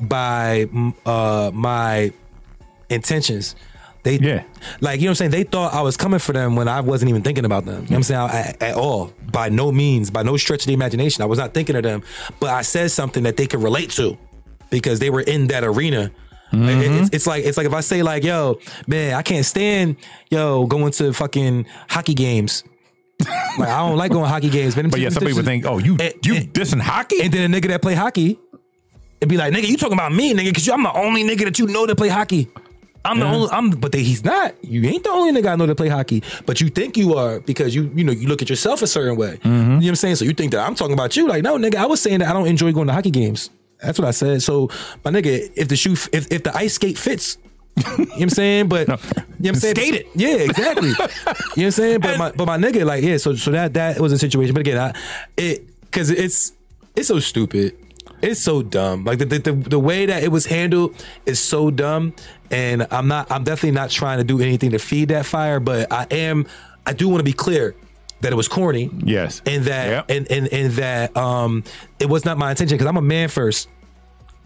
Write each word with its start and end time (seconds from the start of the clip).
by 0.00 0.68
uh, 1.06 1.50
my 1.54 2.12
intentions. 2.90 3.54
They 4.04 4.16
Yeah. 4.18 4.44
like 4.80 5.00
you 5.00 5.06
know 5.06 5.10
what 5.10 5.12
I'm 5.12 5.14
saying. 5.16 5.30
They 5.32 5.42
thought 5.42 5.74
I 5.74 5.82
was 5.82 5.96
coming 5.96 6.20
for 6.20 6.32
them 6.32 6.54
when 6.56 6.68
I 6.68 6.80
wasn't 6.80 7.08
even 7.10 7.22
thinking 7.22 7.44
about 7.44 7.64
them. 7.64 7.74
You 7.74 7.80
know 7.80 7.86
what 7.86 7.96
I'm 7.96 8.02
saying 8.04 8.30
at, 8.30 8.62
at 8.62 8.74
all. 8.76 9.12
By 9.32 9.48
no 9.48 9.72
means, 9.72 10.10
by 10.10 10.22
no 10.22 10.36
stretch 10.36 10.60
of 10.62 10.66
the 10.68 10.72
imagination, 10.74 11.22
I 11.22 11.26
was 11.26 11.38
not 11.38 11.52
thinking 11.52 11.76
of 11.76 11.82
them. 11.82 12.02
But 12.40 12.50
I 12.50 12.62
said 12.62 12.90
something 12.90 13.24
that 13.24 13.36
they 13.36 13.46
could 13.46 13.62
relate 13.62 13.90
to 13.92 14.16
because 14.70 15.00
they 15.00 15.10
were 15.10 15.20
in 15.22 15.48
that 15.48 15.64
arena. 15.64 16.10
It- 16.52 16.92
It's, 17.02 17.10
it's 17.12 17.26
like 17.26 17.44
it's 17.44 17.58
like 17.58 17.66
if 17.66 17.74
I 17.74 17.80
say 17.80 18.02
like, 18.02 18.24
"Yo, 18.24 18.58
man, 18.86 19.12
I 19.14 19.20
can't 19.22 19.44
stand 19.44 19.96
yo 20.30 20.64
going 20.66 20.92
to 20.92 21.12
fucking 21.12 21.66
hockey 21.90 22.14
games." 22.14 22.64
like 23.58 23.68
I 23.68 23.78
don't 23.86 23.96
like 23.98 24.12
going 24.12 24.24
to 24.24 24.28
hockey 24.30 24.48
games, 24.48 24.76
man. 24.76 24.88
But 24.90 25.00
yeah, 25.00 25.08
some 25.10 25.24
people 25.26 25.42
think, 25.42 25.66
oh, 25.66 25.78
you 25.78 25.96
And- 26.00 26.14
you 26.24 26.36
and- 26.36 26.52
dissing 26.54 26.80
hockey? 26.80 27.20
and 27.20 27.32
then 27.34 27.52
a 27.52 27.54
nigga 27.60 27.66
that 27.68 27.82
play 27.82 27.94
hockey, 27.94 28.38
it'd 29.20 29.28
be 29.28 29.36
like, 29.36 29.52
nigga, 29.52 29.68
you 29.68 29.76
talking 29.76 29.94
about 29.94 30.12
me, 30.12 30.34
nigga, 30.34 30.46
because 30.46 30.68
I'm 30.68 30.82
the 30.82 30.92
only 30.92 31.24
nigga 31.24 31.44
that 31.44 31.58
you 31.58 31.66
know 31.66 31.86
that 31.86 31.96
play 31.96 32.08
hockey. 32.08 32.48
I'm 33.04 33.20
the 33.20 33.26
only, 33.26 33.48
I'm, 33.50 33.70
but 33.70 33.92
they, 33.92 34.02
he's 34.02 34.24
not. 34.24 34.54
You 34.62 34.84
ain't 34.86 35.04
the 35.04 35.10
only 35.10 35.40
nigga 35.40 35.52
I 35.52 35.56
know 35.56 35.66
that 35.66 35.76
play 35.76 35.88
hockey, 35.88 36.22
but 36.44 36.60
you 36.60 36.68
think 36.68 36.96
you 36.96 37.14
are 37.14 37.40
because 37.40 37.74
you, 37.74 37.90
you 37.94 38.04
know, 38.04 38.12
you 38.12 38.28
look 38.28 38.42
at 38.42 38.50
yourself 38.50 38.82
a 38.82 38.86
certain 38.86 39.16
way. 39.16 39.36
Mm-hmm. 39.36 39.46
You 39.46 39.54
know 39.54 39.76
what 39.76 39.88
I'm 39.88 39.96
saying? 39.96 40.16
So 40.16 40.24
you 40.24 40.34
think 40.34 40.52
that 40.52 40.66
I'm 40.66 40.74
talking 40.74 40.92
about 40.92 41.16
you. 41.16 41.26
Like, 41.26 41.42
no, 41.42 41.56
nigga, 41.56 41.76
I 41.76 41.86
was 41.86 42.02
saying 42.02 42.18
that 42.18 42.28
I 42.28 42.32
don't 42.32 42.46
enjoy 42.46 42.72
going 42.72 42.88
to 42.88 42.92
hockey 42.92 43.10
games. 43.10 43.50
That's 43.80 43.98
what 43.98 44.08
I 44.08 44.10
said. 44.10 44.42
So, 44.42 44.68
my 45.04 45.10
nigga, 45.10 45.50
if 45.54 45.68
the 45.68 45.76
shoe, 45.76 45.92
if, 45.92 46.30
if 46.30 46.42
the 46.42 46.54
ice 46.54 46.74
skate 46.74 46.98
fits, 46.98 47.38
you 47.76 47.82
know 47.84 48.04
what 48.04 48.22
I'm 48.22 48.30
saying? 48.30 48.68
But 48.68 48.88
you 48.88 48.94
know 48.94 49.00
what 49.14 49.48
I'm 49.48 49.54
saying? 49.54 49.76
Skate 49.76 49.94
it. 49.94 50.06
Yeah, 50.14 50.34
exactly. 50.34 50.88
you 50.90 50.94
know 50.96 51.06
what 51.06 51.58
I'm 51.58 51.70
saying? 51.70 52.00
But 52.00 52.18
my 52.18 52.32
but 52.32 52.46
my 52.46 52.58
nigga, 52.58 52.84
like, 52.84 53.04
yeah, 53.04 53.18
so 53.18 53.36
so 53.36 53.52
that 53.52 53.74
that 53.74 54.00
was 54.00 54.12
a 54.12 54.18
situation. 54.18 54.52
But 54.52 54.60
again, 54.60 54.78
I 54.78 54.98
it 55.36 55.64
cause 55.92 56.10
it's 56.10 56.52
it's 56.96 57.08
so 57.08 57.20
stupid. 57.20 57.76
It's 58.22 58.40
so 58.40 58.62
dumb. 58.62 59.04
Like 59.04 59.18
the, 59.18 59.24
the 59.26 59.52
the 59.52 59.78
way 59.78 60.06
that 60.06 60.22
it 60.22 60.28
was 60.32 60.46
handled 60.46 60.94
is 61.26 61.38
so 61.40 61.70
dumb. 61.70 62.14
And 62.50 62.86
I'm 62.90 63.08
not 63.08 63.30
I'm 63.30 63.44
definitely 63.44 63.72
not 63.72 63.90
trying 63.90 64.18
to 64.18 64.24
do 64.24 64.40
anything 64.40 64.70
to 64.70 64.78
feed 64.78 65.08
that 65.10 65.26
fire, 65.26 65.60
but 65.60 65.92
I 65.92 66.06
am 66.10 66.46
I 66.86 66.92
do 66.94 67.08
want 67.08 67.20
to 67.20 67.24
be 67.24 67.32
clear 67.32 67.74
that 68.20 68.32
it 68.32 68.36
was 68.36 68.48
corny. 68.48 68.90
Yes. 69.04 69.42
And 69.46 69.64
that 69.64 69.88
Yep. 69.88 70.10
and, 70.10 70.30
and 70.32 70.48
and 70.52 70.72
that 70.74 71.16
um 71.16 71.62
it 72.00 72.08
was 72.08 72.24
not 72.24 72.38
my 72.38 72.50
intention 72.50 72.76
because 72.76 72.88
I'm 72.88 72.96
a 72.96 73.02
man 73.02 73.28
first. 73.28 73.68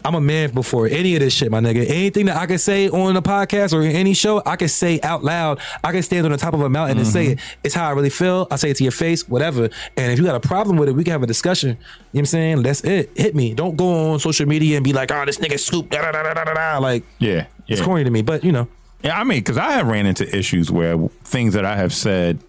I'm 0.05 0.15
a 0.15 0.21
man 0.21 0.51
before 0.51 0.87
any 0.87 1.15
of 1.15 1.21
this 1.21 1.33
shit, 1.33 1.51
my 1.51 1.59
nigga. 1.59 1.89
Anything 1.89 2.25
that 2.25 2.37
I 2.37 2.45
can 2.45 2.57
say 2.57 2.89
on 2.89 3.13
the 3.13 3.21
podcast 3.21 3.73
or 3.73 3.81
in 3.81 3.91
any 3.91 4.13
show, 4.13 4.41
I 4.45 4.55
can 4.55 4.67
say 4.67 4.99
out 5.01 5.23
loud. 5.23 5.59
I 5.83 5.91
can 5.91 6.03
stand 6.03 6.25
on 6.25 6.31
the 6.31 6.37
top 6.37 6.53
of 6.53 6.61
a 6.61 6.69
mountain 6.69 6.97
and 6.97 7.07
say 7.07 7.27
it. 7.27 7.37
Mm-hmm. 7.37 7.59
It's 7.63 7.75
how 7.75 7.87
I 7.87 7.91
really 7.91 8.09
feel. 8.09 8.47
I 8.51 8.57
say 8.57 8.69
it 8.71 8.77
to 8.77 8.83
your 8.83 8.91
face, 8.91 9.27
whatever. 9.27 9.69
And 9.97 10.11
if 10.11 10.19
you 10.19 10.25
got 10.25 10.35
a 10.35 10.45
problem 10.45 10.77
with 10.77 10.89
it, 10.89 10.93
we 10.93 11.03
can 11.03 11.11
have 11.11 11.23
a 11.23 11.27
discussion. 11.27 11.69
You 11.69 11.75
know 11.75 11.79
what 12.11 12.19
I'm 12.19 12.25
saying? 12.25 12.63
That's 12.63 12.83
it. 12.83 13.11
Hit 13.15 13.35
me. 13.35 13.53
Don't 13.53 13.75
go 13.75 14.11
on 14.11 14.19
social 14.19 14.47
media 14.47 14.77
and 14.77 14.83
be 14.83 14.93
like, 14.93 15.11
oh, 15.11 15.25
this 15.25 15.37
nigga 15.37 15.59
scoop, 15.59 15.89
da 15.89 16.01
da 16.01 16.11
da 16.11 16.33
da 16.33 16.43
da 16.43 16.53
da. 16.53 16.77
Like, 16.79 17.03
yeah, 17.19 17.47
it's 17.67 17.81
corny 17.81 18.03
to 18.03 18.09
me, 18.09 18.21
but 18.21 18.43
you 18.43 18.51
know. 18.51 18.67
Yeah, 19.03 19.19
I 19.19 19.23
mean, 19.23 19.39
because 19.39 19.57
I 19.57 19.71
have 19.73 19.87
ran 19.87 20.05
into 20.05 20.23
issues 20.35 20.71
where 20.71 20.97
things 21.23 21.53
that 21.55 21.65
I 21.65 21.75
have 21.75 21.93
said, 21.93 22.39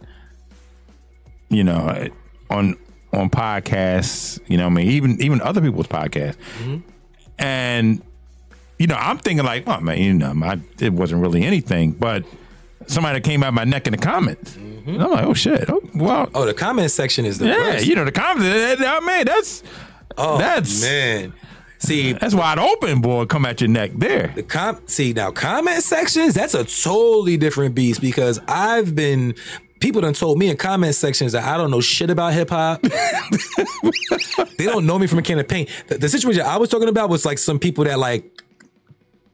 you 1.48 1.64
know, 1.64 2.08
on 2.50 2.76
on 3.12 3.30
podcasts, 3.30 4.40
you 4.46 4.56
know, 4.56 4.64
what 4.64 4.72
I 4.72 4.74
mean, 4.74 4.88
even 4.88 5.20
even 5.20 5.40
other 5.40 5.60
people's 5.60 5.86
podcasts, 5.86 6.36
mm-hmm. 6.58 6.78
And 7.38 8.02
you 8.78 8.86
know, 8.86 8.96
I'm 8.96 9.18
thinking 9.18 9.44
like, 9.44 9.64
oh 9.68 9.80
man, 9.80 9.98
you 9.98 10.12
know, 10.14 10.34
my, 10.34 10.58
it 10.80 10.92
wasn't 10.92 11.22
really 11.22 11.44
anything, 11.44 11.92
but 11.92 12.24
somebody 12.86 13.20
came 13.20 13.42
out 13.42 13.54
my 13.54 13.64
neck 13.64 13.86
in 13.86 13.92
the 13.92 13.98
comments. 13.98 14.56
And 14.56 15.00
I'm 15.02 15.10
like, 15.12 15.24
oh 15.24 15.32
shit, 15.34 15.70
oh, 15.70 15.80
well, 15.94 16.28
Oh, 16.34 16.44
the 16.44 16.52
comment 16.54 16.90
section 16.90 17.24
is 17.24 17.38
the 17.38 17.46
yeah, 17.46 17.56
worst. 17.56 17.86
you 17.86 17.94
know, 17.94 18.04
the 18.04 18.12
comments. 18.12 18.44
that- 18.44 18.78
that- 18.80 19.02
I 19.02 19.06
mean, 19.06 19.24
that's 19.26 19.62
oh, 20.18 20.38
that's- 20.38 20.82
man. 20.82 21.32
See, 21.78 22.14
that's 22.14 22.34
wide 22.34 22.58
open, 22.58 23.02
boy. 23.02 23.26
Come 23.26 23.44
at 23.44 23.60
your 23.60 23.68
neck 23.68 23.90
there. 23.96 24.32
The 24.34 24.42
com- 24.42 24.80
see 24.86 25.12
now 25.12 25.30
comment 25.30 25.82
sections 25.82 26.32
that's 26.32 26.54
a 26.54 26.64
totally 26.64 27.36
different 27.36 27.74
beast 27.74 28.00
because 28.00 28.40
I've 28.48 28.94
been 28.94 29.34
people 29.84 30.00
done 30.00 30.14
told 30.14 30.38
me 30.38 30.48
in 30.48 30.56
comment 30.56 30.94
sections 30.94 31.32
that 31.32 31.44
I 31.44 31.58
don't 31.58 31.70
know 31.70 31.82
shit 31.82 32.08
about 32.08 32.32
hip 32.32 32.48
hop. 32.48 32.80
they 34.56 34.64
don't 34.64 34.86
know 34.86 34.98
me 34.98 35.06
from 35.06 35.18
a 35.18 35.22
can 35.22 35.38
of 35.38 35.46
paint. 35.46 35.68
The, 35.88 35.98
the 35.98 36.08
situation 36.08 36.40
I 36.40 36.56
was 36.56 36.70
talking 36.70 36.88
about 36.88 37.10
was 37.10 37.26
like 37.26 37.36
some 37.36 37.58
people 37.58 37.84
that 37.84 37.98
like 37.98 38.42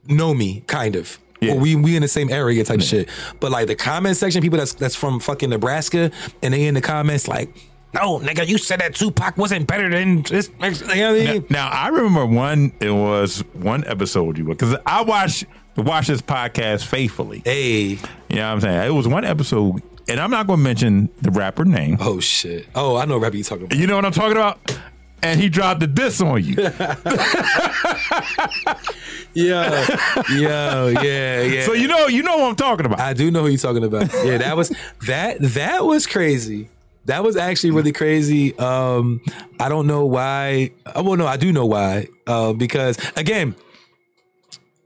know 0.07 0.33
me 0.33 0.61
kind 0.67 0.97
of. 0.97 1.17
Yeah. 1.39 1.53
Or 1.53 1.59
we 1.59 1.75
we 1.75 1.95
in 1.95 2.01
the 2.01 2.07
same 2.07 2.29
area 2.29 2.63
type 2.65 2.79
of 2.79 2.83
shit. 2.83 3.09
But 3.39 3.51
like 3.51 3.67
the 3.67 3.75
comment 3.75 4.17
section, 4.17 4.41
people 4.41 4.59
that's 4.59 4.73
that's 4.73 4.93
from 4.93 5.19
fucking 5.21 5.49
Nebraska, 5.49 6.11
and 6.43 6.53
they 6.53 6.65
in 6.67 6.75
the 6.75 6.81
comments 6.81 7.27
like, 7.27 7.55
no, 7.93 8.19
nigga, 8.19 8.45
you 8.47 8.57
said 8.57 8.81
that 8.81 8.93
Tupac 8.93 9.37
wasn't 9.37 9.65
better 9.65 9.89
than 9.89 10.21
this. 10.21 10.49
You 10.49 10.69
know 10.69 10.69
what 10.69 10.91
I 10.91 11.11
mean? 11.13 11.45
Now, 11.49 11.69
now, 11.69 11.69
I 11.69 11.87
remember 11.87 12.25
one. 12.25 12.73
It 12.79 12.91
was 12.91 13.39
one 13.53 13.87
episode 13.87 14.37
you 14.37 14.45
were 14.45 14.53
because 14.53 14.75
I 14.85 15.01
watch 15.01 15.45
watch 15.77 16.07
this 16.07 16.21
podcast 16.21 16.85
faithfully. 16.85 17.41
Hey, 17.45 17.81
You 17.81 17.97
know 18.35 18.47
what 18.47 18.53
I'm 18.53 18.61
saying? 18.61 18.87
It 18.87 18.93
was 18.93 19.07
one 19.07 19.25
episode, 19.25 19.81
and 20.07 20.19
I'm 20.19 20.31
not 20.31 20.47
going 20.47 20.59
to 20.59 20.63
mention 20.63 21.09
the 21.21 21.31
rapper 21.31 21.65
name. 21.65 21.97
oh 21.99 22.19
shit. 22.19 22.67
Oh, 22.75 22.95
I 22.97 23.05
know 23.05 23.17
rapper 23.17 23.37
you 23.37 23.43
talking 23.43 23.65
about. 23.65 23.77
You 23.77 23.87
know 23.87 23.95
what 23.95 24.05
I'm 24.05 24.11
talking 24.11 24.37
about? 24.37 24.59
And 25.23 25.39
he 25.39 25.49
dropped 25.49 25.79
the 25.81 25.87
diss 25.87 26.19
on 26.21 26.43
you. 26.43 26.55
Yo, 29.33 29.85
yo, 30.29 30.87
yeah, 31.01 31.41
yeah. 31.43 31.63
so 31.65 31.71
you 31.71 31.87
know, 31.87 32.07
you 32.07 32.21
know 32.21 32.35
what 32.37 32.49
I'm 32.49 32.55
talking 32.55 32.85
about. 32.85 32.99
I 32.99 33.13
do 33.13 33.31
know 33.31 33.41
who 33.43 33.47
you're 33.47 33.57
talking 33.57 33.83
about. 33.83 34.11
Yeah, 34.25 34.37
that 34.39 34.57
was 34.57 34.73
that 35.07 35.37
that 35.39 35.85
was 35.85 36.05
crazy. 36.05 36.67
That 37.05 37.23
was 37.23 37.37
actually 37.37 37.71
really 37.71 37.93
crazy. 37.93 38.57
Um, 38.59 39.21
I 39.59 39.69
don't 39.69 39.87
know 39.87 40.05
why. 40.05 40.71
uh, 40.85 41.01
Well, 41.05 41.15
no, 41.15 41.27
I 41.27 41.37
do 41.37 41.53
know 41.53 41.65
why. 41.65 42.07
Uh, 42.27 42.51
because 42.53 42.97
again, 43.15 43.55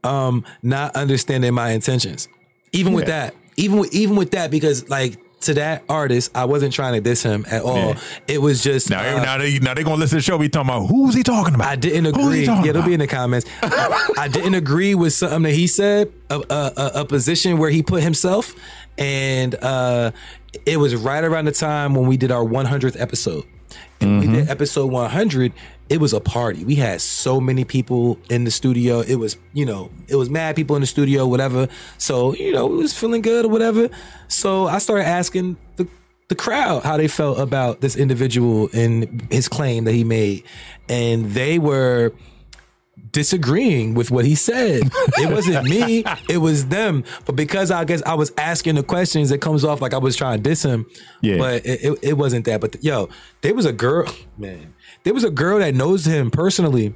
um, 0.04 0.44
not 0.62 0.94
understanding 0.94 1.52
my 1.52 1.70
intentions. 1.72 2.28
Even 2.72 2.92
with 2.92 3.06
that, 3.06 3.34
even 3.56 3.78
with 3.78 3.92
even 3.94 4.16
with 4.16 4.32
that, 4.32 4.50
because 4.50 4.88
like 4.88 5.18
to 5.40 5.54
that 5.54 5.84
artist, 5.88 6.30
I 6.34 6.46
wasn't 6.46 6.72
trying 6.72 6.94
to 6.94 7.00
diss 7.00 7.22
him 7.22 7.44
at 7.50 7.62
all. 7.62 7.76
Yeah. 7.76 7.98
It 8.26 8.38
was 8.42 8.62
just 8.62 8.88
now, 8.90 9.00
uh, 9.18 9.22
now 9.22 9.38
they 9.38 9.58
now 9.58 9.74
they 9.74 9.82
gonna 9.84 9.96
listen 9.96 10.16
to 10.16 10.20
the 10.20 10.22
show. 10.22 10.38
Be 10.38 10.48
talking 10.48 10.70
about 10.70 10.86
who's 10.86 11.14
he 11.14 11.22
talking 11.22 11.54
about? 11.54 11.68
I 11.68 11.76
didn't 11.76 12.06
agree. 12.06 12.44
Yeah, 12.44 12.64
it'll 12.66 12.82
be 12.82 12.94
in 12.94 13.00
the 13.00 13.06
comments. 13.06 13.46
I, 13.62 14.12
I 14.18 14.28
didn't 14.28 14.54
agree 14.54 14.94
with 14.94 15.12
something 15.12 15.42
that 15.42 15.52
he 15.52 15.66
said, 15.66 16.12
a, 16.30 16.36
a, 16.50 16.72
a, 16.76 16.90
a 17.00 17.04
position 17.04 17.58
where 17.58 17.70
he 17.70 17.82
put 17.82 18.02
himself, 18.02 18.54
and 18.98 19.54
uh, 19.56 20.10
it 20.64 20.78
was 20.78 20.94
right 20.96 21.22
around 21.22 21.44
the 21.44 21.52
time 21.52 21.94
when 21.94 22.06
we 22.06 22.16
did 22.16 22.30
our 22.32 22.44
100th 22.44 22.98
episode. 23.00 23.44
And 24.00 24.20
we 24.20 24.26
Mm-hmm. 24.26 24.34
did 24.34 24.50
episode 24.50 24.86
100. 24.90 25.52
It 25.88 26.00
was 26.00 26.12
a 26.12 26.20
party. 26.20 26.64
We 26.64 26.74
had 26.74 27.00
so 27.00 27.40
many 27.40 27.64
people 27.64 28.18
in 28.28 28.44
the 28.44 28.50
studio. 28.50 29.00
It 29.00 29.16
was, 29.16 29.36
you 29.52 29.64
know, 29.64 29.90
it 30.08 30.16
was 30.16 30.28
mad 30.28 30.56
people 30.56 30.74
in 30.76 30.80
the 30.80 30.86
studio, 30.86 31.26
whatever. 31.26 31.68
So, 31.98 32.34
you 32.34 32.52
know, 32.52 32.66
it 32.66 32.76
was 32.76 32.96
feeling 32.98 33.22
good 33.22 33.44
or 33.44 33.48
whatever. 33.48 33.88
So 34.28 34.66
I 34.66 34.78
started 34.78 35.06
asking 35.06 35.56
the 35.76 35.86
the 36.28 36.34
crowd 36.34 36.82
how 36.82 36.96
they 36.96 37.06
felt 37.06 37.38
about 37.38 37.80
this 37.80 37.96
individual 37.96 38.68
and 38.74 39.28
his 39.30 39.48
claim 39.48 39.84
that 39.84 39.92
he 39.92 40.02
made. 40.02 40.42
And 40.88 41.26
they 41.26 41.58
were 41.58 42.12
disagreeing 43.12 43.94
with 43.94 44.10
what 44.10 44.24
he 44.24 44.34
said. 44.34 44.82
It 45.18 45.30
wasn't 45.30 45.64
me, 45.64 46.04
it 46.28 46.38
was 46.38 46.66
them. 46.66 47.04
But 47.24 47.36
because 47.36 47.70
I 47.70 47.84
guess 47.84 48.02
I 48.02 48.14
was 48.14 48.32
asking 48.36 48.74
the 48.74 48.82
questions, 48.82 49.30
it 49.30 49.40
comes 49.40 49.64
off 49.64 49.80
like 49.80 49.94
I 49.94 49.98
was 49.98 50.16
trying 50.16 50.42
to 50.42 50.42
diss 50.42 50.62
him. 50.62 50.86
Yeah. 51.22 51.38
But 51.38 51.64
it, 51.64 51.84
it, 51.84 51.98
it 52.02 52.12
wasn't 52.14 52.44
that. 52.46 52.60
But 52.60 52.82
yo, 52.82 53.08
there 53.42 53.54
was 53.54 53.64
a 53.64 53.72
girl, 53.72 54.12
man, 54.36 54.74
there 55.06 55.14
was 55.14 55.22
a 55.22 55.30
girl 55.30 55.60
that 55.60 55.72
knows 55.72 56.04
him 56.04 56.32
personally 56.32 56.92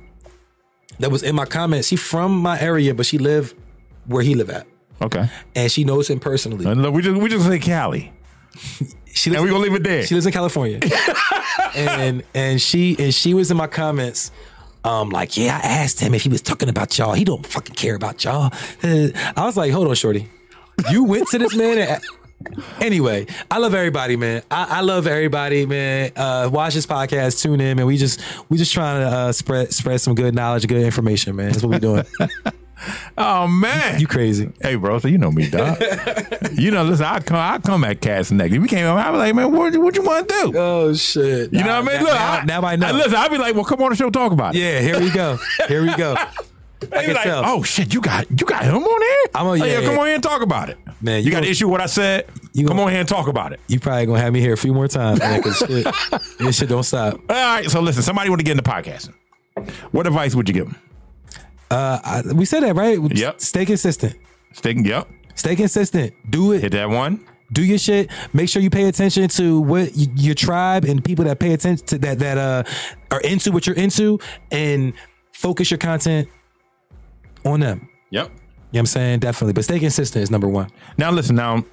that 0.98 1.12
was 1.12 1.22
in 1.22 1.36
my 1.36 1.44
comments. 1.44 1.86
She 1.86 1.94
from 1.94 2.36
my 2.36 2.60
area, 2.60 2.92
but 2.92 3.06
she 3.06 3.18
lived 3.18 3.54
where 4.06 4.20
he 4.20 4.34
live 4.34 4.50
at. 4.50 4.66
Okay, 5.00 5.30
And 5.54 5.70
she 5.70 5.84
knows 5.84 6.10
him 6.10 6.18
personally. 6.18 6.66
and 6.66 6.82
look, 6.82 6.92
we 6.92 7.02
just 7.02 7.20
we 7.22 7.28
just 7.28 7.46
say 7.46 7.60
Cali, 7.60 8.12
She 9.14 9.32
and 9.32 9.44
we 9.44 9.48
gonna 9.48 9.62
leave 9.62 9.74
it 9.74 9.84
there. 9.84 10.04
She 10.04 10.14
lives 10.16 10.26
in 10.26 10.32
California. 10.32 10.80
and 11.76 12.24
and 12.34 12.60
she 12.60 12.96
and 12.98 13.14
she 13.14 13.32
was 13.32 13.52
in 13.52 13.56
my 13.56 13.68
comments. 13.68 14.32
Um, 14.82 15.10
like, 15.10 15.36
yeah, 15.36 15.60
I 15.62 15.66
asked 15.68 16.00
him 16.00 16.12
if 16.14 16.22
he 16.22 16.28
was 16.28 16.42
talking 16.42 16.68
about 16.68 16.98
y'all. 16.98 17.12
He 17.12 17.22
don't 17.22 17.46
fucking 17.46 17.76
care 17.76 17.94
about 17.94 18.24
y'all. 18.24 18.52
I 18.82 19.12
was 19.36 19.56
like, 19.56 19.70
hold 19.70 19.86
on, 19.86 19.94
shorty. 19.94 20.28
You 20.90 21.04
went 21.04 21.28
to 21.28 21.38
this 21.38 21.54
man. 21.54 21.78
And, 21.78 22.02
anyway, 22.80 23.26
I 23.50 23.58
love 23.58 23.74
everybody, 23.74 24.16
man. 24.16 24.42
I, 24.50 24.78
I 24.78 24.80
love 24.80 25.06
everybody, 25.06 25.66
man. 25.66 26.12
Uh, 26.16 26.50
watch 26.52 26.74
this 26.74 26.86
podcast, 26.86 27.42
tune 27.42 27.60
in, 27.60 27.76
man. 27.76 27.86
We 27.86 27.96
just 27.96 28.20
we 28.48 28.58
just 28.58 28.72
trying 28.72 29.00
to 29.00 29.06
uh, 29.06 29.32
spread 29.32 29.72
spread 29.72 30.00
some 30.00 30.14
good 30.14 30.34
knowledge, 30.34 30.66
good 30.66 30.82
information, 30.82 31.36
man. 31.36 31.52
That's 31.52 31.62
what 31.62 31.70
we 31.70 31.78
doing. 31.78 32.04
oh 33.18 33.46
man, 33.46 34.00
you 34.00 34.06
crazy? 34.06 34.52
Hey, 34.60 34.76
bro, 34.76 34.98
so 34.98 35.08
you 35.08 35.18
know 35.18 35.30
me, 35.30 35.48
dog. 35.50 35.78
you 36.52 36.70
know, 36.70 36.84
listen, 36.84 37.06
I 37.06 37.20
come, 37.20 37.36
I 37.36 37.58
come 37.58 37.84
at 37.84 38.00
Cass 38.00 38.30
next. 38.30 38.54
If 38.54 38.62
we 38.62 38.68
came, 38.68 38.86
I 38.86 39.10
was 39.10 39.18
like, 39.18 39.34
man, 39.34 39.52
what, 39.52 39.76
what 39.76 39.94
you 39.96 40.02
want 40.02 40.28
to 40.28 40.34
do? 40.34 40.52
Oh 40.56 40.94
shit! 40.94 41.52
You 41.52 41.62
know 41.62 41.80
what 41.80 41.92
I 41.92 41.98
mean? 41.98 42.02
Look, 42.04 42.14
now, 42.14 42.32
I, 42.32 42.44
now 42.44 42.62
I 42.62 42.76
know. 42.76 42.92
listen, 42.92 43.14
I'll 43.14 43.28
be 43.28 43.38
like, 43.38 43.54
well, 43.54 43.64
come 43.64 43.82
on 43.82 43.90
the 43.90 43.96
show, 43.96 44.10
talk 44.10 44.32
about 44.32 44.54
it. 44.54 44.58
yeah, 44.60 44.80
here 44.80 45.00
we 45.00 45.10
go. 45.10 45.38
Here 45.68 45.82
we 45.82 45.94
go. 45.96 46.16
Be 46.80 46.86
can 46.86 47.14
like, 47.14 47.24
tell. 47.24 47.42
oh 47.44 47.62
shit, 47.62 47.92
you 47.92 48.00
got 48.00 48.26
you 48.30 48.46
got 48.46 48.64
him 48.64 48.76
on 48.76 49.02
here. 49.02 49.30
I'm 49.34 49.46
a- 49.46 49.50
Oh, 49.50 49.52
yeah, 49.54 49.64
yeah, 49.64 49.80
come 49.82 49.94
yeah. 49.94 50.00
on 50.00 50.06
here 50.06 50.14
and 50.14 50.22
talk 50.22 50.40
about 50.42 50.70
it, 50.70 50.78
Man, 51.02 51.20
You, 51.20 51.26
you 51.26 51.30
got 51.30 51.42
an 51.44 51.48
issue 51.50 51.66
with 51.66 51.72
what 51.72 51.80
I 51.82 51.86
said? 51.86 52.26
You 52.54 52.66
come 52.66 52.76
gonna- 52.76 52.86
on 52.86 52.90
here 52.90 53.00
and 53.00 53.08
talk 53.08 53.28
about 53.28 53.52
it. 53.52 53.60
You 53.68 53.78
probably 53.80 54.06
gonna 54.06 54.20
have 54.20 54.32
me 54.32 54.40
here 54.40 54.54
a 54.54 54.56
few 54.56 54.72
more 54.72 54.88
times, 54.88 55.18
man. 55.18 55.42
Cause 55.42 55.58
shit, 55.68 55.86
this 56.38 56.56
shit 56.58 56.68
don't 56.68 56.82
stop. 56.82 57.14
All 57.28 57.36
right, 57.36 57.70
so 57.70 57.80
listen, 57.80 58.02
somebody 58.02 58.30
want 58.30 58.40
to 58.40 58.44
get 58.44 58.52
into 58.58 58.62
podcasting. 58.70 59.14
What 59.92 60.06
advice 60.06 60.34
would 60.34 60.48
you 60.48 60.54
give 60.54 60.66
them? 60.66 60.76
Uh, 61.70 61.98
I, 62.02 62.32
we 62.32 62.44
said 62.44 62.62
that 62.62 62.74
right. 62.74 62.98
Yep. 63.00 63.40
Stay 63.40 63.64
consistent. 63.66 64.16
Stay, 64.52 64.74
yep. 64.76 65.08
Stay 65.34 65.54
consistent. 65.56 66.14
Do 66.28 66.52
it. 66.52 66.62
Hit 66.62 66.72
that 66.72 66.88
one. 66.90 67.24
do 67.52 67.62
your 67.64 67.78
shit. 67.78 68.10
Make 68.32 68.48
sure 68.48 68.60
you 68.62 68.70
pay 68.70 68.84
attention 68.88 69.28
to 69.28 69.60
what 69.60 69.90
y- 69.96 70.06
your 70.16 70.34
tribe 70.34 70.84
and 70.84 71.04
people 71.04 71.24
that 71.26 71.38
pay 71.38 71.52
attention 71.52 71.86
to 71.88 71.98
that 71.98 72.18
that 72.20 72.38
uh 72.38 72.62
are 73.10 73.20
into 73.20 73.52
what 73.52 73.66
you're 73.66 73.76
into, 73.76 74.18
and 74.50 74.92
focus 75.32 75.70
your 75.70 75.78
content 75.78 76.28
on 77.44 77.60
them. 77.60 77.88
Yep. 78.10 78.26
You 78.26 78.30
know 78.30 78.34
what 78.70 78.78
I'm 78.80 78.86
saying? 78.86 79.18
Definitely. 79.20 79.52
But 79.54 79.64
stay 79.64 79.78
consistent 79.78 80.22
is 80.22 80.30
number 80.30 80.48
one. 80.48 80.70
Now 80.98 81.10
listen, 81.10 81.36
now 81.36 81.64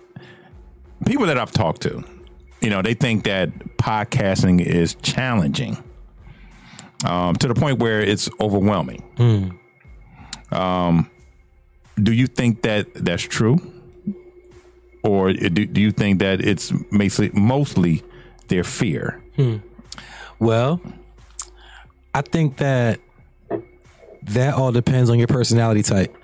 people 1.05 1.25
that 1.27 1.37
I've 1.37 1.51
talked 1.51 1.81
to, 1.81 2.03
you 2.61 2.69
know, 2.69 2.81
they 2.81 2.93
think 2.93 3.23
that 3.25 3.49
podcasting 3.77 4.61
is 4.61 4.95
challenging. 4.95 5.77
Um, 7.05 7.35
to 7.35 7.47
the 7.47 7.53
point 7.53 7.77
where 7.77 8.01
it's 8.01 8.27
overwhelming. 8.41 9.03
Um, 10.51 11.11
do 12.01 12.11
you 12.11 12.25
think 12.25 12.63
that 12.63 12.91
that's 12.95 13.21
true? 13.21 13.59
Or 15.03 15.31
do, 15.31 15.49
do 15.67 15.79
you 15.79 15.91
think 15.91 16.17
that 16.19 16.41
it's 16.41 16.73
mostly, 16.89 17.29
mostly 17.33 18.03
their 18.47 18.63
fear? 18.63 19.21
Well, 20.39 20.81
I 22.15 22.21
think 22.21 22.57
that 22.57 22.99
that 24.29 24.53
all 24.55 24.71
depends 24.71 25.09
on 25.09 25.17
your 25.17 25.27
personality 25.27 25.83
type. 25.83 26.15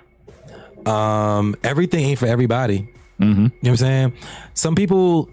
Um, 0.86 1.56
everything 1.62 2.04
ain't 2.04 2.18
for 2.18 2.26
everybody. 2.26 2.88
You 3.18 3.26
know 3.26 3.50
what 3.60 3.68
I'm 3.70 3.76
saying? 3.76 4.12
Some 4.54 4.74
people, 4.74 5.30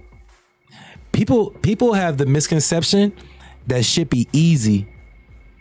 people, 1.11 1.49
people 1.49 1.93
have 1.93 2.17
the 2.17 2.25
misconception 2.25 3.13
that 3.67 3.83
shit 3.83 4.09
be 4.09 4.27
easy. 4.31 4.87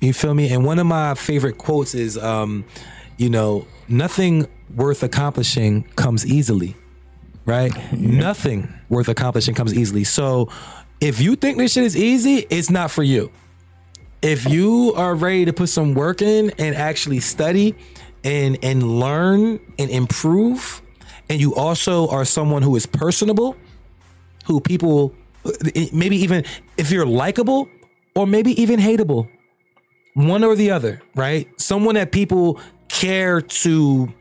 You 0.00 0.12
feel 0.12 0.34
me? 0.34 0.52
And 0.52 0.64
one 0.64 0.78
of 0.78 0.86
my 0.86 1.14
favorite 1.14 1.58
quotes 1.58 1.94
is, 1.94 2.16
um, 2.16 2.64
you 3.16 3.28
know, 3.28 3.66
nothing 3.88 4.46
worth 4.74 5.02
accomplishing 5.02 5.82
comes 5.96 6.24
easily 6.24 6.76
right? 7.50 7.92
Nothing 7.92 8.72
worth 8.88 9.08
accomplishing 9.08 9.54
comes 9.54 9.74
easily. 9.74 10.04
So 10.04 10.48
if 11.00 11.20
you 11.20 11.36
think 11.36 11.58
this 11.58 11.72
shit 11.72 11.84
is 11.84 11.96
easy, 11.96 12.46
it's 12.50 12.70
not 12.70 12.90
for 12.90 13.02
you. 13.02 13.30
If 14.22 14.46
you 14.48 14.92
are 14.96 15.14
ready 15.14 15.44
to 15.46 15.52
put 15.52 15.68
some 15.70 15.94
work 15.94 16.20
in 16.20 16.50
and 16.58 16.76
actually 16.76 17.20
study 17.20 17.74
and 18.22 18.58
and 18.62 19.00
learn 19.00 19.58
and 19.78 19.90
improve, 19.90 20.82
and 21.30 21.40
you 21.40 21.54
also 21.54 22.06
are 22.08 22.24
someone 22.26 22.62
who 22.62 22.76
is 22.76 22.84
personable, 22.86 23.56
who 24.46 24.60
people 24.60 25.14
maybe 25.92 26.16
even 26.16 26.44
if 26.76 26.90
you're 26.90 27.06
likable 27.06 27.68
or 28.14 28.26
maybe 28.26 28.60
even 28.60 28.78
hateable, 28.78 29.26
one 30.14 30.44
or 30.44 30.54
the 30.54 30.70
other, 30.70 31.00
right? 31.14 31.48
Someone 31.58 31.94
that 31.94 32.12
people 32.12 32.60
care 32.88 33.40
to 33.40 34.12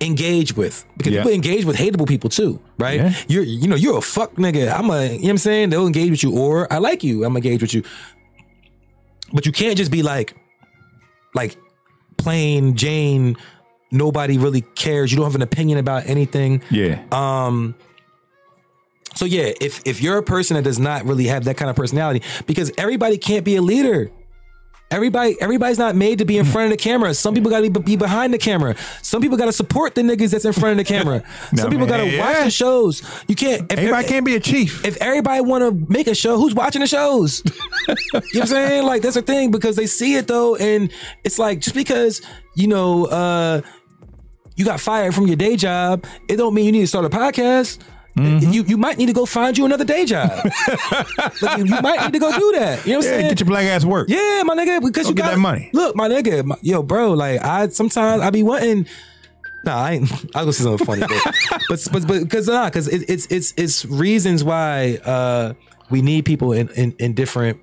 engage 0.00 0.54
with 0.56 0.84
because 0.96 1.12
Yeah. 1.12 1.20
people 1.22 1.32
engage 1.34 1.64
with 1.64 1.76
hateable 1.76 2.06
people 2.06 2.30
too, 2.30 2.60
right? 2.78 3.00
Yeah. 3.00 3.14
You're 3.28 3.42
you 3.42 3.66
know 3.68 3.76
you're 3.76 3.98
a 3.98 4.02
fuck 4.02 4.36
nigga. 4.36 4.72
I'm 4.72 4.88
a 4.90 5.04
you 5.04 5.08
know 5.10 5.16
what 5.22 5.30
I'm 5.30 5.38
saying 5.38 5.70
they'll 5.70 5.86
engage 5.86 6.10
with 6.10 6.22
you 6.22 6.32
or 6.32 6.70
I 6.72 6.78
like 6.78 7.02
you. 7.04 7.24
I'm 7.24 7.34
engaged 7.36 7.62
with 7.62 7.74
you, 7.74 7.82
but 9.32 9.46
you 9.46 9.52
can't 9.52 9.76
just 9.76 9.90
be 9.90 10.02
like 10.02 10.34
like 11.34 11.56
plain 12.16 12.76
Jane. 12.76 13.36
Nobody 13.90 14.36
really 14.38 14.62
cares. 14.62 15.12
You 15.12 15.16
don't 15.16 15.26
have 15.26 15.34
an 15.34 15.42
opinion 15.42 15.78
about 15.78 16.06
anything. 16.06 16.62
Yeah. 16.70 17.02
Um. 17.12 17.74
So 19.14 19.24
yeah, 19.24 19.52
if 19.60 19.80
if 19.86 20.02
you're 20.02 20.18
a 20.18 20.22
person 20.22 20.56
that 20.56 20.62
does 20.62 20.78
not 20.78 21.04
really 21.04 21.26
have 21.26 21.44
that 21.44 21.56
kind 21.56 21.70
of 21.70 21.76
personality, 21.76 22.22
because 22.46 22.70
everybody 22.76 23.16
can't 23.18 23.44
be 23.44 23.56
a 23.56 23.62
leader. 23.62 24.10
Everybody, 24.90 25.36
everybody's 25.40 25.78
not 25.78 25.96
made 25.96 26.18
to 26.18 26.24
be 26.24 26.38
in 26.38 26.44
front 26.52 26.66
of 26.66 26.70
the 26.78 26.82
camera. 26.82 27.12
Some 27.12 27.34
people 27.34 27.50
got 27.50 27.60
to 27.62 27.70
be 27.80 27.96
behind 27.96 28.32
the 28.32 28.38
camera. 28.38 28.76
Some 29.02 29.20
people 29.20 29.36
got 29.36 29.46
to 29.46 29.52
support 29.52 29.94
the 29.96 30.02
niggas 30.02 30.30
that's 30.30 30.44
in 30.44 30.52
front 30.52 30.78
of 30.78 30.86
the 30.86 30.92
camera. 30.92 31.22
Some 31.56 31.64
No, 31.64 31.70
people 31.70 31.86
got 31.86 31.96
to 31.98 32.04
man, 32.06 32.18
watch 32.18 32.36
yeah. 32.36 32.44
the 32.44 32.50
shows. 32.50 33.02
You 33.26 33.34
can't. 33.34 33.70
If, 33.72 33.78
Everybody 33.78 34.06
can't 34.08 34.24
be 34.24 34.36
a 34.36 34.40
chief. 34.40 34.84
if 34.84 34.96
everybody 34.98 35.40
want 35.40 35.62
to 35.64 35.92
make 35.92 36.06
a 36.06 36.14
show, 36.14 36.36
who's 36.38 36.54
watching 36.54 36.80
the 36.80 36.86
shows? 36.86 37.42
you 37.88 37.94
know 37.94 37.94
what 38.14 38.36
I'm 38.42 38.46
saying? 38.46 38.84
Like 38.84 39.02
that's 39.02 39.16
the 39.16 39.22
thing 39.22 39.50
because 39.50 39.74
they 39.76 39.86
see 39.86 40.14
it 40.14 40.28
though, 40.28 40.54
and 40.56 40.90
it's 41.24 41.38
like 41.38 41.60
just 41.60 41.74
because 41.74 42.22
you 42.54 42.68
know 42.68 43.06
uh 43.06 43.62
you 44.54 44.64
got 44.64 44.80
fired 44.80 45.14
from 45.14 45.26
your 45.26 45.36
day 45.36 45.56
job, 45.56 46.06
it 46.28 46.36
don't 46.36 46.54
mean 46.54 46.64
you 46.66 46.72
need 46.72 46.80
to 46.80 46.86
start 46.86 47.04
a 47.04 47.10
podcast. 47.10 47.78
Mm-hmm. 48.16 48.50
You 48.50 48.64
you 48.64 48.76
might 48.78 48.96
need 48.96 49.06
to 49.06 49.12
go 49.12 49.26
find 49.26 49.56
you 49.58 49.66
another 49.66 49.84
day 49.84 50.04
job. 50.06 50.30
Like, 51.42 51.58
you 51.58 51.64
might 51.66 52.02
need 52.04 52.12
to 52.14 52.18
go 52.18 52.32
do 52.32 52.52
that. 52.58 52.86
You 52.86 52.92
know 52.92 52.98
what 52.98 53.06
I'm 53.06 53.12
Yeah, 53.12 53.18
saying? 53.18 53.28
get 53.28 53.40
your 53.40 53.46
black 53.46 53.64
ass 53.64 53.84
work. 53.84 54.08
Yeah, 54.08 54.42
my 54.44 54.56
nigga, 54.56 54.80
because 54.82 55.04
Go 55.04 55.10
you 55.10 55.14
get 55.14 55.24
got 55.24 55.30
that 55.32 55.38
money. 55.38 55.68
Look, 55.74 55.94
my 55.96 56.08
nigga, 56.08 56.44
my, 56.44 56.56
yo, 56.62 56.82
bro, 56.82 57.12
like 57.12 57.42
I 57.44 57.68
sometimes 57.68 58.22
I 58.22 58.30
be 58.30 58.42
wanting. 58.42 58.86
Nah, 59.64 59.76
I 59.76 59.92
ain't. 59.94 60.10
I'll 60.34 60.46
go 60.46 60.50
say 60.50 60.64
something 60.64 60.86
funny, 60.86 61.02
but 61.02 61.60
but 61.68 61.88
but 61.92 62.06
but 62.06 62.20
because 62.22 62.46
nah, 62.48 62.66
because 62.66 62.88
it, 62.88 63.04
it's 63.10 63.26
it's 63.26 63.52
it's 63.58 63.84
reasons 63.84 64.42
why 64.42 64.98
uh 65.04 65.52
we 65.90 66.00
need 66.00 66.24
people 66.24 66.52
in 66.52 66.68
in, 66.70 66.92
in 66.98 67.12
different 67.14 67.60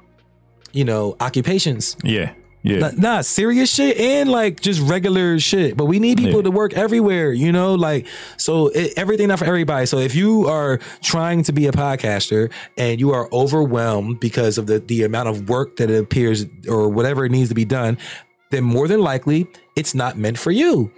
you 0.72 0.86
know 0.86 1.16
occupations. 1.20 1.98
Yeah. 2.04 2.34
Yeah. 2.66 2.80
Nah, 2.80 2.92
nah, 2.96 3.22
serious 3.22 3.70
shit 3.74 3.98
and 3.98 4.30
like 4.32 4.62
just 4.62 4.80
regular 4.82 5.38
shit. 5.38 5.76
But 5.76 5.86
we 5.86 6.00
need 6.00 6.18
people 6.18 6.38
Yeah. 6.38 6.44
to 6.44 6.52
work 6.52 6.74
everywhere, 6.74 7.34
you 7.34 7.52
know, 7.52 7.76
like 7.76 8.08
so 8.38 8.68
it, 8.70 8.94
everything 8.96 9.28
not 9.28 9.40
for 9.40 9.46
everybody. 9.46 9.86
So 9.86 9.98
if 9.98 10.16
you 10.16 10.48
are 10.48 10.80
trying 11.02 11.44
to 11.44 11.52
be 11.52 11.68
a 11.68 11.74
podcaster 11.74 12.50
and 12.78 13.02
you 13.02 13.12
are 13.12 13.28
overwhelmed 13.34 14.22
because 14.22 14.58
of 14.58 14.68
the 14.68 14.80
the 14.80 15.04
amount 15.04 15.28
of 15.28 15.50
work 15.50 15.76
that 15.76 15.90
it 15.92 16.00
appears 16.00 16.46
or 16.70 16.88
whatever 16.90 17.26
it 17.26 17.32
needs 17.34 17.50
to 17.50 17.56
be 17.56 17.66
done, 17.66 17.98
then 18.52 18.64
more 18.64 18.88
than 18.88 19.02
likely 19.02 19.46
it's 19.76 19.94
not 19.94 20.18
meant 20.18 20.38
for 20.40 20.52
you. 20.52 20.90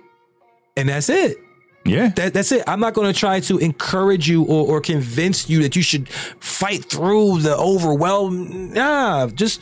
And 0.78 0.90
that's 0.90 1.10
it. 1.10 1.38
yeah. 1.86 2.10
That, 2.16 2.34
that's 2.34 2.52
it. 2.52 2.64
I'm 2.68 2.80
not 2.80 2.94
going 2.94 3.12
to 3.12 3.18
try 3.20 3.40
to 3.40 3.58
encourage 3.60 4.28
you 4.30 4.44
or, 4.44 4.68
or 4.68 4.82
convince 4.82 5.50
you 5.50 5.62
that 5.64 5.76
you 5.76 5.82
should 5.82 6.10
fight 6.10 6.86
through 6.86 7.40
the 7.42 7.56
overwhelm. 7.58 8.74
Nah, 8.74 9.28
just 9.28 9.62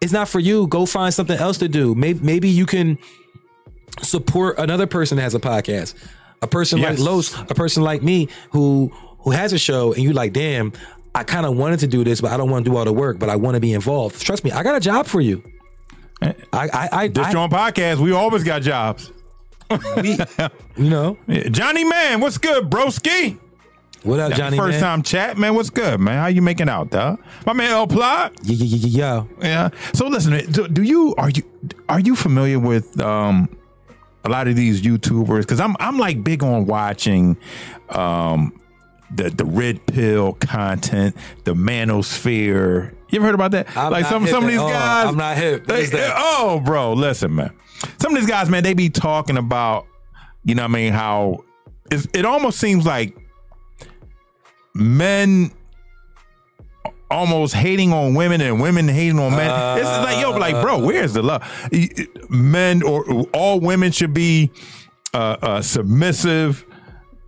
it's 0.00 0.12
not 0.12 0.28
for 0.28 0.38
you. 0.40 0.66
Go 0.66 0.86
find 0.86 1.12
something 1.12 1.38
else 1.38 1.58
to 1.58 1.68
do. 1.68 1.94
Maybe 1.94 2.20
maybe 2.20 2.48
you 2.48 2.66
can 2.66 2.98
support 4.02 4.58
another 4.58 4.86
person 4.86 5.16
that 5.16 5.22
has 5.22 5.34
a 5.34 5.40
podcast. 5.40 5.94
A 6.42 6.46
person 6.46 6.78
Yes. 6.78 6.98
like 6.98 7.06
Los, 7.06 7.38
a 7.38 7.54
person 7.54 7.82
like 7.82 8.02
me 8.02 8.28
who 8.50 8.90
who 9.20 9.30
has 9.30 9.52
a 9.52 9.58
show, 9.58 9.92
and 9.92 10.02
you 10.02 10.12
like, 10.14 10.32
damn, 10.32 10.72
I 11.14 11.22
kind 11.24 11.44
of 11.44 11.56
wanted 11.56 11.80
to 11.80 11.86
do 11.86 12.02
this, 12.04 12.20
but 12.22 12.32
I 12.32 12.38
don't 12.38 12.48
want 12.50 12.64
to 12.64 12.70
do 12.70 12.76
all 12.76 12.84
the 12.86 12.92
work, 12.92 13.18
but 13.18 13.28
I 13.28 13.36
want 13.36 13.56
to 13.56 13.60
be 13.60 13.74
involved. 13.74 14.20
Trust 14.22 14.44
me, 14.44 14.50
I 14.52 14.62
got 14.62 14.74
a 14.76 14.80
job 14.80 15.06
for 15.06 15.20
you. 15.20 15.42
I 16.22 16.34
I 16.52 16.88
I, 16.92 17.08
This 17.08 17.26
I 17.26 17.32
podcast, 17.34 17.98
we 17.98 18.12
always 18.12 18.42
got 18.44 18.62
jobs. 18.62 19.12
we- 19.96 20.18
you 20.76 20.90
know 20.90 21.16
Johnny 21.50 21.84
Man, 21.84 22.20
what's 22.20 22.38
good, 22.38 22.70
broski? 22.70 23.38
What 24.02 24.20
up, 24.20 24.32
Johnny? 24.32 24.56
First 24.56 24.74
man? 24.74 24.80
time 24.80 25.02
chat, 25.02 25.38
man. 25.38 25.54
What's 25.54 25.70
good, 25.70 26.00
man? 26.00 26.18
How 26.18 26.26
you 26.26 26.42
making 26.42 26.68
out, 26.68 26.90
dog? 26.90 27.20
My 27.46 27.52
man 27.52 27.70
El 27.70 27.86
Plot. 27.86 28.32
Yeah, 28.42 28.54
yeah, 28.56 28.76
yeah, 28.76 29.24
yeah, 29.40 29.46
yeah. 29.72 29.92
So 29.94 30.08
listen, 30.08 30.50
do, 30.50 30.68
do 30.68 30.82
you 30.82 31.14
are 31.18 31.30
you 31.30 31.42
are 31.88 32.00
you 32.00 32.16
familiar 32.16 32.58
with 32.58 33.00
um 33.00 33.48
a 34.24 34.28
lot 34.28 34.48
of 34.48 34.56
these 34.56 34.82
YouTubers? 34.82 35.40
Because 35.40 35.60
I'm 35.60 35.76
I'm 35.80 35.98
like 35.98 36.24
big 36.24 36.42
on 36.42 36.66
watching 36.66 37.36
um 37.90 38.58
the 39.14 39.30
the 39.30 39.44
red 39.44 39.84
pill 39.86 40.34
content, 40.34 41.16
the 41.44 41.54
manosphere. 41.54 42.94
You 43.10 43.18
ever 43.18 43.26
heard 43.26 43.34
about 43.34 43.50
that? 43.52 43.76
I'm 43.76 43.92
like 43.92 44.06
some 44.06 44.26
some 44.26 44.44
of 44.44 44.50
these 44.50 44.58
guys. 44.58 45.08
I'm 45.08 45.16
not 45.16 45.36
hip. 45.36 45.66
They- 45.66 45.86
that? 45.86 46.14
oh, 46.16 46.60
bro, 46.64 46.92
listen, 46.92 47.34
man. 47.34 47.52
Some 48.00 48.14
of 48.14 48.20
these 48.20 48.28
guys, 48.28 48.48
man, 48.50 48.62
they 48.62 48.74
be 48.74 48.90
talking 48.90 49.38
about, 49.38 49.86
you 50.44 50.54
know, 50.54 50.62
what 50.62 50.70
I 50.70 50.74
mean, 50.74 50.92
how 50.92 51.44
it's, 51.90 52.06
it 52.12 52.24
almost 52.24 52.60
seems 52.60 52.84
like 52.86 53.16
men 54.74 55.52
almost 57.10 57.54
hating 57.54 57.92
on 57.92 58.14
women 58.14 58.40
and 58.40 58.60
women 58.60 58.86
hating 58.88 59.18
on 59.18 59.32
men. 59.32 59.78
it's 59.78 59.88
like, 59.88 60.20
yo, 60.20 60.30
like, 60.30 60.60
bro, 60.62 60.78
where's 60.78 61.12
the 61.12 61.22
love? 61.22 61.42
Men 62.30 62.82
or 62.82 63.04
all 63.34 63.60
women 63.60 63.90
should 63.90 64.14
be 64.14 64.50
uh, 65.12 65.36
uh, 65.42 65.62
submissive. 65.62 66.64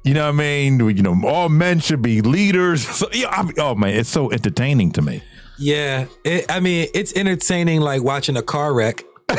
You 0.05 0.15
know 0.15 0.25
what 0.25 0.35
I 0.35 0.39
mean? 0.39 0.81
You 0.81 1.03
know, 1.03 1.21
all 1.27 1.49
men 1.49 1.81
should 1.81 2.03
be 2.03 2.21
leaders. 2.21 2.87
So, 2.93 3.09
yeah, 3.13 3.29
I, 3.29 3.51
oh 3.59 3.75
man, 3.75 3.95
it's 3.95 4.09
so 4.09 4.31
entertaining 4.31 4.93
to 4.93 5.03
me. 5.03 5.23
Yeah, 5.59 6.07
it, 6.25 6.51
I 6.51 6.61
mean, 6.61 6.89
it's 6.95 7.15
entertaining 7.15 7.81
like 7.81 8.03
watching 8.03 8.37
a 8.37 8.43
car 8.43 8.75
wreck. 8.75 9.05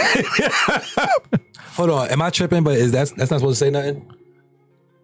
Hold 1.76 1.90
on, 1.90 2.10
am 2.10 2.22
I 2.22 2.30
tripping? 2.30 2.64
But 2.64 2.78
is 2.78 2.92
that 2.94 3.12
that's 3.16 3.32
not 3.32 3.40
supposed 3.40 3.60
to 3.60 3.66
say 3.66 3.72
nothing? 3.72 4.12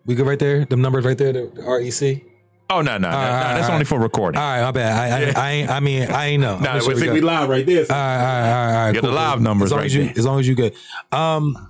We 0.05 0.15
good 0.15 0.27
right 0.27 0.39
there? 0.39 0.65
The 0.65 0.75
numbers 0.77 1.05
right 1.05 1.17
there, 1.17 1.33
the 1.33 1.51
REC. 1.61 2.23
Oh 2.71 2.81
no, 2.81 2.99
no, 2.99 3.09
no, 3.09 3.17
no, 3.17 3.19
that's 3.19 3.67
all 3.67 3.73
only 3.73 3.85
for 3.85 3.99
recording. 3.99 4.39
All 4.39 4.47
right, 4.47 4.61
my 4.61 4.71
bad. 4.71 5.35
I 5.35 5.41
I, 5.41 5.47
I, 5.47 5.51
ain't, 5.51 5.69
I 5.71 5.79
mean 5.79 6.03
I 6.03 6.25
ain't 6.27 6.41
know. 6.41 6.59
Nah, 6.59 6.73
I'm 6.73 6.81
sure 6.81 6.95
we 6.95 7.01
we 7.01 7.13
we 7.13 7.21
live 7.21 7.49
right 7.49 7.65
there. 7.65 7.81
All 7.81 7.87
right, 7.89 7.95
all 7.95 7.97
right, 7.97 8.15
all 8.19 8.67
right, 8.67 8.75
all 8.75 8.85
right. 8.85 8.93
Get 8.93 9.01
the 9.01 9.11
live 9.11 9.41
numbers 9.41 9.67
as 9.67 9.71
long 9.71 9.79
right 9.79 9.85
as 9.87 9.95
you, 9.95 10.03
there. 10.03 10.13
As 10.15 10.25
long 10.25 10.39
as 10.39 10.47
you 10.47 10.53
good. 10.53 10.75
Um, 11.11 11.69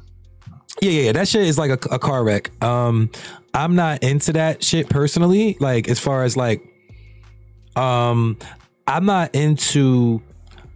yeah, 0.82 0.92
yeah, 0.92 1.02
yeah. 1.04 1.12
That 1.14 1.30
shit 1.30 1.44
is 1.44 1.58
like 1.58 1.72
a, 1.72 1.96
a 1.96 2.00
car 2.00 2.22
wreck. 2.24 2.52
Um, 2.62 3.12
I'm 3.54 3.76
not 3.76 4.04
into 4.04 4.34
that 4.34 4.62
shit 4.62 4.90
personally. 4.90 5.56
Like 5.62 5.88
as 5.88 6.00
far 6.00 6.24
as 6.26 6.36
like, 6.36 6.68
um, 7.78 8.38
I'm 8.86 9.06
not 9.06 9.36
into 9.36 10.22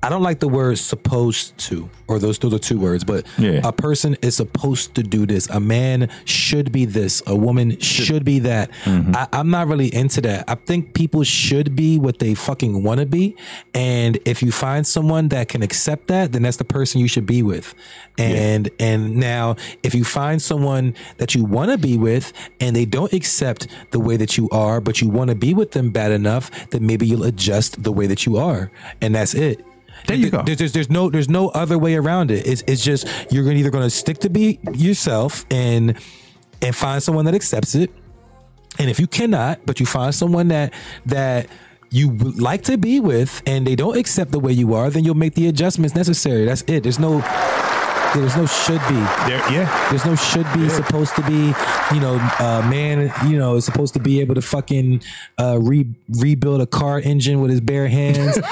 I 0.03 0.09
don't 0.09 0.21
like 0.21 0.39
the 0.41 0.49
word 0.49 0.77
supposed 0.77 1.57
to, 1.69 1.89
or 2.07 2.19
those 2.19 2.37
those 2.39 2.53
are 2.53 2.59
two 2.59 2.77
words, 2.77 3.03
but 3.05 3.25
Yeah. 3.37 3.61
a 3.63 3.71
person 3.71 4.17
is 4.21 4.35
supposed 4.35 4.95
to 4.95 5.03
do 5.03 5.25
this. 5.25 5.49
A 5.49 5.59
man 5.59 6.09
should 6.25 6.71
be 6.73 6.83
this. 6.85 7.23
A 7.25 7.35
woman 7.35 7.79
should 7.79 8.25
be 8.25 8.39
that. 8.39 8.69
Mm-hmm. 8.83 9.15
I, 9.15 9.27
I'm 9.31 9.49
not 9.49 9.67
really 9.67 9.93
into 9.95 10.19
that. 10.21 10.43
I 10.49 10.55
think 10.55 10.93
people 10.93 11.23
should 11.23 11.75
be 11.75 11.97
what 11.97 12.19
they 12.19 12.33
fucking 12.33 12.83
want 12.83 12.99
to 12.99 13.05
be. 13.05 13.35
And 13.73 14.19
if 14.25 14.43
you 14.43 14.51
find 14.51 14.85
someone 14.85 15.29
that 15.29 15.47
can 15.47 15.63
accept 15.63 16.07
that, 16.07 16.33
then 16.33 16.41
that's 16.43 16.57
the 16.57 16.65
person 16.65 16.99
you 16.99 17.07
should 17.07 17.25
be 17.25 17.41
with. 17.41 17.73
And 18.17 18.69
and 18.79 19.15
now 19.15 19.55
if 19.83 19.95
you 19.95 20.03
find 20.03 20.41
someone 20.41 20.95
that 21.17 21.33
you 21.33 21.45
want 21.45 21.71
to 21.71 21.77
be 21.77 21.97
with 21.97 22.33
and 22.59 22.75
they 22.75 22.85
don't 22.85 23.13
accept 23.13 23.67
the 23.91 23.99
way 23.99 24.17
that 24.17 24.37
you 24.37 24.49
are, 24.51 24.81
but 24.81 25.01
you 25.01 25.07
want 25.09 25.29
to 25.29 25.35
be 25.35 25.53
with 25.53 25.71
them 25.71 25.91
bad 25.91 26.11
enough, 26.11 26.51
then 26.71 26.85
maybe 26.85 27.07
you'll 27.07 27.23
adjust 27.23 27.83
the 27.83 27.91
way 27.91 28.05
that 28.07 28.25
you 28.25 28.37
are. 28.37 28.69
And 29.01 29.15
that's 29.15 29.33
it. 29.33 29.63
There 30.07 30.17
you 30.17 30.29
go. 30.29 30.43
There's, 30.43 30.57
there's, 30.57 30.71
there's 30.73 30.89
no 30.89 31.09
there's 31.09 31.29
no 31.29 31.49
other 31.49 31.77
way 31.77 31.95
around 31.95 32.31
it. 32.31 32.45
It's 32.45 32.63
it's 32.67 32.83
just 32.83 33.07
you're 33.31 33.43
gonna 33.43 33.55
either 33.55 33.69
gonna 33.69 33.89
stick 33.89 34.19
to 34.19 34.29
be 34.29 34.59
yourself 34.73 35.45
and 35.49 35.97
and 36.61 36.75
find 36.75 37.01
someone 37.01 37.25
that 37.25 37.35
accepts 37.35 37.75
it. 37.75 37.91
And 38.79 38.89
if 38.89 38.99
you 38.99 39.07
cannot, 39.07 39.65
but 39.65 39.79
you 39.79 39.85
find 39.85 40.13
someone 40.13 40.47
that 40.49 40.73
that 41.05 41.47
you 41.89 42.09
would 42.09 42.41
like 42.41 42.63
to 42.63 42.77
be 42.77 42.99
with 42.99 43.43
and 43.45 43.67
they 43.67 43.75
don't 43.75 43.97
accept 43.97 44.31
the 44.31 44.39
way 44.39 44.51
you 44.51 44.73
are, 44.73 44.89
then 44.89 45.03
you'll 45.03 45.13
make 45.15 45.35
the 45.35 45.47
adjustments 45.47 45.95
necessary. 45.95 46.45
That's 46.45 46.63
it. 46.67 46.81
There's 46.81 46.99
no 46.99 47.21
there's 48.13 48.35
no 48.35 48.45
should 48.45 48.81
be. 48.87 48.95
There, 49.27 49.51
yeah. 49.51 49.87
There's 49.89 50.05
no 50.05 50.15
should 50.15 50.45
be 50.53 50.69
supposed 50.69 51.15
to 51.15 51.23
be, 51.23 51.53
you 51.93 52.01
know, 52.01 52.17
uh, 52.39 52.65
man, 52.69 53.11
you 53.27 53.37
know, 53.37 53.55
is 53.55 53.65
supposed 53.65 53.93
to 53.95 53.99
be 53.99 54.21
able 54.21 54.35
to 54.35 54.41
fucking 54.41 55.01
uh, 55.39 55.59
re- 55.59 55.93
rebuild 56.09 56.61
a 56.61 56.65
car 56.65 56.99
engine 56.99 57.41
with 57.41 57.51
his 57.51 57.61
bare 57.61 57.87
hands. 57.87 58.39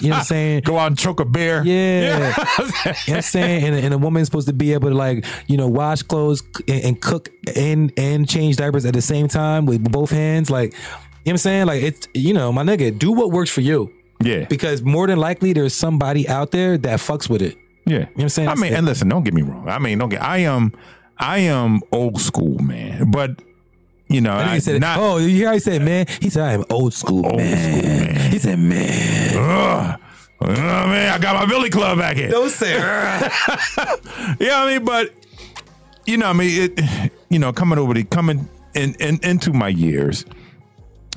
You 0.00 0.10
know 0.10 0.16
what 0.16 0.18
I'm 0.20 0.24
saying? 0.24 0.62
Go 0.62 0.78
out 0.78 0.88
and 0.88 0.98
choke 0.98 1.20
a 1.20 1.24
bear. 1.24 1.64
Yeah. 1.64 2.28
you 2.58 2.64
know 2.64 2.68
what 2.84 3.08
I'm 3.08 3.22
saying? 3.22 3.64
And, 3.64 3.76
and 3.76 3.94
a 3.94 3.98
woman's 3.98 4.28
supposed 4.28 4.48
to 4.48 4.52
be 4.52 4.72
able 4.72 4.88
to 4.88 4.94
like, 4.94 5.24
you 5.46 5.56
know, 5.56 5.68
wash 5.68 6.02
clothes 6.02 6.42
and, 6.68 6.84
and 6.84 7.00
cook 7.00 7.28
and 7.54 7.92
and 7.96 8.28
change 8.28 8.56
diapers 8.56 8.84
at 8.84 8.94
the 8.94 9.02
same 9.02 9.28
time 9.28 9.66
with 9.66 9.90
both 9.90 10.10
hands. 10.10 10.50
Like, 10.50 10.72
you 10.72 10.78
know 10.78 10.86
what 11.24 11.30
I'm 11.32 11.36
saying? 11.38 11.66
Like 11.66 11.82
it's 11.82 12.08
you 12.14 12.32
know, 12.32 12.52
my 12.52 12.62
nigga, 12.62 12.98
do 12.98 13.12
what 13.12 13.30
works 13.30 13.50
for 13.50 13.60
you. 13.60 13.92
Yeah. 14.20 14.44
Because 14.44 14.82
more 14.82 15.06
than 15.06 15.18
likely 15.18 15.52
there's 15.52 15.74
somebody 15.74 16.28
out 16.28 16.50
there 16.50 16.78
that 16.78 16.98
fucks 16.98 17.28
with 17.28 17.42
it. 17.42 17.56
Yeah, 17.86 17.92
you 17.92 18.00
know 18.00 18.06
what 18.14 18.22
I'm 18.24 18.28
saying? 18.30 18.48
I 18.48 18.54
mean, 18.54 18.72
and 18.74 18.86
listen, 18.86 19.08
don't 19.08 19.24
get 19.24 19.34
me 19.34 19.42
wrong. 19.42 19.68
I 19.68 19.78
mean, 19.78 19.98
don't 19.98 20.08
get. 20.08 20.22
I 20.22 20.38
am, 20.38 20.72
I 21.18 21.38
am 21.40 21.80
old 21.92 22.20
school, 22.20 22.58
man. 22.60 23.10
But 23.10 23.42
you 24.08 24.20
know, 24.20 24.32
I 24.34 24.56
nigga 24.56 24.62
said, 24.62 24.80
not. 24.80 24.98
oh, 24.98 25.18
you 25.18 25.28
hear 25.28 25.48
how 25.48 25.52
he 25.54 25.60
said, 25.60 25.82
man? 25.82 26.06
He 26.20 26.30
said, 26.30 26.42
I 26.44 26.52
am 26.52 26.64
old 26.70 26.94
school, 26.94 27.26
Old 27.26 27.36
man. 27.36 27.72
school, 27.72 27.90
man. 27.90 28.30
He 28.30 28.38
said, 28.38 28.58
man. 28.58 29.36
Ugh. 29.36 30.00
Oh 30.40 30.46
man, 30.46 31.12
I 31.12 31.18
got 31.18 31.36
my 31.36 31.46
Billy 31.46 31.70
Club 31.70 31.98
back 31.98 32.16
here. 32.16 32.28
Don't 32.28 32.50
say 32.50 32.74
Yeah, 34.40 34.62
I 34.62 34.66
mean, 34.74 34.84
but 34.84 35.12
you 36.06 36.16
know, 36.18 36.26
I 36.26 36.32
mean, 36.32 36.70
it. 36.76 37.10
You 37.30 37.38
know, 37.38 37.52
coming 37.52 37.78
over 37.78 37.94
the 37.94 38.04
coming 38.04 38.48
in, 38.74 38.94
in 39.00 39.18
into 39.22 39.52
my 39.52 39.68
years. 39.68 40.24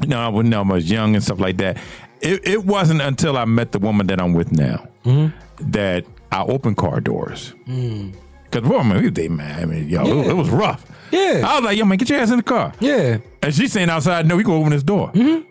You 0.02 0.08
know, 0.08 0.30
when 0.32 0.54
I 0.54 0.62
was 0.62 0.90
young 0.90 1.16
and 1.16 1.24
stuff 1.24 1.40
like 1.40 1.58
that. 1.58 1.78
It, 2.20 2.48
it 2.48 2.66
wasn't 2.66 3.02
until 3.02 3.38
I 3.38 3.46
met 3.46 3.72
the 3.74 3.80
woman 3.80 4.08
that 4.08 4.20
I'm 4.20 4.34
with 4.34 4.52
now 4.52 4.88
Mm-hmm. 5.06 5.72
that 5.72 6.04
I 6.32 6.44
opened 6.44 6.78
car 6.78 7.00
doors. 7.02 7.54
Because 7.66 8.64
man, 8.64 9.02
we 9.02 9.10
they 9.10 9.28
man, 9.28 9.62
I 9.62 9.66
mean, 9.66 9.90
yo, 9.90 10.06
it, 10.06 10.28
it 10.28 10.34
was 10.34 10.50
rough. 10.50 10.86
Yeah. 11.12 11.44
I 11.46 11.56
was 11.56 11.64
like, 11.66 11.78
yo, 11.78 11.86
man, 11.86 11.98
get 11.98 12.10
your 12.10 12.20
ass 12.20 12.32
in 12.32 12.38
the 12.38 12.44
car. 12.44 12.74
Yeah. 12.80 13.18
And 13.42 13.54
she's 13.54 13.72
saying 13.72 13.90
outside, 13.90 14.28
no, 14.28 14.36
we 14.36 14.44
go 14.44 14.56
open 14.56 14.72
this 14.72 14.84
door. 14.84 15.12
Mm-hmm. 15.12 15.50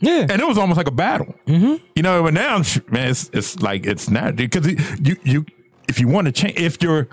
Yeah. 0.00 0.26
And 0.28 0.42
it 0.42 0.46
was 0.46 0.58
almost 0.58 0.76
like 0.76 0.88
a 0.88 0.92
battle. 0.92 1.34
Mm-hmm. 1.46 1.84
You 1.94 2.02
know, 2.02 2.22
but 2.24 2.34
now, 2.34 2.62
man, 2.90 3.10
it's, 3.10 3.30
it's 3.32 3.60
like 3.60 3.86
it's 3.86 4.10
not 4.10 4.36
because 4.36 4.66
you 4.66 5.16
you 5.22 5.46
if 5.88 6.00
you 6.00 6.08
want 6.08 6.26
to 6.26 6.32
change 6.32 6.58
if 6.58 6.82
you're 6.82 7.08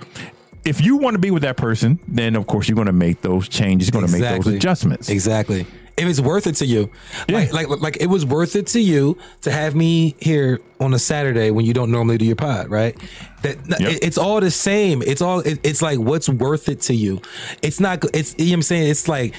if 0.66 0.82
you 0.82 0.98
want 0.98 1.14
to 1.14 1.20
be 1.20 1.32
with 1.32 1.44
that 1.44 1.58
person, 1.58 2.00
then 2.08 2.36
of 2.36 2.48
course 2.48 2.68
you're 2.68 2.76
going 2.76 2.88
to 2.88 2.94
make 2.94 3.22
those 3.22 3.48
changes. 3.48 3.88
You're 3.88 4.02
going 4.02 4.12
to 4.12 4.20
make 4.20 4.44
those 4.44 4.54
adjustments. 4.54 5.10
Exactly. 5.10 5.66
If 6.00 6.08
it's 6.08 6.22
worth 6.22 6.48
it 6.48 6.56
to 6.56 6.66
you, 6.66 6.90
like, 7.30 7.52
like 7.54 7.68
like 7.68 7.98
it 8.00 8.08
was 8.08 8.26
worth 8.26 8.56
it 8.56 8.68
to 8.68 8.80
you 8.82 9.18
to 9.42 9.52
have 9.52 9.76
me 9.76 10.16
here 10.20 10.60
on 10.80 10.94
a 10.94 11.00
Saturday 11.00 11.52
when 11.52 11.66
you 11.66 11.74
don't 11.74 11.92
normally 11.92 12.18
do 12.18 12.26
your 12.26 12.36
pod, 12.38 12.70
right? 12.70 12.96
That 13.44 13.58
Yep. 13.70 13.82
it- 13.82 14.04
it's 14.04 14.18
all 14.18 14.40
the 14.40 14.52
same. 14.52 15.02
It's 15.06 15.22
all 15.22 15.40
it, 15.42 15.60
it's 15.64 15.82
like 15.82 16.00
what's 16.00 16.30
worth 16.30 16.70
it 16.70 16.82
to 16.84 16.94
you. 16.96 17.22
It's 17.62 17.80
not. 17.80 18.04
It's 18.14 18.34
you 18.38 18.46
know 18.46 18.52
what 18.52 18.56
I'm 18.56 18.62
saying. 18.64 18.90
It's 18.90 19.08
like 19.08 19.34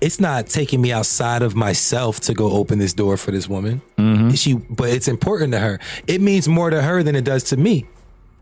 it's 0.00 0.18
not 0.18 0.46
taking 0.46 0.80
me 0.80 0.90
outside 0.92 1.42
of 1.42 1.54
myself 1.54 2.20
to 2.20 2.32
go 2.32 2.50
open 2.52 2.78
this 2.78 2.94
door 2.94 3.18
for 3.18 3.30
this 3.32 3.46
woman. 3.48 3.82
Mm-hmm. 3.98 4.30
She, 4.30 4.54
but 4.54 4.88
it's 4.88 5.08
important 5.08 5.52
to 5.52 5.58
her. 5.58 5.78
It 6.06 6.22
means 6.22 6.48
more 6.48 6.70
to 6.70 6.80
her 6.80 7.02
than 7.02 7.14
it 7.14 7.24
does 7.24 7.44
to 7.44 7.58
me. 7.58 7.84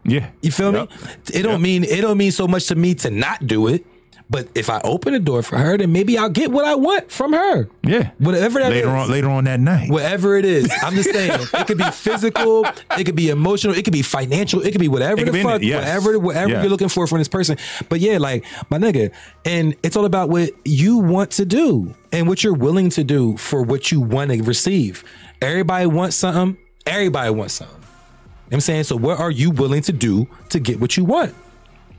Yeah, 0.05 0.29
You 0.41 0.53
feel 0.53 0.73
Yep. 0.73 0.91
me? 0.91 0.97
It 1.35 1.43
don't 1.43 1.53
Yep. 1.55 1.61
mean 1.61 1.83
it 1.85 2.01
don't 2.01 2.17
mean 2.17 2.31
so 2.31 2.47
much 2.47 2.69
to 2.69 2.77
me 2.77 2.95
to 3.03 3.11
not 3.11 3.47
do 3.49 3.67
it. 3.67 3.85
But 4.31 4.49
if 4.55 4.69
I 4.69 4.81
open 4.85 5.15
the 5.15 5.21
door 5.21 5.43
for 5.43 5.57
her, 5.57 5.79
then 5.79 5.91
maybe 5.91 6.19
I'll 6.19 6.29
get 6.29 6.51
what 6.53 6.67
I 6.67 6.75
want 6.75 7.11
from 7.11 7.33
her. 7.33 7.67
Yeah, 7.83 8.11
Whatever 8.19 8.61
that 8.61 8.71
later 8.71 8.89
is. 8.89 8.93
on 8.95 9.11
later 9.11 9.31
on 9.31 9.45
that 9.45 9.59
night. 9.59 9.91
Whatever 9.91 10.37
it 10.37 10.45
is. 10.45 10.71
I'm 10.83 10.95
just 10.95 11.11
saying. 11.11 11.31
it 11.55 11.67
could 11.67 11.79
be 11.79 11.91
physical, 11.91 12.67
it 12.99 13.05
could 13.05 13.17
be 13.17 13.31
emotional, 13.31 13.75
it 13.75 13.85
could 13.85 13.93
be 13.95 14.03
financial, 14.03 14.61
it 14.61 14.73
could 14.73 14.83
be 14.83 14.89
whatever 14.89 15.23
It 15.23 15.25
the 15.27 15.33
be 15.33 15.43
fuck, 15.43 15.63
yes. 15.63 15.83
whatever 15.83 16.19
whatever 16.19 16.51
Yeah. 16.51 16.61
you're 16.61 16.71
looking 16.71 16.91
for 16.91 17.07
from 17.07 17.19
this 17.19 17.29
person. 17.29 17.57
But 17.89 18.01
yeah, 18.01 18.19
like 18.19 18.45
my 18.69 18.77
nigga. 18.77 19.13
And 19.47 19.75
it's 19.83 19.97
all 19.97 20.05
about 20.05 20.29
what 20.29 20.51
you 20.67 20.99
want 20.99 21.31
to 21.33 21.47
do 21.47 21.95
and 22.13 22.29
what 22.29 22.45
you're 22.45 22.53
willing 22.55 22.91
to 22.91 23.05
do 23.05 23.39
for 23.39 23.63
what 23.63 23.91
you 23.91 24.01
want 24.03 24.31
to 24.31 24.43
receive. 24.43 25.05
Everybody 25.41 25.87
wants 25.87 26.17
something. 26.17 26.59
Everybody 26.85 27.31
wants 27.31 27.55
something. 27.55 27.77
You 27.77 28.53
know 28.53 28.57
I'm 28.57 28.61
saying? 28.61 28.85
So 28.85 28.97
what 28.97 29.19
are 29.21 29.31
you 29.31 29.51
willing 29.51 29.81
to 29.83 29.93
do 29.93 30.29
to 30.51 30.61
get 30.61 30.81
what 30.81 30.97
you 30.99 31.05
want? 31.07 31.35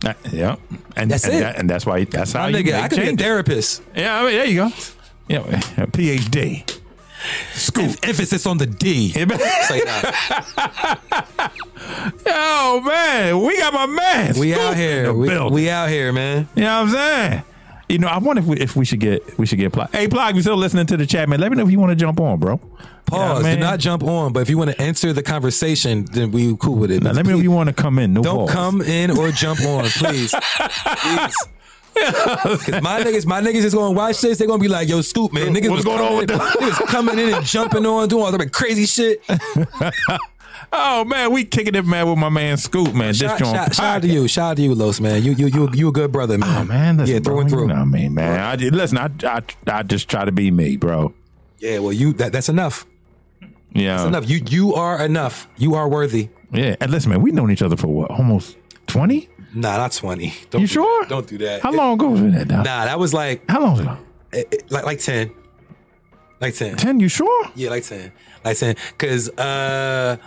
Uh, 0.06 0.14
yeah, 0.32 0.56
and 0.96 1.12
That's 1.12 1.26
and, 1.26 1.34
it. 1.36 1.40
That, 1.40 1.58
and 1.58 1.70
that's 1.70 1.86
why 1.86 2.06
that's 2.06 2.32
how 2.32 2.44
My 2.44 2.50
you 2.50 2.64
nigga, 2.64 2.82
I 2.82 2.88
could 2.88 3.00
be 3.02 3.10
a 3.10 3.16
therapist. 3.18 3.82
Yeah, 3.96 4.20
I 4.20 4.24
mean, 4.24 4.32
there 4.32 4.46
you 4.46 4.56
go. 4.56 4.70
Yeah, 5.28 5.40
a 5.40 5.88
PhD. 5.88 6.80
School 7.54 7.84
Em- 7.84 7.96
emphasis 8.04 8.46
on 8.46 8.58
the 8.60 8.66
D. 8.66 9.10
Say 9.10 9.26
that. 9.26 11.02
Oh 12.26 12.82
man, 12.82 13.42
we 13.42 13.58
got 13.58 13.74
my 13.74 13.86
man. 13.86 14.36
We 14.38 14.52
Scoop 14.54 14.64
out 14.64 14.78
here. 14.78 15.12
We, 15.14 15.28
building. 15.28 15.54
we 15.54 15.70
out 15.70 15.90
here, 15.90 16.14
man. 16.14 16.48
You 16.56 16.64
know 16.64 16.84
what 16.84 16.90
I'm 16.90 16.94
saying? 16.94 17.44
You 17.90 17.98
know, 17.98 18.08
I 18.08 18.20
wonder 18.20 18.42
if 18.42 18.48
we, 18.48 18.58
if 18.58 18.76
we 18.76 18.86
should 18.86 19.00
get 19.00 19.38
we 19.38 19.46
should 19.46 19.58
get 19.58 19.72
Plog. 19.72 19.92
Hey, 19.92 20.08
Plog, 20.08 20.36
you 20.36 20.42
still 20.42 20.56
listening 20.56 20.86
to 20.88 20.98
the 20.98 21.06
chat, 21.06 21.28
man? 21.28 21.40
Let 21.40 21.52
me 21.52 21.58
know 21.58 21.66
if 21.66 21.72
you 21.72 21.80
want 21.80 21.90
to 21.90 21.96
jump 21.96 22.20
on, 22.20 22.40
bro. 22.40 22.60
Pause. 23.10 23.44
Yeah, 23.46 23.56
Do 23.56 23.60
not 23.62 23.80
jump 23.80 24.04
on. 24.04 24.34
But 24.34 24.42
if 24.42 24.50
you 24.50 24.58
want 24.58 24.72
to 24.72 24.82
answer 24.82 25.14
the 25.14 25.24
conversation, 25.24 26.06
then 26.12 26.32
we 26.32 26.56
cool 26.58 26.76
with 26.76 26.92
it. 26.92 27.04
Now, 27.04 27.12
let 27.12 27.26
me 27.26 27.32
know 27.34 27.38
if 27.40 27.44
you 27.44 27.52
want 27.52 27.68
to 27.68 27.74
come 27.74 28.00
in. 28.00 28.14
No 28.14 28.22
Don't 28.24 28.36
balls. 28.38 28.52
come 28.52 28.82
in 28.82 29.12
or 29.18 29.32
jump 29.32 29.62
on, 29.62 29.84
please. 29.90 30.34
please. 30.34 31.36
'Cause 31.96 32.82
my 32.82 33.02
niggas, 33.04 33.26
my 33.26 33.42
niggas 33.42 33.66
is 33.66 33.74
gonna 33.74 33.92
watch 33.92 34.22
this. 34.22 34.38
They're 34.38 34.48
gonna 34.48 34.62
be 34.62 34.68
like, 34.70 34.88
"Yo, 34.88 35.02
Scoop, 35.02 35.34
man, 35.34 35.54
niggas 35.54 35.70
What's 35.70 35.84
going 35.84 36.00
on 36.00 36.18
with 36.18 36.32
in, 36.32 36.38
niggas 36.38 36.88
coming 36.88 37.20
in 37.20 37.34
and 37.34 37.46
jumping 37.46 37.86
on, 37.86 38.08
doing 38.08 38.24
all 38.24 38.32
that 38.32 38.52
crazy 38.54 38.86
shit." 38.86 39.22
Oh 40.72 41.04
man, 41.04 41.32
we 41.32 41.46
kicking 41.46 41.74
it, 41.74 41.86
man, 41.86 42.08
with 42.08 42.20
my 42.20 42.30
man 42.30 42.58
Scoop, 42.58 42.94
man. 42.94 43.14
Shout, 43.14 43.40
shout, 43.40 43.74
shout 43.74 43.80
out 43.96 44.02
to 44.04 44.08
you, 44.08 44.28
shout 44.28 44.52
out 44.52 44.58
to 44.58 44.62
you, 44.64 44.76
Los, 44.76 45.00
man. 45.00 45.24
You, 45.24 45.32
you, 45.32 45.48
you, 45.48 45.70
you 45.74 45.88
a 45.88 45.92
good 45.92 46.12
brother, 46.12 46.38
man. 46.38 46.58
Oh 46.58 46.64
man, 46.66 46.98
listen, 46.98 47.16
yeah, 47.16 47.20
through 47.22 47.40
and 47.40 47.50
you 47.50 47.56
through. 47.58 47.68
know 47.70 47.74
what 47.76 47.82
I 47.82 47.86
mean, 47.86 48.14
man. 48.14 48.40
I 48.40 48.56
listen, 48.56 48.98
I, 49.00 49.10
I 49.24 49.42
I 49.66 49.84
just 49.84 50.10
try 50.10 50.26
to 50.26 50.32
be 50.32 50.52
me, 50.52 50.76
bro. 50.78 51.14
Yeah, 51.60 51.80
well, 51.80 51.94
you 51.94 52.14
that, 52.14 52.34
that's 52.34 52.50
enough. 52.50 52.86
Yeah, 53.74 53.98
That's 53.98 54.08
enough. 54.08 54.30
You, 54.30 54.42
you 54.50 54.74
are 54.76 55.04
enough. 55.06 55.48
You 55.58 55.76
are 55.76 55.88
worthy. 55.88 56.30
yeah. 56.52 56.76
And 56.82 56.92
listen, 56.92 57.12
man, 57.12 57.22
we've 57.22 57.34
known 57.34 57.52
each 57.52 57.62
other 57.62 57.78
for 57.78 57.88
what, 57.88 58.10
almost 58.12 58.58
twenty? 58.88 59.30
Nah, 59.54 59.78
not 59.78 59.92
twenty. 59.92 60.34
Don't 60.50 60.62
You 60.62 60.68
do 60.68 60.74
sure? 60.74 61.02
that. 61.04 61.10
Don't 61.10 61.28
do 61.28 61.38
that. 61.40 61.62
How 61.62 61.72
long 61.72 61.94
ago 61.94 62.10
was 62.10 62.22
that? 62.22 62.48
Now? 62.48 62.58
Nah, 62.64 62.86
that 62.86 63.00
was 63.00 63.14
like 63.14 63.50
How 63.50 63.62
long 63.62 63.80
ago? 63.80 63.98
eh, 64.34 64.44
eh, 64.52 64.58
like 64.70 64.86
like 64.86 65.00
ten, 65.00 65.32
like 66.42 66.56
ten. 66.56 66.76
Ten? 66.78 67.00
You 67.00 67.08
sure? 67.10 67.50
Yeah, 67.56 67.70
like 67.70 67.84
ten, 67.84 68.12
like 68.44 68.58
ten. 68.58 68.76
Cause 68.98 69.30
uh, 69.38 70.18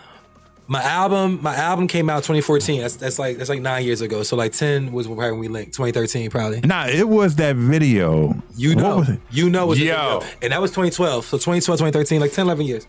my 0.69 0.83
album, 0.83 1.41
my 1.43 1.55
album 1.57 1.87
came 1.89 2.09
out 2.09 2.19
2014. 2.23 2.81
That's 2.81 2.97
that's 2.97 3.19
like 3.19 3.37
that's 3.39 3.51
like 3.51 3.61
nine 3.61 3.85
years 3.85 4.01
ago. 4.01 4.23
So 4.23 4.37
like 4.37 4.53
ten 4.53 4.93
was 4.93 5.07
probably 5.07 5.31
when 5.33 5.41
we 5.41 5.49
linked. 5.49 5.73
2013 5.75 6.31
probably. 6.31 6.61
Nah, 6.61 6.87
it 6.87 7.09
was 7.09 7.37
that 7.37 7.57
video. 7.57 8.35
You 8.57 8.71
What 8.77 8.79
know, 8.83 8.97
was 8.99 9.09
it? 9.11 9.21
you 9.31 9.51
know, 9.51 9.67
was 9.67 9.79
the 9.79 9.87
Yo. 9.87 10.21
video. 10.21 10.35
and 10.43 10.53
that 10.53 10.61
was 10.61 10.71
2012. 10.71 11.25
So 11.27 11.37
2012, 11.37 11.79
2013, 11.81 12.21
like 12.21 12.33
10, 12.33 12.47
11 12.47 12.67
years. 12.67 12.87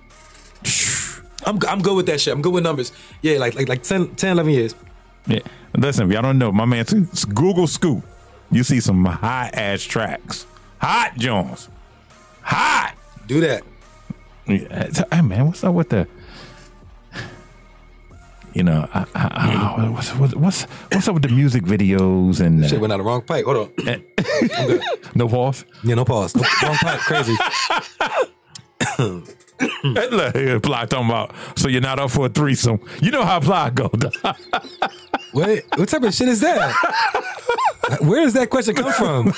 I'm 1.46 1.60
I'm 1.68 1.82
good 1.82 1.96
with 1.96 2.06
that 2.08 2.22
shit. 2.22 2.34
I'm 2.34 2.42
good 2.42 2.54
with 2.54 2.64
numbers. 2.64 2.92
Yeah, 3.22 3.38
like 3.38 3.56
like 3.56 3.68
like 3.68 3.84
10, 3.84 4.16
10 4.16 4.32
11 4.32 4.52
years. 4.52 4.76
Yeah. 5.28 5.40
Listen, 5.78 6.08
if 6.08 6.14
y'all 6.14 6.22
don't 6.22 6.38
know, 6.38 6.52
my 6.52 6.66
man, 6.66 6.82
it's 6.82 7.26
Google 7.26 7.68
Scoop. 7.68 8.04
You 8.52 8.64
see 8.64 8.80
some 8.80 9.04
hot 9.06 9.56
ass 9.56 9.82
tracks, 9.82 10.46
hot 10.78 11.14
Jones, 11.18 11.70
hot. 12.42 12.94
Do 13.26 13.42
that. 13.42 13.64
Yeah, 14.46 14.90
Hey 15.12 15.22
man, 15.22 15.48
what's 15.48 15.64
up 15.64 15.74
with 15.74 15.90
the? 15.90 16.08
You 18.54 18.62
know, 18.62 18.88
I, 18.94 19.00
I, 19.00 19.06
I, 19.16 19.84
oh, 19.88 19.92
what's, 19.94 20.14
what's 20.14 20.36
what's 20.36 20.62
what's 20.92 21.08
up 21.08 21.16
with 21.16 21.24
the 21.24 21.30
music 21.30 21.64
videos 21.64 22.40
and 22.40 22.64
Shit 22.64 22.80
went 22.80 22.94
out 22.94 22.98
the 22.98 23.04
wrong 23.04 23.24
pipe. 23.24 23.46
Hold 23.46 23.58
on. 23.58 23.88
Eh. 23.88 24.78
no 25.16 25.28
pause? 25.28 25.66
Yeah, 25.84 25.96
no 25.96 26.06
pause. 26.06 26.36
No, 26.36 26.44
wrong 26.62 26.76
pipe. 26.76 27.00
Crazy. 27.00 27.36
Look, 29.84 30.64
Ply 30.64 30.86
talking 30.86 31.10
about. 31.10 31.34
So 31.56 31.68
you're 31.68 31.82
not 31.82 32.00
up 32.00 32.12
for 32.12 32.26
a 32.26 32.30
threesome. 32.30 32.80
You 33.02 33.12
know 33.12 33.24
how 33.24 33.40
Ply 33.40 33.70
go. 33.72 33.90
Wait, 35.34 35.64
what 35.76 35.90
type 35.90 36.04
of 36.04 36.14
shit 36.14 36.28
is 36.28 36.42
that? 36.42 38.00
Where 38.02 38.24
does 38.24 38.34
that 38.34 38.50
question 38.50 38.76
come 38.76 38.92
from? 38.94 39.32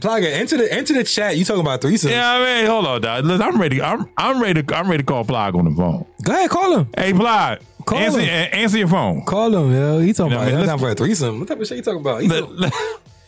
Plaga, 0.00 0.30
enter 0.32 0.56
the 0.58 0.72
enter 0.72 0.94
the 0.94 1.04
chat. 1.04 1.36
You 1.36 1.44
talking 1.44 1.60
about 1.62 1.80
threesome? 1.80 2.10
yeah, 2.10 2.32
I 2.32 2.44
mean, 2.62 2.66
hold 2.70 2.86
on, 2.86 3.00
dog. 3.00 3.24
Listen, 3.24 3.42
I'm 3.42 3.60
ready. 3.60 3.80
I'm 3.80 4.08
I'm 4.16 4.42
ready. 4.42 4.62
To, 4.62 4.76
I'm 4.76 4.90
ready 4.90 5.02
to 5.02 5.06
call 5.06 5.24
Ply 5.24 5.50
on 5.50 5.64
the 5.64 5.70
phone. 5.76 6.04
Go 6.22 6.32
ahead, 6.32 6.50
call 6.50 6.78
him. 6.78 6.88
Hey, 6.96 7.12
Ply, 7.12 7.58
Call 7.86 7.98
answer, 7.98 8.20
him. 8.20 8.48
answer 8.52 8.78
your 8.78 8.88
phone. 8.88 9.24
Call 9.24 9.54
him, 9.56 9.72
yo. 9.72 10.00
He 10.00 10.12
talking 10.12 10.32
You 10.32 10.36
know 10.38 10.42
about 10.42 10.48
I 10.48 10.50
mean? 10.50 10.66
that's 10.66 10.68
not 10.68 10.80
for 10.80 10.90
a 10.90 10.94
threesome. 10.94 11.38
What 11.38 11.48
type 11.48 11.60
of 11.60 11.66
shit 11.66 11.76
you 11.78 11.82
talking 11.82 12.00
about? 12.00 12.22
Let, 12.24 12.40
talking- 12.40 12.70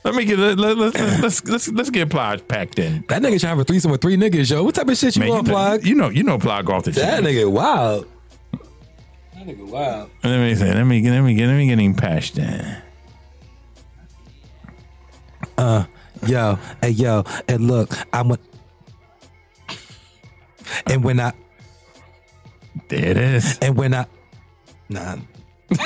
let, 0.05 0.15
let 0.15 0.15
me 0.15 0.25
get 0.25 0.39
let, 0.39 0.59
let, 0.59 0.77
let's, 0.79 0.99
let's 1.21 1.45
let's 1.45 1.69
let's 1.69 1.91
get 1.91 2.09
Ply 2.11 2.37
packed 2.39 2.79
in. 2.79 3.05
that 3.09 3.21
nigga 3.23 3.39
trying 3.39 3.39
to 3.41 3.47
have 3.49 3.59
a 3.59 3.65
threesome 3.65 3.91
with 3.91 4.01
three 4.01 4.17
niggas, 4.17 4.51
yo. 4.51 4.63
What 4.65 4.75
type 4.75 4.89
of 4.89 4.97
shit 4.97 5.17
you 5.17 5.21
Man, 5.21 5.29
want, 5.31 5.47
you, 5.47 5.53
know, 5.53 5.59
Plug? 5.59 5.87
you 5.87 5.95
know 5.95 6.09
you 6.09 6.23
know 6.23 6.39
Ply 6.39 6.61
off 6.61 6.85
the 6.85 6.93
shit. 6.93 7.03
That 7.03 7.23
chain. 7.23 7.35
nigga 7.35 7.51
wild. 7.51 8.07
That 9.35 9.47
nigga 9.47 9.67
wild. 9.67 10.11
Let 10.25 10.39
me 10.41 10.55
say. 10.55 10.73
Let 10.75 10.85
me 10.85 11.01
get 11.01 11.11
let 11.11 11.23
me 11.23 11.35
get 11.35 11.47
let 11.47 11.57
me 11.57 11.67
get 11.67 11.79
him 11.79 11.95
patched 11.95 12.39
in. 12.39 12.77
Uh, 15.59 15.85
yo, 16.27 16.59
hey 16.83 16.91
yo, 16.91 17.25
and 17.49 17.67
look, 17.67 17.93
I'm 18.13 18.31
a 18.31 18.39
and 20.87 21.05
when 21.05 21.21
I 21.21 21.33
There 22.89 23.05
it 23.11 23.17
is. 23.19 23.59
and 23.61 23.77
when 23.77 23.93
I 23.95 24.07
nah. 24.89 25.17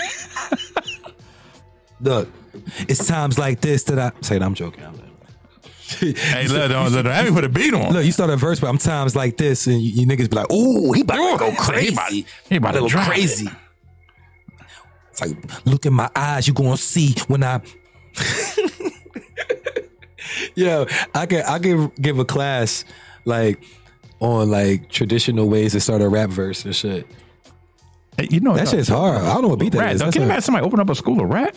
look, 2.01 2.29
it's 2.89 3.07
times 3.07 3.39
like 3.39 3.61
this 3.61 3.85
that 3.85 3.99
I 3.99 4.13
say 4.21 4.37
I'm 4.39 4.55
joking. 4.55 4.85
I'm 4.85 4.95
Hey, 6.01 6.49
look, 6.49 6.71
don't, 6.71 6.91
look, 6.93 7.05
let 7.05 7.25
me 7.27 7.31
put 7.31 7.45
a 7.45 7.49
beat 7.49 7.73
on. 7.75 7.93
Look, 7.93 8.05
you 8.05 8.11
start 8.11 8.31
a 8.31 8.37
verse, 8.37 8.59
but 8.59 8.69
I'm 8.69 8.79
times 8.79 9.15
like 9.15 9.37
this, 9.37 9.67
and 9.67 9.81
you, 9.81 9.91
you 10.03 10.07
niggas 10.07 10.31
be 10.31 10.37
like, 10.37 10.51
"Ooh, 10.51 10.93
he 10.93 11.03
about 11.03 11.33
to 11.33 11.39
go 11.39 11.51
He 11.51 11.57
crazy. 11.57 11.93
about- 11.93 12.13
he 12.13 12.57
about 12.57 12.73
to 12.73 12.81
go 12.81 12.89
drop 12.89 13.07
it." 13.07 13.11
crazy." 13.11 13.49
It's 15.11 15.21
like, 15.21 15.37
look 15.67 15.85
in 15.87 15.93
my 15.93 16.11
eyes, 16.17 16.49
you 16.49 16.55
gonna 16.55 16.77
see 16.79 17.15
when 17.29 17.45
I. 17.45 17.61
Yo, 20.55 20.87
I 21.15 21.27
can 21.27 21.45
I 21.45 21.59
can 21.59 21.89
give 22.01 22.19
a 22.19 22.25
class 22.25 22.85
like 23.25 23.63
on 24.21 24.51
like 24.51 24.89
traditional 24.89 25.49
ways 25.49 25.73
to 25.73 25.81
start 25.81 26.01
a 26.03 26.09
rap 26.09 26.31
verse 26.31 26.65
and 26.65 26.75
shit. 26.75 27.07
Hey, 28.17 28.29
you 28.31 28.41
know 28.41 28.55
That 28.55 28.69
shit's 28.69 28.89
hard. 28.89 29.19
I 29.23 29.35
don't 29.35 29.43
know 29.43 29.49
what 29.49 29.59
beat 29.59 29.73
that 29.73 29.79
Rap. 29.81 29.95
is. 29.95 30.01
Can 30.03 30.13
you 30.15 30.23
imagine 30.23 30.43
somebody 30.43 30.65
open 30.67 30.81
up 30.81 30.89
a 30.89 30.95
school 30.95 31.21
of 31.21 31.29
rap? 31.29 31.55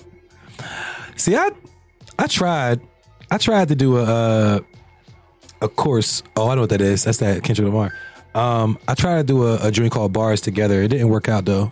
See, 1.17 1.35
I 1.35 1.51
I 2.17 2.27
tried 2.27 2.79
I 3.29 3.37
tried 3.37 3.67
to 3.67 3.75
do 3.75 3.97
a 3.97 4.03
uh, 4.03 4.59
a 5.61 5.67
course. 5.67 6.23
Oh, 6.35 6.49
I 6.49 6.55
know 6.55 6.61
what 6.61 6.69
that 6.69 6.81
is. 6.81 7.03
That's 7.03 7.17
that 7.17 7.43
Kendrick 7.43 7.65
Lamar. 7.65 7.93
Um, 8.35 8.77
I 8.87 8.93
tried 8.93 9.17
to 9.17 9.23
do 9.23 9.45
a, 9.47 9.67
a 9.67 9.71
drink 9.71 9.93
called 9.93 10.13
Bars 10.13 10.41
Together. 10.41 10.81
It 10.83 10.89
didn't 10.89 11.09
work 11.09 11.27
out 11.27 11.45
though, 11.45 11.71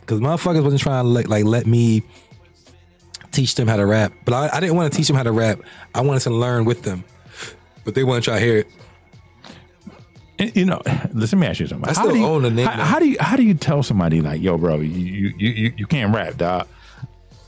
because 0.00 0.20
motherfuckers 0.20 0.62
wasn't 0.62 0.80
trying 0.82 1.04
to 1.04 1.08
like, 1.08 1.28
like 1.28 1.44
let 1.44 1.66
me 1.66 2.02
teach 3.32 3.56
them 3.56 3.66
how 3.66 3.76
to 3.76 3.84
rap. 3.84 4.12
But 4.24 4.34
I, 4.34 4.56
I 4.56 4.60
didn't 4.60 4.76
want 4.76 4.92
to 4.92 4.96
teach 4.96 5.08
them 5.08 5.16
how 5.16 5.24
to 5.24 5.32
rap. 5.32 5.60
I 5.94 6.02
wanted 6.02 6.20
to 6.20 6.30
learn 6.30 6.64
with 6.64 6.82
them, 6.82 7.04
but 7.84 7.94
they 7.96 8.04
want 8.04 8.22
to 8.22 8.30
try 8.30 8.38
to 8.38 8.44
hear 8.44 8.58
it. 8.58 8.68
And, 10.38 10.54
You 10.54 10.64
know, 10.66 10.80
listen, 11.12 11.40
let 11.40 11.44
me 11.44 11.46
ask 11.48 11.60
you 11.60 11.66
something. 11.66 11.88
I 11.88 11.92
still 11.92 12.12
do 12.12 12.18
you, 12.18 12.24
own 12.24 12.54
the 12.54 12.64
how, 12.64 12.84
how 12.84 12.98
do 13.00 13.08
you 13.08 13.16
how 13.18 13.36
do 13.36 13.42
you 13.42 13.54
tell 13.54 13.82
somebody 13.82 14.20
like, 14.20 14.40
yo, 14.40 14.56
bro, 14.56 14.76
you 14.78 14.88
you 15.36 15.48
you, 15.50 15.74
you 15.76 15.86
can't 15.86 16.14
rap, 16.14 16.36
dog? 16.36 16.68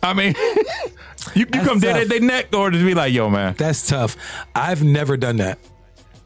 I 0.02 0.14
mean, 0.14 0.34
you, 1.34 1.46
you 1.52 1.60
come 1.62 1.78
dead 1.80 1.96
at 1.96 2.08
their 2.08 2.20
neck, 2.20 2.54
or 2.54 2.70
to 2.70 2.84
be 2.84 2.94
like, 2.94 3.12
yo, 3.12 3.28
man, 3.30 3.54
That's 3.58 3.86
tough. 3.86 4.16
I've 4.54 4.82
never 4.82 5.16
done 5.16 5.38
that. 5.38 5.58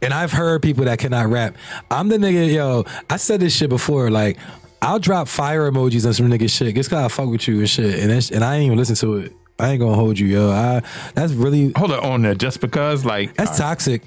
And 0.00 0.12
I've 0.12 0.32
heard 0.32 0.62
people 0.62 0.84
that 0.86 0.98
cannot 0.98 1.28
rap. 1.28 1.56
I'm 1.90 2.08
the 2.08 2.18
nigga, 2.18 2.52
yo, 2.52 2.84
I 3.08 3.16
said 3.16 3.40
this 3.40 3.54
shit 3.54 3.70
before. 3.70 4.10
Like, 4.10 4.36
I'll 4.80 4.98
drop 4.98 5.28
fire 5.28 5.70
emojis 5.70 6.06
on 6.06 6.12
some 6.12 6.28
nigga 6.28 6.50
shit. 6.50 6.74
Just 6.74 6.90
gotta 6.90 7.08
fuck 7.08 7.28
with 7.28 7.46
you 7.46 7.60
and 7.60 7.70
shit. 7.70 8.00
And 8.00 8.10
that's, 8.10 8.30
and 8.30 8.42
I 8.42 8.56
ain't 8.56 8.66
even 8.66 8.78
listen 8.78 8.96
to 8.96 9.18
it. 9.18 9.32
I 9.60 9.70
ain't 9.70 9.80
gonna 9.80 9.94
hold 9.94 10.18
you, 10.18 10.26
yo. 10.26 10.50
I 10.50 10.82
that's 11.14 11.32
really 11.32 11.72
hold 11.76 11.92
it 11.92 12.00
on 12.00 12.22
there 12.22 12.34
just 12.34 12.60
because, 12.60 13.04
like, 13.04 13.34
that's 13.34 13.58
toxic. 13.58 14.02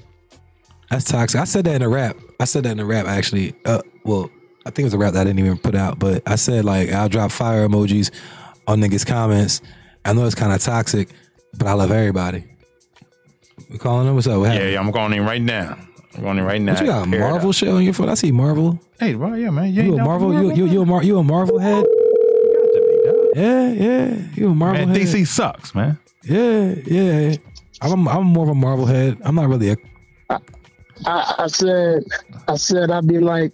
That's 0.90 1.04
toxic. 1.04 1.40
I 1.40 1.44
said 1.44 1.64
that 1.64 1.76
in 1.76 1.82
a 1.82 1.88
rap. 1.88 2.16
I 2.38 2.44
said 2.44 2.64
that 2.64 2.72
in 2.72 2.80
a 2.80 2.84
rap 2.84 3.06
actually. 3.06 3.54
Uh 3.64 3.80
well, 4.04 4.30
I 4.66 4.70
think 4.70 4.80
it 4.80 4.84
was 4.84 4.94
a 4.94 4.98
rap 4.98 5.14
that 5.14 5.22
I 5.22 5.24
didn't 5.24 5.38
even 5.38 5.56
put 5.56 5.74
out, 5.74 5.98
but 5.98 6.22
I 6.26 6.36
said 6.36 6.64
like 6.66 6.90
I'll 6.90 7.08
drop 7.08 7.30
fire 7.30 7.66
emojis 7.66 8.10
on 8.66 8.80
niggas' 8.80 9.06
comments. 9.06 9.60
I 10.04 10.12
know 10.12 10.24
it's 10.24 10.34
kind 10.34 10.52
of 10.52 10.60
toxic, 10.62 11.08
but 11.58 11.66
I 11.66 11.72
love 11.72 11.90
everybody. 11.90 12.44
We 13.70 13.78
calling 13.78 14.08
him? 14.08 14.14
What's 14.14 14.26
up? 14.26 14.38
What 14.38 14.46
yeah, 14.46 14.52
happened? 14.52 14.72
yeah, 14.72 14.80
I'm 14.80 14.92
calling 14.92 15.18
in 15.18 15.24
right 15.24 15.42
now. 15.42 15.78
I'm 16.14 16.22
going 16.22 16.38
in 16.38 16.44
right 16.44 16.60
now. 16.60 16.72
What 16.72 16.80
you 16.82 16.86
got 16.86 17.12
Air 17.12 17.20
Marvel 17.20 17.48
out. 17.48 17.54
shit 17.54 17.68
on 17.68 17.82
your 17.82 17.92
phone? 17.92 18.08
I 18.08 18.14
see 18.14 18.32
Marvel. 18.32 18.80
Hey, 18.98 19.14
bro, 19.14 19.34
yeah, 19.34 19.50
man, 19.50 19.72
you, 19.74 19.82
You 19.82 19.98
a 19.98 20.02
Marvel? 20.02 20.32
You 20.32 20.54
you 20.54 20.66
you 20.66 20.82
a, 20.82 20.86
Mar- 20.86 21.02
you 21.02 21.18
a 21.18 21.22
Marvel 21.22 21.58
head? 21.58 21.84
Got 21.84 21.90
to 21.90 22.86
be, 22.88 23.10
dog. 23.10 23.26
Yeah, 23.36 23.72
yeah. 23.72 24.16
You 24.34 24.50
a 24.50 24.54
Marvel 24.54 24.86
Man, 24.86 24.96
head? 24.96 25.06
DC 25.06 25.26
sucks, 25.26 25.74
man. 25.74 25.98
Yeah, 26.24 26.74
yeah. 26.86 27.36
I'm 27.82 28.08
I'm 28.08 28.24
more 28.24 28.44
of 28.44 28.50
a 28.50 28.54
Marvel 28.54 28.86
head. 28.86 29.18
I'm 29.22 29.34
not 29.34 29.48
really 29.48 29.70
a. 29.70 29.76
I, 31.04 31.34
I 31.40 31.46
said, 31.48 32.04
I 32.48 32.56
said, 32.56 32.90
I'd 32.90 33.06
be 33.06 33.18
like, 33.18 33.52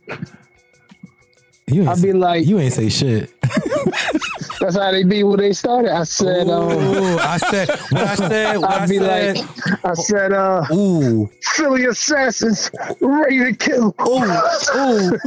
You 1.66 1.80
ain't 1.82 1.88
I'd 1.88 2.02
be 2.02 2.12
like, 2.12 2.46
you 2.46 2.58
ain't 2.60 2.72
say 2.72 2.88
shit. 2.88 3.31
That's 4.62 4.76
how 4.76 4.90
they 4.92 5.02
be 5.02 5.24
when 5.24 5.38
they 5.38 5.52
started. 5.52 5.90
I 5.92 6.04
said, 6.04 6.48
um, 6.48 6.70
I 7.20 7.36
said 7.38 7.68
what 7.90 8.02
I 8.02 8.14
said. 8.14 8.56
What 8.62 8.70
I 8.70 8.82
I'd 8.84 8.88
be 8.88 8.98
said. 8.98 9.36
like, 9.36 9.84
I 9.84 9.94
said, 9.94 10.32
uh, 10.32 10.64
ooh, 10.72 11.28
Philly 11.54 11.84
assassins 11.86 12.70
ready 13.00 13.38
to 13.40 13.52
kill. 13.54 13.94
ooh. 14.06 15.18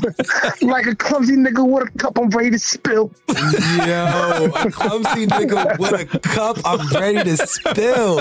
like 0.65 0.87
a 0.87 0.95
clumsy 0.95 1.35
nigga 1.35 1.67
with 1.67 1.87
a 1.87 1.97
cup 1.97 2.17
I'm 2.17 2.29
ready 2.29 2.51
to 2.51 2.59
spill. 2.59 3.11
Yo, 3.27 4.51
a 4.55 4.71
clumsy 4.71 5.27
nigga 5.27 5.77
with 5.77 5.93
a 5.93 6.19
cup 6.19 6.57
I'm 6.65 6.87
ready 6.99 7.23
to 7.35 7.37
spill. 7.45 8.17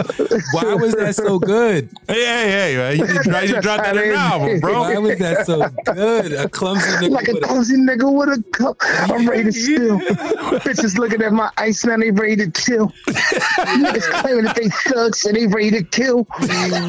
Why 0.53 0.74
was 0.74 0.94
that 0.94 1.14
so 1.16 1.38
good? 1.38 1.90
Hey, 2.09 2.24
hey, 2.24 2.50
hey, 2.50 2.77
man, 2.77 2.96
you, 2.98 3.07
just 3.07 3.29
dropped- 3.29 3.46
you 3.48 3.61
dropped 3.61 3.85
that 3.85 3.96
in 3.96 4.09
the 4.11 4.14
album, 4.16 4.61
bro. 4.61 4.81
Why 4.81 4.98
was 4.98 5.18
that 5.18 5.46
so 5.46 5.68
good? 5.94 6.33
A 6.33 6.48
clumsy 6.48 6.88
nigga 6.90 7.11
Like 7.11 7.29
a 7.29 7.35
with 7.35 7.44
a 7.44 7.46
clumsy 7.46 7.77
nigga 7.77 8.12
with 8.12 8.29
a 8.38 8.42
cup 8.53 8.77
I'm 8.83 9.29
ready 9.29 9.44
to 9.44 9.53
spill. 9.53 10.00
Bitches 10.00 10.98
looking 11.04 11.22
at 11.22 11.32
my 11.34 11.50
ice 11.58 11.84
now 11.84 11.96
they 11.98 12.10
ready 12.10 12.36
to 12.36 12.50
chill. 12.50 12.88
Niggas 13.08 14.10
claiming 14.20 14.44
that 14.44 14.56
they 14.56 14.68
thugs 14.90 15.24
and 15.26 15.36
they 15.36 15.46
ready 15.46 15.70
to 15.72 15.82
kill. 15.82 16.24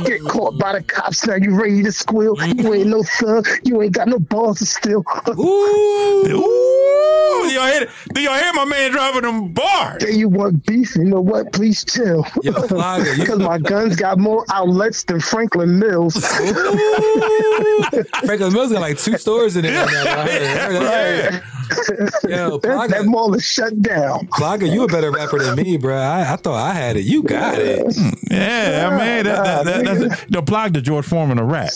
Get 0.05 0.21
caught 0.21 0.57
by 0.57 0.73
the 0.73 0.83
cops 0.87 1.25
now 1.27 1.35
you 1.35 1.53
ready 1.53 1.83
to 1.83 1.91
squeal. 1.91 2.35
You 2.55 2.73
ain't 2.73 2.87
no 2.87 3.03
thug, 3.03 3.45
you 3.63 3.81
ain't 3.81 3.91
got 3.93 4.07
no 4.07 4.19
balls 4.19 4.59
to 4.59 4.65
steal. 4.65 5.03
Ooh, 5.27 6.23
do 6.27 7.51
y'all 7.53 7.67
hear? 7.67 7.89
Do 8.13 8.21
y'all 8.21 8.37
hear 8.39 8.53
my 8.53 8.63
man 8.65 8.91
driving 8.91 9.23
them 9.23 9.51
bars? 9.53 10.01
Say 10.01 10.13
you 10.15 10.29
want 10.29 10.65
beef, 10.65 10.95
you 10.95 11.03
know 11.03 11.19
what? 11.21 11.51
Please 11.51 11.83
chill. 11.83 12.25
Yo, 12.41 12.53
Plaga, 12.53 13.11
you- 13.17 13.23
Because 13.23 13.39
my 13.39 13.57
guns 13.57 13.95
got 13.97 14.17
more 14.17 14.45
outlets 14.51 15.03
than 15.03 15.19
Franklin 15.19 15.77
Mills. 15.79 16.15
Franklin 18.25 18.53
Mills 18.53 18.71
got 18.71 18.81
like 18.81 18.97
two 18.97 19.17
stores 19.17 19.55
in 19.57 19.65
it. 19.65 19.73
right 19.75 19.91
now. 19.91 20.21
I 20.21 20.27
heard, 20.27 20.41
I 20.43 20.47
heard, 20.57 20.75
I 20.83 21.29
heard. 21.31 21.43
Yo, 22.29 22.57
That, 22.65 22.87
that 22.89 23.05
mall 23.05 23.33
is 23.35 23.43
shut 23.45 23.81
down. 23.81 24.27
Plaga, 24.27 24.71
you 24.71 24.83
a 24.83 24.87
better 24.87 25.11
rapper 25.11 25.39
than 25.39 25.55
me, 25.55 25.77
bro. 25.77 25.95
I, 25.97 26.33
I 26.33 26.35
thought 26.35 26.55
I 26.55 26.73
had 26.73 26.97
it. 26.97 27.05
You 27.05 27.23
got 27.23 27.59
it. 27.59 27.83
Yeah, 28.29 28.89
I 28.91 28.97
mean, 28.97 29.25
that, 29.25 29.43
that, 29.43 29.65
that, 29.65 29.99
that's 29.99 30.25
the 30.25 30.41
plug 30.41 30.73
to 30.73 30.81
George 30.81 31.05
Foreman 31.05 31.39
of 31.39 31.47
rap. 31.47 31.71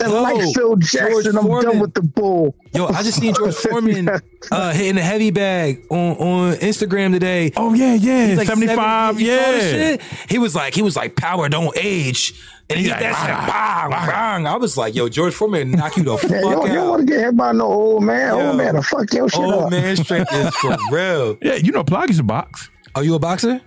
And 0.00 0.10
Yo, 0.12 0.22
like 0.22 0.36
Phil 0.54 0.76
George 0.76 0.90
Jackson, 0.90 1.38
I'm 1.38 1.44
Foreman. 1.44 1.70
done 1.72 1.78
with 1.80 1.94
the 1.94 2.02
bull. 2.02 2.54
Yo, 2.74 2.86
I 2.86 3.02
just 3.02 3.20
seen 3.20 3.34
George 3.34 3.54
Foreman 3.70 4.08
uh, 4.50 4.72
hitting 4.72 4.98
a 4.98 5.02
heavy 5.02 5.30
bag 5.30 5.84
on, 5.90 6.16
on 6.16 6.54
Instagram 6.54 7.12
today. 7.12 7.52
Oh 7.56 7.74
yeah, 7.74 7.94
yeah, 7.94 8.26
He's 8.26 8.38
like 8.38 8.46
seventy 8.48 8.66
five. 8.68 9.16
70 9.16 9.24
you 9.24 9.36
saw 9.38 9.50
the 9.52 9.56
Yeah, 9.58 9.70
shit? 9.70 10.02
He 10.28 10.38
was 10.38 10.54
like, 10.54 10.74
he 10.74 10.82
was 10.82 10.96
like, 10.96 11.16
power 11.16 11.48
don't 11.48 11.76
age. 11.76 12.34
And 12.70 12.78
he 12.78 12.84
He's 12.84 12.86
did 12.86 12.90
like, 12.92 13.00
that 13.00 13.26
shit, 13.26 13.48
"Bang, 13.52 13.90
bang, 13.90 14.08
bang. 14.08 14.46
I 14.46 14.56
was 14.56 14.76
like, 14.78 14.94
yo, 14.94 15.08
George 15.08 15.34
Foreman 15.34 15.72
knock 15.72 15.96
you 15.96 16.04
the 16.04 16.16
fuck 16.18 16.30
Yeah, 16.30 16.36
you 16.40 16.50
don't, 16.50 16.66
you 16.68 16.74
don't 16.74 16.88
want 16.88 17.00
to 17.00 17.06
get 17.06 17.20
hit 17.20 17.36
by 17.36 17.52
no 17.52 17.64
old 17.66 18.02
man. 18.04 18.38
Yo. 18.38 18.46
Old 18.48 18.56
man, 18.56 18.74
to 18.74 18.82
fuck 18.82 19.12
your 19.12 19.28
shit 19.28 19.40
Old 19.40 19.64
up. 19.64 19.70
man 19.70 19.96
strength 19.96 20.32
is 20.32 20.54
for 20.56 20.76
real. 20.90 21.36
yeah. 21.42 21.54
You 21.56 21.72
know, 21.72 21.84
plug 21.84 22.08
is 22.10 22.18
a 22.18 22.22
box. 22.22 22.70
Are 22.94 23.04
you 23.04 23.14
a 23.14 23.18
boxer? 23.18 23.60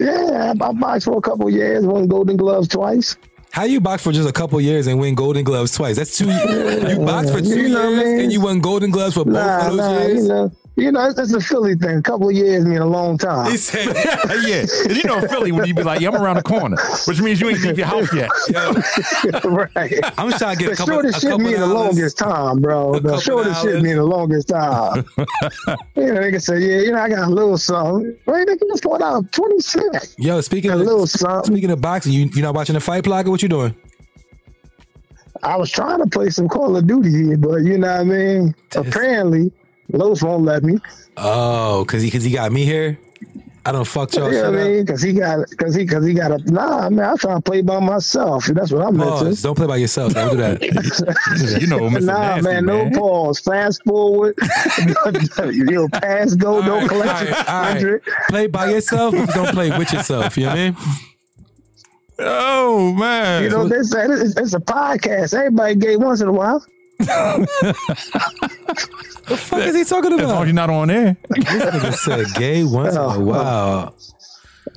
Yeah, 0.00 0.52
I 0.58 0.64
I 0.64 0.72
boxed 0.72 1.04
for 1.04 1.16
a 1.18 1.20
couple 1.20 1.48
years, 1.48 1.84
won 1.86 2.08
Golden 2.08 2.36
Gloves 2.36 2.66
twice. 2.68 3.16
How 3.52 3.64
you 3.64 3.80
box 3.80 4.02
for 4.02 4.12
just 4.12 4.28
a 4.28 4.32
couple 4.32 4.60
years 4.60 4.86
and 4.86 4.98
win 5.00 5.14
Golden 5.14 5.44
Gloves 5.44 5.72
twice? 5.72 5.96
That's 5.96 6.18
two. 6.18 6.26
years. 6.26 6.98
You 6.98 7.04
boxed 7.06 7.32
for 7.32 7.40
two 7.40 7.48
You 7.62 7.68
know 7.70 7.78
what 7.78 7.88
I 7.88 7.90
years 7.92 8.04
mean? 8.04 8.20
and 8.20 8.32
you 8.32 8.40
won 8.40 8.60
Golden 8.60 8.90
Gloves 8.90 9.14
for 9.14 9.24
both 9.24 9.34
Nah, 9.34 9.58
of 9.58 9.76
those 9.76 9.76
nah, 9.78 9.98
years. 9.98 10.22
you 10.22 10.28
know, 10.28 10.52
you 10.76 10.92
know, 10.92 11.06
it's, 11.08 11.18
it's 11.18 11.32
a 11.32 11.40
Philly 11.40 11.74
thing. 11.74 11.98
A 11.98 12.02
couple 12.02 12.28
of 12.28 12.34
years 12.34 12.64
mean 12.66 12.78
a 12.78 12.86
long 12.86 13.16
time. 13.18 13.50
He 13.50 13.56
said, 13.56 13.86
yeah, 14.46 14.60
'Cause 14.66 14.96
you 14.96 15.04
know 15.04 15.20
Philly 15.26 15.50
when 15.52 15.66
you 15.66 15.74
be 15.74 15.82
like, 15.82 16.00
yeah, 16.00 16.08
I'm 16.10 16.16
around 16.22 16.36
the 16.36 16.42
corner, 16.42 16.76
which 17.06 17.20
means 17.20 17.40
you 17.40 17.48
ain't 17.48 17.60
leave 17.62 17.78
your 17.78 17.86
house 17.86 18.12
yet. 18.14 18.30
yo, 18.48 18.72
right. 19.74 19.98
I'm 20.18 20.28
just 20.30 20.38
trying 20.38 20.56
to 20.56 20.62
get 20.64 20.68
The 20.68 20.72
a 20.72 20.76
couple. 20.76 20.92
A 20.92 20.96
shortest 20.96 21.20
shit 21.22 21.30
couple 21.30 21.44
mean 21.46 21.58
the 21.60 21.66
longest 21.66 22.18
time, 22.18 22.60
bro. 22.60 22.98
The 22.98 23.18
shortest 23.20 23.60
shit 23.62 23.70
dollars. 23.70 23.82
mean 23.82 23.96
the 23.96 24.04
longest 24.04 24.48
time. 24.48 25.04
you 25.96 26.06
know, 26.12 26.20
nigga 26.20 26.42
say, 26.42 26.58
yeah, 26.60 26.80
you 26.82 26.92
know, 26.92 27.00
I 27.00 27.08
got 27.08 27.26
a 27.28 27.30
little 27.30 27.56
something. 27.58 28.16
Right, 28.26 28.46
nigga, 28.46 28.60
just 28.68 28.82
going 28.82 29.02
out 29.02 29.30
20 29.32 29.60
cents. 29.60 30.14
Yo, 30.18 30.40
speaking 30.42 30.70
A 30.70 30.74
of 30.74 30.80
little 30.80 31.06
something. 31.06 31.54
speaking 31.54 31.70
of 31.70 31.80
boxing, 31.80 32.12
you 32.12 32.30
you 32.34 32.42
not 32.42 32.54
watching 32.54 32.74
the 32.74 32.80
fight 32.80 33.04
blogger? 33.04 33.28
What 33.28 33.42
you 33.42 33.48
doing? 33.48 33.74
I 35.42 35.56
was 35.56 35.70
trying 35.70 35.98
to 36.02 36.06
play 36.06 36.30
some 36.30 36.48
Call 36.48 36.76
of 36.76 36.86
Duty 36.86 37.10
here, 37.10 37.36
but 37.36 37.62
you 37.62 37.78
know 37.78 37.88
what 37.88 38.00
I 38.00 38.04
mean. 38.04 38.54
Apparently, 38.74 39.52
Los 39.92 40.22
won't 40.22 40.44
let 40.44 40.62
me. 40.62 40.78
Oh, 41.16 41.84
cause 41.88 42.02
he 42.02 42.10
cause 42.10 42.24
he 42.24 42.30
got 42.32 42.52
me 42.52 42.64
here. 42.64 42.98
I 43.64 43.72
don't 43.72 43.84
fuck 43.84 44.14
y'all 44.14 44.26
You 44.26 44.30
know 44.30 44.36
shit 44.36 44.44
I 44.44 44.62
up. 44.62 44.68
mean? 44.68 44.84
Because 44.84 45.02
he 45.02 45.12
got, 45.12 45.50
because 45.50 45.74
he, 45.74 45.82
because 45.84 46.06
he 46.06 46.14
got 46.14 46.30
a. 46.30 46.38
Nah, 46.52 46.88
man, 46.88 47.10
I'm 47.10 47.18
trying 47.18 47.36
to 47.38 47.42
play 47.42 47.62
by 47.62 47.80
myself. 47.80 48.46
That's 48.46 48.70
what 48.70 48.86
I'm 48.86 48.96
Pause. 48.96 49.26
into. 49.26 49.42
Don't 49.42 49.54
play 49.56 49.66
by 49.66 49.76
yourself. 49.78 50.14
Don't 50.14 50.30
do 50.30 50.36
that. 50.36 50.62
You 51.60 51.66
know, 51.66 51.80
Mr. 51.80 52.02
Nah, 52.04 52.36
Nasty, 52.36 52.42
man, 52.42 52.64
no 52.66 52.88
pause. 52.90 53.40
Fast 53.40 53.82
forward. 53.84 54.36
you 55.52 55.64
know, 55.64 55.88
pass 55.88 56.34
go, 56.34 56.56
All 56.56 56.62
no 56.62 56.76
right, 56.78 56.88
collection. 56.88 57.26
all 57.28 57.32
right, 57.34 57.48
all 57.48 57.60
right. 57.62 57.72
Hundred. 57.72 58.02
Play 58.28 58.46
by 58.46 58.70
yourself. 58.70 59.14
Don't 59.34 59.52
play 59.52 59.76
with 59.76 59.92
yourself. 59.92 60.36
You 60.36 60.44
know 60.44 60.50
what 60.50 60.58
I 60.58 60.70
mean? 60.70 60.76
Oh 62.20 62.92
man. 62.94 63.42
You 63.42 63.50
know, 63.50 63.66
this 63.68 63.92
it's, 63.94 64.36
it's 64.38 64.54
a 64.54 64.60
podcast. 64.60 65.34
Everybody 65.36 65.74
gay 65.74 65.96
once 65.96 66.20
in 66.20 66.28
a 66.28 66.32
while. 66.32 66.64
What 66.98 67.48
the 69.26 69.36
fuck 69.36 69.60
is 69.66 69.74
he 69.76 69.84
talking 69.84 70.12
as 70.12 70.18
long 70.20 70.30
about? 70.30 70.42
as 70.42 70.46
you're 70.46 70.54
not 70.54 70.70
on 70.70 70.90
air. 70.90 71.16
This 71.30 71.44
nigga 71.44 71.92
said 71.94 72.26
gay 72.38 72.64
once 72.64 72.94
in 72.94 73.00
a 73.00 73.06
Oh. 73.06 73.20
while. 73.24 73.94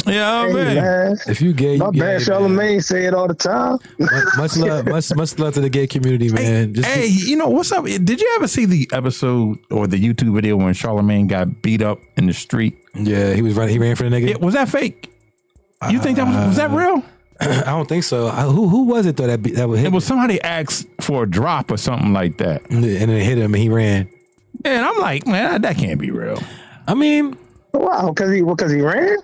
Yeah, 0.06 0.46
Hey, 0.48 0.54
man. 0.54 0.76
man. 0.76 1.18
If 1.28 1.42
you 1.42 1.52
gay, 1.54 1.74
you 1.74 1.80
My 1.80 1.92
gay, 1.92 2.00
bad, 2.00 2.06
man. 2.08 2.20
Charlemagne 2.22 2.82
say 2.82 3.06
it 3.06 3.14
all 3.14 3.28
the 3.28 3.34
time. 3.34 3.80
Much, 3.98 4.24
much 4.38 4.58
love, 4.68 4.86
much 4.88 5.16
much 5.16 5.38
love 5.40 5.54
to 5.56 5.62
the 5.62 5.70
gay 5.70 5.88
community, 5.88 6.32
man. 6.32 6.74
Just 6.74 6.88
Hey, 6.88 7.08
you 7.08 7.36
know 7.36 7.50
what's 7.50 7.72
up? 7.72 7.86
Did 7.86 8.22
you 8.22 8.34
ever 8.38 8.48
see 8.48 8.66
the 8.66 8.90
episode 8.94 9.58
or 9.72 9.88
the 9.88 9.98
YouTube 9.98 10.34
video 10.36 10.56
when 10.58 10.74
Charlemagne 10.74 11.28
got 11.28 11.62
beat 11.62 11.82
up 11.82 12.00
in 12.18 12.28
the 12.28 12.34
street? 12.34 12.78
yeah, 12.96 13.34
he 13.34 13.42
was 13.42 13.56
running. 13.56 13.74
He 13.74 13.80
ran 13.80 13.96
for 13.96 14.04
the 14.08 14.10
nigga. 14.16 14.30
Yeah, 14.30 14.38
was 14.38 14.54
that 14.54 14.70
fake? 14.70 15.12
You 15.90 16.00
think 16.00 16.18
that 16.18 16.28
was 16.28 16.48
was 16.48 16.56
that 16.58 16.72
uh, 16.72 16.76
real? 16.78 17.04
I 17.42 17.64
don't 17.66 17.88
think 17.88 18.04
so. 18.04 18.28
I, 18.28 18.42
who 18.44 18.68
who 18.68 18.84
was 18.84 19.06
it 19.06 19.18
though 19.18 19.28
that 19.28 19.42
be, 19.42 19.52
that 19.52 19.68
would 19.70 19.80
hit 19.80 19.88
It 19.88 19.94
was 19.94 20.06
somebody 20.06 20.42
asked 20.42 20.88
for 21.02 21.24
a 21.24 21.30
drop 21.30 21.72
or 21.72 21.78
something 21.78 22.12
like 22.14 22.38
that. 22.38 22.70
and 22.70 22.84
then 22.84 23.10
it 23.10 23.24
hit 23.24 23.38
him 23.38 23.54
and 23.54 23.64
he 23.64 23.70
ran. 23.70 24.10
And 24.66 24.86
I'm 24.86 24.98
like, 25.00 25.26
man, 25.26 25.62
that 25.62 25.78
can't 25.78 26.00
be 26.00 26.12
real. 26.12 26.42
I 26.88 26.94
mean, 26.96 27.38
Wow, 27.74 28.10
because 28.10 28.32
he 28.34 28.42
because 28.42 28.72
he 28.72 28.82
ran. 28.82 29.18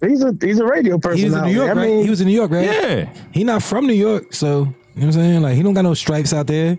He's 0.00 0.22
a 0.22 0.34
he's 0.40 0.58
a 0.58 0.66
radio 0.66 0.98
person. 0.98 1.18
he 1.18 1.24
was 1.26 1.34
in. 1.34 1.44
New 1.44 1.52
York, 1.52 1.70
I 1.70 1.74
right? 1.74 1.86
mean, 1.88 2.04
he 2.04 2.10
was 2.10 2.20
in 2.20 2.26
New 2.26 2.34
York, 2.34 2.50
right? 2.50 2.64
Yeah. 2.64 3.12
He 3.32 3.44
not 3.44 3.62
from 3.62 3.86
New 3.86 3.92
York, 3.94 4.32
so 4.34 4.48
you 4.48 4.54
know 4.56 4.66
what 4.94 5.04
I'm 5.04 5.12
saying. 5.12 5.42
Like 5.42 5.54
he 5.54 5.62
don't 5.62 5.74
got 5.74 5.82
no 5.82 5.94
stripes 5.94 6.32
out 6.32 6.46
there. 6.46 6.78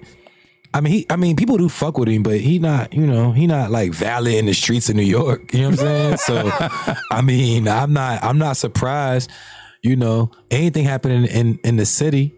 I 0.73 0.81
mean, 0.81 0.91
he. 0.93 1.05
I 1.09 1.15
mean, 1.15 1.35
people 1.37 1.57
do 1.57 1.69
fuck 1.69 1.97
with 1.97 2.09
him, 2.09 2.21
but 2.23 2.39
he 2.39 2.59
not. 2.59 2.91
You 2.93 3.07
know, 3.07 3.31
he 3.31 3.47
not 3.47 3.71
like 3.71 3.93
valid 3.93 4.33
in 4.33 4.45
the 4.47 4.53
streets 4.53 4.89
of 4.89 4.95
New 4.95 5.03
York. 5.03 5.53
You 5.53 5.61
know 5.61 5.69
what 5.69 5.79
I'm 5.79 5.85
saying? 5.85 6.17
So, 6.17 6.51
I 7.11 7.21
mean, 7.21 7.67
I'm 7.67 7.93
not. 7.93 8.23
I'm 8.23 8.37
not 8.37 8.57
surprised. 8.57 9.29
You 9.85 9.95
know, 9.95 10.31
anything 10.49 10.83
happening 10.83 11.25
in 11.25 11.59
in 11.63 11.75
the 11.77 11.85
city. 11.85 12.33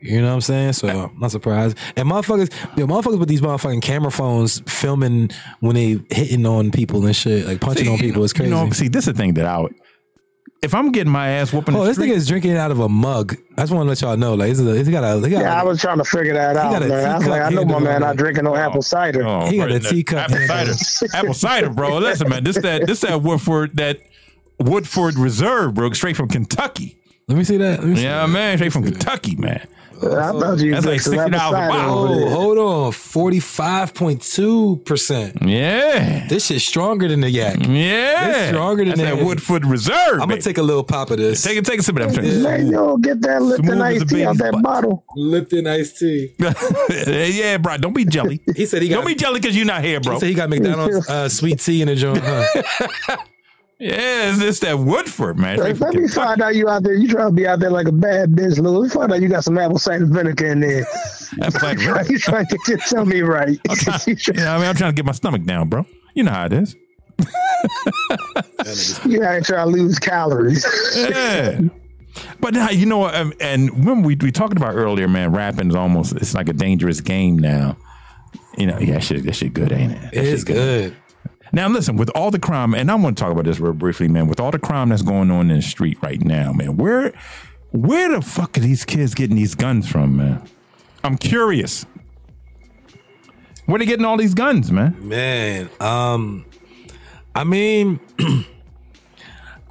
You 0.00 0.20
know 0.20 0.28
what 0.28 0.34
I'm 0.34 0.40
saying? 0.42 0.72
So 0.74 0.88
I'm 0.88 1.18
not 1.18 1.32
surprised. 1.32 1.76
And 1.96 2.08
motherfuckers, 2.08 2.52
yo, 2.78 2.86
motherfuckers 2.86 3.18
with 3.18 3.28
these 3.28 3.40
motherfucking 3.40 3.82
camera 3.82 4.12
phones 4.12 4.60
filming 4.60 5.30
when 5.60 5.74
they 5.74 5.98
hitting 6.10 6.46
on 6.46 6.70
people 6.70 7.04
and 7.04 7.16
shit, 7.16 7.46
like 7.46 7.60
punching 7.60 7.86
See, 7.86 7.90
on 7.90 7.98
people. 7.98 8.22
It's 8.22 8.32
crazy. 8.32 8.50
You 8.50 8.54
know, 8.56 8.70
see, 8.70 8.86
this 8.88 9.08
is 9.08 9.14
the 9.14 9.18
thing 9.18 9.34
that 9.34 9.46
I 9.46 9.58
would. 9.58 9.74
If 10.62 10.74
I'm 10.74 10.90
getting 10.90 11.12
my 11.12 11.28
ass 11.28 11.52
whooping, 11.52 11.74
oh, 11.74 11.80
the 11.80 11.86
this 11.86 11.96
street, 11.96 12.10
nigga 12.10 12.16
is 12.16 12.26
drinking 12.26 12.56
out 12.56 12.72
of 12.72 12.80
a 12.80 12.88
mug. 12.88 13.36
I 13.56 13.62
just 13.62 13.72
want 13.72 13.84
to 13.86 13.88
let 13.88 14.00
y'all 14.00 14.16
know, 14.16 14.34
like, 14.34 14.50
this 14.50 14.58
is 14.58 14.66
a, 14.66 14.84
he 14.84 14.90
got 14.90 15.04
a, 15.04 15.20
he 15.24 15.30
got 15.30 15.42
yeah, 15.42 15.56
I 15.56 15.62
a, 15.62 15.66
was 15.66 15.80
trying 15.80 15.98
to 15.98 16.04
figure 16.04 16.34
that 16.34 16.56
out, 16.56 16.72
got 16.72 16.82
a 16.82 16.88
man. 16.88 17.10
I 17.10 17.18
was 17.18 17.26
like, 17.28 17.42
I 17.42 17.48
know 17.50 17.64
my 17.64 17.78
man 17.78 17.96
on 17.96 18.00
not 18.02 18.16
drinking 18.16 18.42
no 18.44 18.56
apple 18.56 18.82
cider. 18.82 19.24
Oh, 19.24 19.46
He 19.46 19.56
got 19.58 19.68
bro, 19.68 19.76
a 19.76 19.78
that- 19.78 19.88
teacup 19.88 20.30
Apple 20.30 20.46
cider, 20.46 20.72
apple 21.14 21.34
cider, 21.34 21.70
bro. 21.70 21.98
Listen, 21.98 22.28
man, 22.28 22.42
this 22.44 22.56
that 22.58 22.86
this 22.88 23.00
that 23.00 23.22
Woodford 23.22 23.76
that 23.76 24.00
Woodford 24.58 25.16
Reserve, 25.18 25.74
bro, 25.74 25.92
straight 25.92 26.16
from 26.16 26.28
Kentucky. 26.28 26.96
Let 27.28 27.36
me 27.38 27.44
see 27.44 27.56
that. 27.58 27.84
Me 27.84 27.94
see 27.96 28.02
Yeah, 28.04 28.26
man, 28.26 28.56
straight 28.58 28.72
from 28.72 28.84
Kentucky, 28.84 29.36
man. 29.36 29.66
I 30.00 30.30
thought 30.30 30.58
you 30.60 30.70
That's 30.72 30.86
like 30.86 31.02
drank 31.02 31.02
some 31.02 31.18
apple 31.34 31.38
$60 31.38 31.66
a 31.66 31.68
bottle. 31.68 32.24
Oh, 32.24 32.28
hold 32.30 32.58
on. 32.58 32.92
45.2%. 32.92 35.46
Yeah, 35.48 36.26
This 36.28 36.46
shit's 36.46 36.64
stronger 36.64 37.08
than 37.08 37.20
the 37.20 37.28
yak. 37.30 37.56
yeah. 37.66 38.28
It's 38.38 38.48
stronger 38.50 38.84
than 38.84 38.96
That's 38.96 39.10
that 39.10 39.16
that. 39.16 39.24
Woodford 39.26 39.66
Reserve. 39.66 40.20
I'm 40.20 40.28
going 40.28 40.38
to 40.40 40.44
take 40.44 40.58
a 40.58 40.62
little 40.62 40.84
pop 40.84 41.10
of 41.10 41.18
this. 41.18 41.42
take 41.42 41.58
it, 41.58 41.64
take 41.64 41.80
a 41.80 41.82
sip 41.82 41.96
of 41.98 42.14
that. 42.14 42.22
Man, 42.42 42.68
yo, 42.70 42.96
get 42.98 43.20
that 43.22 43.42
Lipton 43.42 43.66
Smooth 43.66 43.80
iced 43.80 44.08
tea 44.08 44.24
out 44.24 44.36
that 44.38 44.52
butt. 44.52 44.62
bottle. 44.62 45.04
Lipton 45.16 45.66
iced 45.66 45.98
tea. 45.98 46.32
yeah, 47.38 47.56
bro. 47.58 47.76
Don't 47.78 47.92
be 47.94 48.04
jelly. 48.04 48.40
He 48.54 48.66
said 48.66 48.82
he 48.82 48.88
got, 48.88 48.98
Don't 48.98 49.06
be 49.06 49.16
jelly 49.16 49.40
because 49.40 49.56
you're 49.56 49.66
not 49.66 49.82
here, 49.82 49.98
bro. 50.00 50.14
he 50.14 50.20
said 50.20 50.28
he 50.28 50.34
got 50.34 50.48
McDonald's 50.58 51.08
uh, 51.08 51.28
sweet 51.28 51.58
tea 51.58 51.82
in 51.82 51.88
the 51.88 51.96
joint. 51.96 52.20
Huh? 52.22 53.16
Yeah, 53.78 54.30
it's 54.30 54.40
just 54.40 54.62
that 54.62 54.76
Woodford, 54.76 55.38
man. 55.38 55.56
Straight 55.56 55.76
from 55.76 55.90
Let 55.92 55.94
me 55.94 56.08
find 56.08 56.42
out 56.42 56.56
you 56.56 56.68
out 56.68 56.82
there. 56.82 56.94
You 56.94 57.06
trying 57.06 57.28
to 57.28 57.32
be 57.32 57.46
out 57.46 57.60
there 57.60 57.70
like 57.70 57.86
a 57.86 57.92
bad 57.92 58.32
bitch, 58.32 58.58
Lou. 58.58 58.78
Let 58.78 58.82
me 58.82 58.88
find 58.88 59.12
out 59.12 59.20
you 59.22 59.28
got 59.28 59.44
some 59.44 59.56
apple 59.56 59.78
cider 59.78 60.04
vinegar 60.06 60.46
in 60.46 60.60
there. 60.60 60.84
That's 61.36 61.62
like, 61.62 61.78
you 61.82 61.94
know, 61.94 62.02
you 62.08 62.18
trying 62.18 62.46
to 62.46 62.56
get 62.56 62.68
your 62.68 62.78
tummy 62.78 63.22
right. 63.22 63.58
what 63.66 63.88
I 63.98 64.58
mean, 64.58 64.66
I'm 64.66 64.74
trying 64.74 64.90
to 64.90 64.96
get 64.96 65.04
my 65.04 65.12
stomach 65.12 65.44
down, 65.44 65.68
bro. 65.68 65.86
You 66.14 66.24
know 66.24 66.32
how 66.32 66.46
it 66.46 66.52
is. 66.54 66.74
you 69.04 69.24
ain't 69.24 69.46
trying 69.46 69.66
to 69.66 69.66
lose 69.66 70.00
calories. 70.00 70.66
Yeah. 70.96 71.60
But 72.40 72.54
now 72.54 72.70
you 72.70 72.86
know, 72.86 73.06
um, 73.06 73.32
and 73.40 73.86
when 73.86 74.02
we 74.02 74.16
we 74.16 74.32
talked 74.32 74.56
about 74.56 74.74
earlier, 74.74 75.06
man, 75.06 75.30
rapping 75.30 75.68
is 75.68 75.76
almost 75.76 76.16
it's 76.16 76.34
like 76.34 76.48
a 76.48 76.52
dangerous 76.52 77.00
game 77.00 77.38
now. 77.38 77.76
You 78.56 78.66
know, 78.66 78.78
yeah, 78.78 78.94
that 78.94 79.04
shit, 79.04 79.22
that 79.24 79.34
shit 79.34 79.54
good, 79.54 79.70
ain't 79.70 79.92
it? 79.92 80.00
That 80.00 80.14
It 80.14 80.24
is 80.24 80.40
shit 80.40 80.46
good. 80.48 80.96
Now, 81.52 81.68
listen, 81.68 81.96
with 81.96 82.10
all 82.14 82.30
the 82.30 82.38
crime, 82.38 82.74
and 82.74 82.90
I 82.90 82.94
want 82.94 83.16
to 83.16 83.22
talk 83.22 83.32
about 83.32 83.44
this 83.44 83.58
real 83.58 83.72
briefly, 83.72 84.08
man. 84.08 84.28
With 84.28 84.40
all 84.40 84.50
the 84.50 84.58
crime 84.58 84.90
that's 84.90 85.02
going 85.02 85.30
on 85.30 85.50
in 85.50 85.56
the 85.56 85.62
street 85.62 85.98
right 86.02 86.20
now, 86.22 86.52
man, 86.52 86.76
where 86.76 87.12
where 87.70 88.10
the 88.10 88.22
fuck 88.22 88.56
are 88.56 88.60
these 88.60 88.84
kids 88.84 89.14
getting 89.14 89.36
these 89.36 89.54
guns 89.54 89.88
from, 89.88 90.16
man? 90.16 90.42
I'm 91.04 91.16
curious. 91.16 91.86
Where 93.66 93.76
are 93.76 93.78
they 93.78 93.86
getting 93.86 94.04
all 94.04 94.16
these 94.16 94.34
guns, 94.34 94.72
man? 94.72 94.96
Man, 95.06 95.68
um, 95.80 96.46
I 97.34 97.44
mean, 97.44 98.00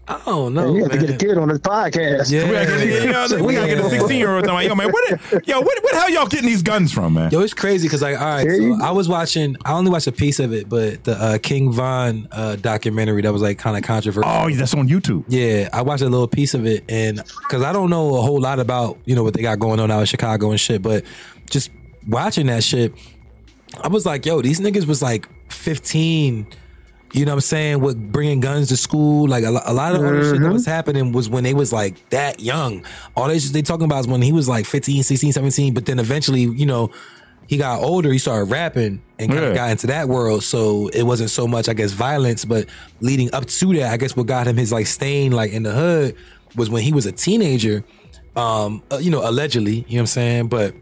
I 0.09 0.21
don't 0.25 0.53
know. 0.53 0.73
you 0.73 0.83
have 0.83 0.91
to 0.91 0.97
get 0.97 1.09
a 1.09 1.17
kid 1.17 1.37
on 1.37 1.49
this 1.49 1.59
podcast. 1.59 2.31
Yeah. 2.31 2.45
We 2.45 2.53
gotta 2.53 2.85
get, 2.85 3.03
you 3.03 3.11
know, 3.11 3.45
we 3.45 3.53
gotta 3.53 3.67
get 3.67 3.79
a 3.79 3.89
16 3.89 4.17
year 4.17 4.37
old. 4.37 4.45
Yo, 4.45 4.73
man, 4.75 4.89
where 4.91 5.17
the, 5.17 5.41
yo, 5.45 5.59
where, 5.59 5.81
where 5.81 5.93
the 5.93 5.99
hell 5.99 6.09
y'all 6.09 6.27
getting 6.27 6.47
these 6.47 6.61
guns 6.61 6.93
from, 6.93 7.15
man? 7.15 7.29
Yo, 7.31 7.41
it's 7.41 7.53
crazy 7.53 7.87
because 7.87 8.01
like, 8.01 8.19
all 8.19 8.25
right, 8.25 8.49
so 8.49 8.79
I 8.81 8.91
was 8.91 9.09
watching. 9.09 9.57
I 9.65 9.73
only 9.73 9.91
watched 9.91 10.07
a 10.07 10.13
piece 10.13 10.39
of 10.39 10.53
it, 10.53 10.69
but 10.69 11.03
the 11.03 11.21
uh, 11.21 11.37
King 11.39 11.73
Von 11.73 12.29
uh, 12.31 12.55
documentary 12.55 13.21
that 13.21 13.33
was 13.33 13.41
like 13.41 13.57
kind 13.57 13.75
of 13.75 13.83
controversial. 13.83 14.31
Oh, 14.31 14.49
that's 14.49 14.73
on 14.73 14.87
YouTube. 14.87 15.25
Yeah, 15.27 15.67
I 15.73 15.81
watched 15.81 16.03
a 16.03 16.09
little 16.09 16.27
piece 16.27 16.53
of 16.53 16.65
it, 16.65 16.85
and 16.87 17.17
because 17.17 17.61
I 17.63 17.73
don't 17.73 17.89
know 17.89 18.15
a 18.15 18.21
whole 18.21 18.39
lot 18.39 18.59
about 18.59 18.97
you 19.03 19.15
know 19.15 19.23
what 19.23 19.33
they 19.33 19.41
got 19.41 19.59
going 19.59 19.81
on 19.81 19.91
out 19.91 19.99
in 19.99 20.05
Chicago 20.05 20.51
and 20.51 20.59
shit, 20.59 20.81
but 20.81 21.03
just 21.49 21.69
watching 22.07 22.47
that 22.47 22.63
shit, 22.63 22.93
I 23.81 23.89
was 23.89 24.05
like, 24.05 24.25
yo, 24.25 24.41
these 24.41 24.61
niggas 24.61 24.87
was 24.87 25.01
like 25.01 25.27
15. 25.51 26.47
You 27.13 27.25
know 27.25 27.31
what 27.31 27.35
I'm 27.35 27.41
saying? 27.41 27.79
With 27.79 28.11
bringing 28.11 28.41
guns 28.41 28.67
to 28.69 28.77
school, 28.77 29.27
like 29.27 29.43
a, 29.43 29.49
a 29.65 29.73
lot 29.73 29.95
of 29.95 30.03
all 30.03 30.11
the 30.11 30.23
shit 30.29 30.41
that 30.41 30.51
was 30.51 30.65
happening 30.65 31.13
was 31.13 31.29
when 31.29 31.43
they 31.43 31.53
was 31.53 31.71
like 31.71 32.09
that 32.09 32.39
young. 32.41 32.83
All 33.15 33.27
they 33.29 33.39
they 33.39 33.61
talking 33.61 33.85
about 33.85 34.01
is 34.01 34.07
when 34.07 34.21
he 34.21 34.31
was 34.33 34.49
like 34.49 34.65
15, 34.65 35.03
16, 35.03 35.31
17. 35.31 35.73
But 35.73 35.85
then 35.85 35.99
eventually, 35.99 36.41
you 36.41 36.65
know, 36.65 36.91
he 37.47 37.55
got 37.55 37.81
older. 37.81 38.11
He 38.11 38.17
started 38.19 38.51
rapping 38.51 39.01
and 39.17 39.29
kind 39.31 39.41
Yeah. 39.41 39.47
of 39.49 39.55
got 39.55 39.69
into 39.71 39.87
that 39.87 40.09
world. 40.09 40.43
So 40.43 40.89
it 40.89 41.03
wasn't 41.03 41.29
so 41.29 41.47
much, 41.47 41.69
I 41.69 41.73
guess, 41.73 41.91
violence. 41.93 42.43
But 42.43 42.67
leading 42.99 43.33
up 43.33 43.45
to 43.45 43.73
that, 43.75 43.93
I 43.93 43.97
guess 43.97 44.15
what 44.17 44.27
got 44.27 44.45
him 44.47 44.57
his 44.57 44.73
like 44.73 44.85
stain 44.87 45.31
like 45.31 45.51
in 45.53 45.63
the 45.63 45.71
hood 45.71 46.15
was 46.57 46.69
when 46.69 46.83
he 46.83 46.91
was 46.91 47.05
a 47.05 47.13
teenager. 47.13 47.85
Um, 48.35 48.83
uh, 48.91 48.97
you 48.97 49.09
know, 49.11 49.27
allegedly, 49.27 49.85
you 49.87 49.95
know 49.95 49.99
what 49.99 49.99
I'm 50.01 50.05
saying? 50.07 50.47
But 50.49 50.75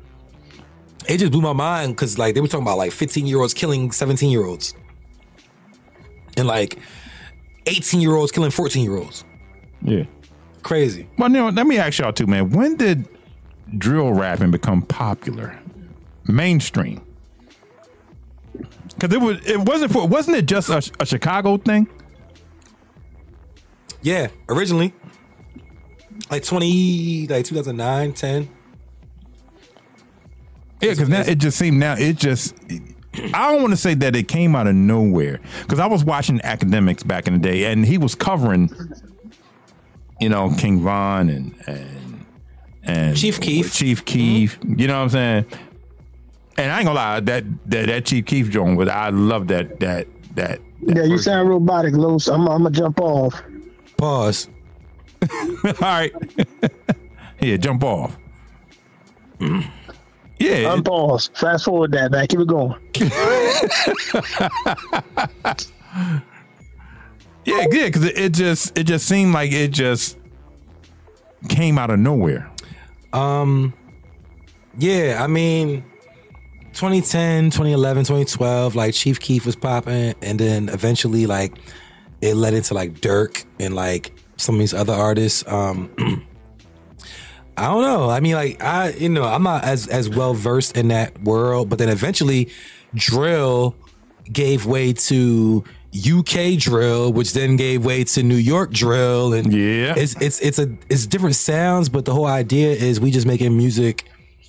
it 1.07 1.19
just 1.19 1.31
blew 1.31 1.41
my 1.41 1.53
mind 1.53 1.95
because 1.95 2.17
like 2.17 2.33
they 2.33 2.41
were 2.41 2.47
talking 2.47 2.63
about 2.65 2.77
like 2.79 2.91
15 2.91 3.27
year 3.27 3.39
olds 3.39 3.53
killing 3.53 3.91
17 3.91 4.31
year 4.31 4.43
olds 4.43 4.73
and 6.37 6.47
like 6.47 6.79
18 7.65 8.01
year 8.01 8.15
olds 8.15 8.31
killing 8.31 8.51
14 8.51 8.83
year 8.83 8.97
olds. 8.97 9.23
Yeah. 9.81 10.03
Crazy. 10.63 11.07
Well, 11.17 11.29
know, 11.29 11.49
let 11.49 11.67
me 11.67 11.77
ask 11.77 11.99
y'all 11.99 12.13
too, 12.13 12.27
man. 12.27 12.49
When 12.49 12.75
did 12.75 13.07
drill 13.77 14.13
rapping 14.13 14.51
become 14.51 14.81
popular, 14.81 15.59
mainstream? 16.27 17.01
Because 18.87 19.13
it 19.13 19.21
was, 19.21 19.45
it 19.45 19.59
wasn't 19.59 19.91
for, 19.91 20.07
wasn't 20.07 20.37
it 20.37 20.45
just 20.45 20.69
a, 20.69 20.91
a 20.99 21.05
Chicago 21.05 21.57
thing? 21.57 21.87
Yeah, 24.01 24.29
originally 24.49 24.93
like 26.29 26.43
20, 26.43 27.27
like 27.27 27.45
2009, 27.45 28.13
10. 28.13 28.49
Yeah, 30.81 30.89
because 30.91 31.09
now 31.09 31.21
it 31.21 31.37
just 31.37 31.57
seemed 31.57 31.77
now 31.77 31.95
it 31.97 32.17
just. 32.17 32.55
I 33.33 33.51
don't 33.51 33.61
want 33.61 33.71
to 33.73 33.77
say 33.77 33.93
that 33.95 34.15
it 34.15 34.27
came 34.27 34.55
out 34.55 34.67
of 34.67 34.75
nowhere 34.75 35.39
because 35.61 35.79
I 35.79 35.85
was 35.85 36.03
watching 36.03 36.39
Akademiks 36.39 37.05
back 37.05 37.27
in 37.27 37.33
the 37.33 37.39
day, 37.39 37.65
and 37.71 37.85
he 37.85 37.97
was 37.97 38.15
covering, 38.15 38.69
you 40.19 40.29
know, 40.29 40.53
King 40.57 40.81
Von 40.81 41.29
and 41.29 41.55
and 41.67 42.25
and 42.83 43.17
Chief 43.17 43.39
Keef. 43.39 43.73
Chief 43.73 44.03
Keef. 44.05 44.59
Mm-hmm. 44.59 44.79
You 44.79 44.87
know 44.87 44.97
what 44.97 45.03
I'm 45.03 45.09
saying? 45.09 45.45
And 46.57 46.71
I 46.71 46.77
ain't 46.79 46.85
gonna 46.85 46.95
lie, 46.99 47.19
that 47.21 47.43
that, 47.69 47.87
that 47.87 48.05
Chief 48.05 48.25
Keef 48.25 48.49
joint 48.49 48.77
was 48.77 48.87
I 48.89 49.09
love 49.09 49.47
that 49.49 49.79
that 49.81 50.07
that. 50.35 50.59
that 50.85 50.95
Yeah, 50.95 51.03
you 51.03 51.09
version. 51.11 51.17
sound 51.19 51.49
robotic, 51.49 51.93
Lou. 51.93 52.17
I'm, 52.31 52.41
I'm 52.47 52.63
gonna 52.63 52.71
jump 52.71 52.99
off. 53.01 53.41
Pause. 53.97 54.49
All 55.31 55.73
right. 55.81 56.13
yeah, 57.41 57.57
jump 57.57 57.83
off. 57.83 58.17
Yeah, 59.39 59.63
Yeah. 60.39 60.75
Unpause. 60.75 61.35
Fast 61.37 61.65
forward 61.65 61.91
that. 61.93 62.11
Back. 62.11 62.29
Keep 62.29 62.41
it 62.41 62.47
going. 62.47 62.75
Yeah, 67.45 67.67
yeah, 67.71 67.85
because 67.85 68.03
it, 68.03 68.17
it 68.17 68.33
just 68.33 68.75
it 68.75 68.85
just 68.85 69.07
seemed 69.07 69.31
like 69.31 69.51
it 69.51 69.67
just 69.67 70.17
came 71.47 71.77
out 71.77 71.91
of 71.91 71.99
nowhere. 71.99 72.51
Um 73.13 73.71
yeah, 74.77 75.23
I 75.23 75.27
mean, 75.27 75.83
2010, 76.73 77.45
2011, 77.45 78.03
2012, 78.03 78.75
like 78.75 78.93
Chief 78.93 79.19
Keef 79.19 79.45
was 79.45 79.55
popping, 79.55 80.13
and 80.21 80.37
then 80.37 80.67
eventually, 80.67 81.25
like, 81.25 81.57
it 82.21 82.35
led 82.35 82.53
into 82.53 82.73
like 82.73 82.95
Durk 82.95 83.45
and 83.59 83.73
like 83.73 84.11
some 84.37 84.55
of 84.55 84.59
these 84.59 84.73
other 84.73 84.93
artists. 84.93 85.47
Um, 85.47 85.89
I 87.57 87.67
don't 87.67 87.81
know. 87.83 88.09
I 88.09 88.19
mean, 88.19 88.33
like, 88.35 88.61
I 88.63 88.89
you 88.89 89.09
know, 89.09 89.23
I'm 89.23 89.43
not 89.43 89.63
as 89.63 89.87
as 89.87 90.09
well 90.09 90.33
versed 90.33 90.75
in 90.77 90.89
that 90.89 91.21
world, 91.23 91.69
but 91.69 91.79
then 91.79 91.89
eventually, 91.89 92.49
drill 92.93 93.75
gave 94.31 94.65
way 94.65 94.91
to 94.93 95.63
UK 95.95 96.57
drill, 96.57 97.13
which 97.13 97.31
then 97.33 97.55
gave 97.55 97.85
way 97.85 98.03
to 98.03 98.23
New 98.23 98.35
York 98.35 98.71
drill, 98.71 99.33
and 99.33 99.53
Yeah. 99.53 99.93
it's 99.95 100.15
it's 100.19 100.39
it's 100.41 100.59
a 100.59 100.67
it's 100.89 101.05
different 101.07 101.35
sounds, 101.35 101.87
but 101.89 102.03
the 102.05 102.13
whole 102.13 102.25
idea 102.25 102.71
is 102.73 102.99
we 102.99 103.11
just 103.11 103.25
making 103.27 103.55
music 103.55 104.05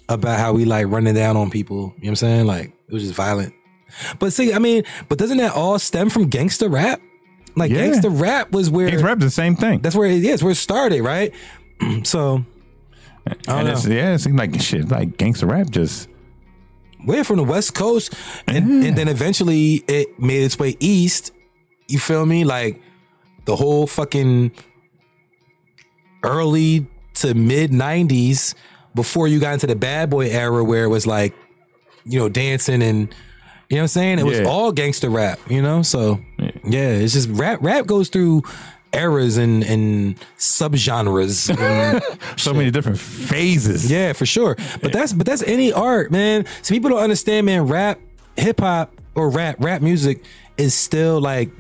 about 0.09 0.39
how 0.39 0.53
we 0.53 0.65
like 0.65 0.87
running 0.89 1.15
down 1.15 1.37
on 1.37 1.51
people. 1.51 1.77
You 1.77 1.83
know 1.87 1.93
what 1.93 2.09
I'm 2.11 2.17
saying? 2.17 2.47
Like 2.47 2.73
it 2.89 2.93
was 2.93 3.03
just 3.05 3.15
violent. 3.15 3.53
But 4.19 4.33
see, 4.33 4.53
I 4.53 4.59
mean, 4.59 4.83
but 5.09 5.19
doesn't 5.19 5.39
that 5.39 5.53
all 5.55 5.79
stem 5.79 6.11
from 6.11 6.29
gangster 6.29 6.69
rap? 6.69 7.01
Like 7.55 7.71
Yeah. 7.71 7.87
gangster 7.87 8.11
rap 8.11 8.51
was 8.53 8.69
where 8.69 8.89
It's 8.89 9.03
rap 9.03 9.21
the 9.21 9.31
same 9.31 9.55
thing. 9.57 9.79
that's 9.81 9.95
where 9.95 10.09
it 10.11 10.25
is, 10.25 10.43
where 10.43 10.53
it 10.53 10.57
started, 10.57 11.03
right? 11.03 11.33
so 12.03 12.45
I 13.27 13.33
and 13.59 13.69
know. 13.69 13.73
it's, 13.73 13.87
yeah, 13.87 14.15
it 14.15 14.19
seemed 14.21 14.39
like 14.39 14.61
shit, 14.61 14.89
like 14.89 15.17
gangster 15.17 15.47
rap 15.47 15.71
just 15.71 16.09
we're 17.05 17.25
from 17.25 17.37
the 17.37 17.45
West 17.45 17.75
Coast, 17.75 18.15
and, 18.49 18.85
and 18.85 18.99
then 18.99 19.09
eventually 19.09 19.85
it 19.87 20.19
made 20.19 20.43
its 20.43 20.59
way 20.59 20.77
east. 20.81 21.31
You 21.89 21.99
feel 21.99 22.27
me? 22.27 22.45
Like 22.45 22.83
the 23.45 23.55
whole 23.55 23.87
fucking 23.87 24.51
early 26.25 26.87
to 27.15 27.35
mid 27.35 27.71
'90s, 27.71 28.55
before 28.95 29.29
you 29.29 29.39
got 29.39 29.55
into 29.55 29.69
the 29.69 29.77
bad 29.77 30.11
boy 30.11 30.29
era, 30.31 30.65
where 30.65 30.85
it 30.85 30.89
was 30.89 31.07
like, 31.07 31.35
you 32.05 32.19
know, 32.19 32.29
dancing 32.29 32.83
and 32.83 33.15
you 33.69 33.77
know 33.77 33.83
what 33.83 33.83
I'm 33.83 33.89
saying. 33.89 34.19
It 34.19 34.25
was 34.25 34.41
all 34.41 34.73
gangster 34.73 35.11
rap, 35.11 35.39
you 35.49 35.63
know. 35.63 35.83
So 35.83 36.21
yeah, 36.39 36.91
it's 36.91 37.13
just 37.13 37.29
rap. 37.31 37.61
Rap 37.63 37.87
goes 37.87 38.09
through 38.09 38.43
eras 38.97 39.37
and 39.37 39.63
and 39.65 40.19
subgenres. 40.39 41.57
and 41.59 42.03
so 42.39 42.53
many 42.55 42.71
different 42.71 42.99
phases. 42.99 43.91
yeah, 43.91 44.13
for 44.13 44.27
sure. 44.27 44.57
But 44.81 44.93
that's 44.93 45.13
but 45.13 45.27
that's 45.27 45.43
any 45.43 45.73
art, 45.73 46.11
man. 46.11 46.47
So 46.63 46.75
people 46.75 46.91
don't 46.91 47.01
understand, 47.03 47.47
man. 47.47 47.67
Rap, 47.67 48.01
hip 48.37 48.61
hop, 48.61 48.93
or 49.15 49.31
rap, 49.31 49.57
rap 49.59 49.83
music 49.83 50.25
is 50.57 50.75
still 50.75 51.21
like 51.21 51.51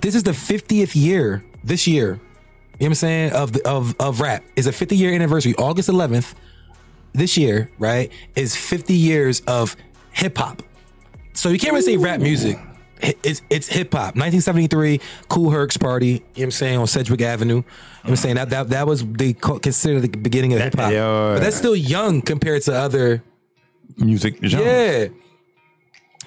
this 0.00 0.14
is 0.14 0.22
the 0.22 0.32
50th 0.32 0.94
year 0.94 1.44
this 1.62 1.86
year. 1.86 2.06
You 2.08 2.14
know 2.14 2.20
what 2.78 2.86
I'm 2.86 2.94
saying? 2.94 3.32
Of 3.32 3.52
the 3.52 3.68
of 3.68 3.94
of 4.00 4.20
rap. 4.20 4.44
Is 4.56 4.66
a 4.66 4.72
50 4.72 4.96
year 4.96 5.12
anniversary, 5.12 5.54
August 5.56 5.88
11th 5.88 6.34
this 7.12 7.36
year, 7.36 7.70
right? 7.78 8.10
Is 8.34 8.56
50 8.56 8.94
years 8.94 9.40
of 9.46 9.76
hip 10.12 10.38
hop. 10.38 10.62
So 11.34 11.48
you 11.48 11.58
can't 11.58 11.72
really 11.72 11.84
say 11.84 11.96
rap 11.96 12.20
music. 12.20 12.58
It's 13.02 13.42
it's 13.50 13.66
hip 13.66 13.92
hop. 13.92 14.14
1973, 14.14 15.00
Kool 15.28 15.50
Herc's 15.50 15.76
party. 15.76 16.06
You 16.06 16.12
know 16.12 16.22
what 16.34 16.42
I'm 16.44 16.50
saying 16.52 16.78
on 16.78 16.86
Sedgwick 16.86 17.20
Avenue. 17.20 17.56
You 17.56 17.60
know 17.60 17.64
what 18.02 18.10
I'm 18.10 18.16
saying 18.16 18.34
that 18.36 18.50
that 18.50 18.68
that 18.68 18.86
was 18.86 19.04
they 19.04 19.32
co- 19.32 19.58
considered 19.58 20.02
the 20.02 20.08
beginning 20.08 20.52
of 20.52 20.60
hip 20.60 20.74
hop. 20.76 20.92
But 20.92 21.40
that's 21.40 21.56
still 21.56 21.74
young 21.76 22.22
compared 22.22 22.62
to 22.62 22.74
other. 22.74 23.22
Music 23.96 24.38
genres. 24.44 24.66
Yeah. 24.66 25.08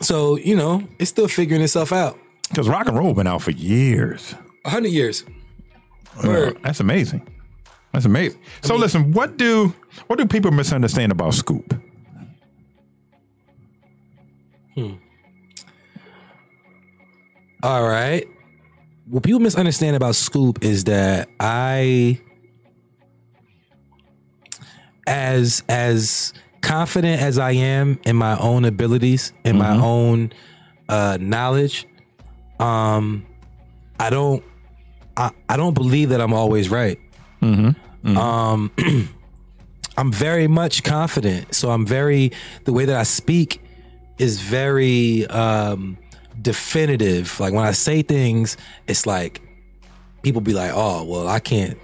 So 0.01 0.37
you 0.37 0.55
know 0.55 0.83
it's 0.99 1.09
still 1.09 1.27
figuring 1.29 1.61
itself 1.61 1.93
out. 1.93 2.19
Because 2.49 2.67
rock 2.67 2.87
and 2.87 2.97
roll 2.97 3.13
been 3.13 3.27
out 3.27 3.41
for 3.41 3.51
years. 3.51 4.33
100 4.63 4.89
years. 4.89 5.23
That's 6.61 6.79
amazing. 6.79 7.27
That's 7.93 8.05
amazing. 8.05 8.39
So 8.61 8.75
listen, 8.75 9.13
what 9.13 9.37
do 9.37 9.73
what 10.07 10.19
do 10.19 10.25
people 10.25 10.51
misunderstand 10.51 11.11
about 11.11 11.33
Scoop? 11.33 11.73
Hmm. 14.75 14.95
All 17.65 17.81
right. 17.81 18.27
What 19.09 19.23
people 19.23 19.39
misunderstand 19.39 19.95
about 19.95 20.13
Scoop 20.13 20.63
is 20.63 20.83
that 20.83 21.29
I, 21.39 22.21
as 25.07 25.63
as 25.67 26.31
confident 26.61 27.23
as 27.23 27.39
I 27.39 27.53
am 27.53 27.99
in 28.05 28.17
my 28.17 28.37
own 28.37 28.65
abilities, 28.65 29.33
in 29.43 29.57
my 29.57 29.75
own 29.75 30.31
uh, 30.89 31.17
knowledge, 31.19 31.87
um, 32.59 33.25
I 33.99 34.11
don't, 34.11 34.43
I, 35.17 35.31
I 35.49 35.57
don't 35.57 35.73
believe 35.73 36.09
that 36.09 36.21
I'm 36.21 36.33
always 36.33 36.69
right. 36.69 36.99
Um, 38.15 38.71
I'm 39.97 40.11
very 40.11 40.47
much 40.47 40.83
confident, 40.83 41.55
so 41.55 41.71
I'm 41.71 41.87
very 41.87 42.31
the 42.65 42.73
way 42.73 42.85
that 42.85 42.95
I 42.95 43.01
speak 43.01 43.59
is 44.19 44.39
very 44.39 45.25
um 45.27 45.97
definitive. 46.45 47.37
Like 47.41 47.53
when 47.53 47.65
I 47.65 47.71
say 47.73 48.01
things, 48.01 48.55
it's 48.87 49.05
like 49.05 49.41
people 50.21 50.39
be 50.41 50.53
like, 50.53 50.71
"Oh, 50.73 51.03
well, 51.03 51.27
I 51.27 51.39
can't," 51.39 51.77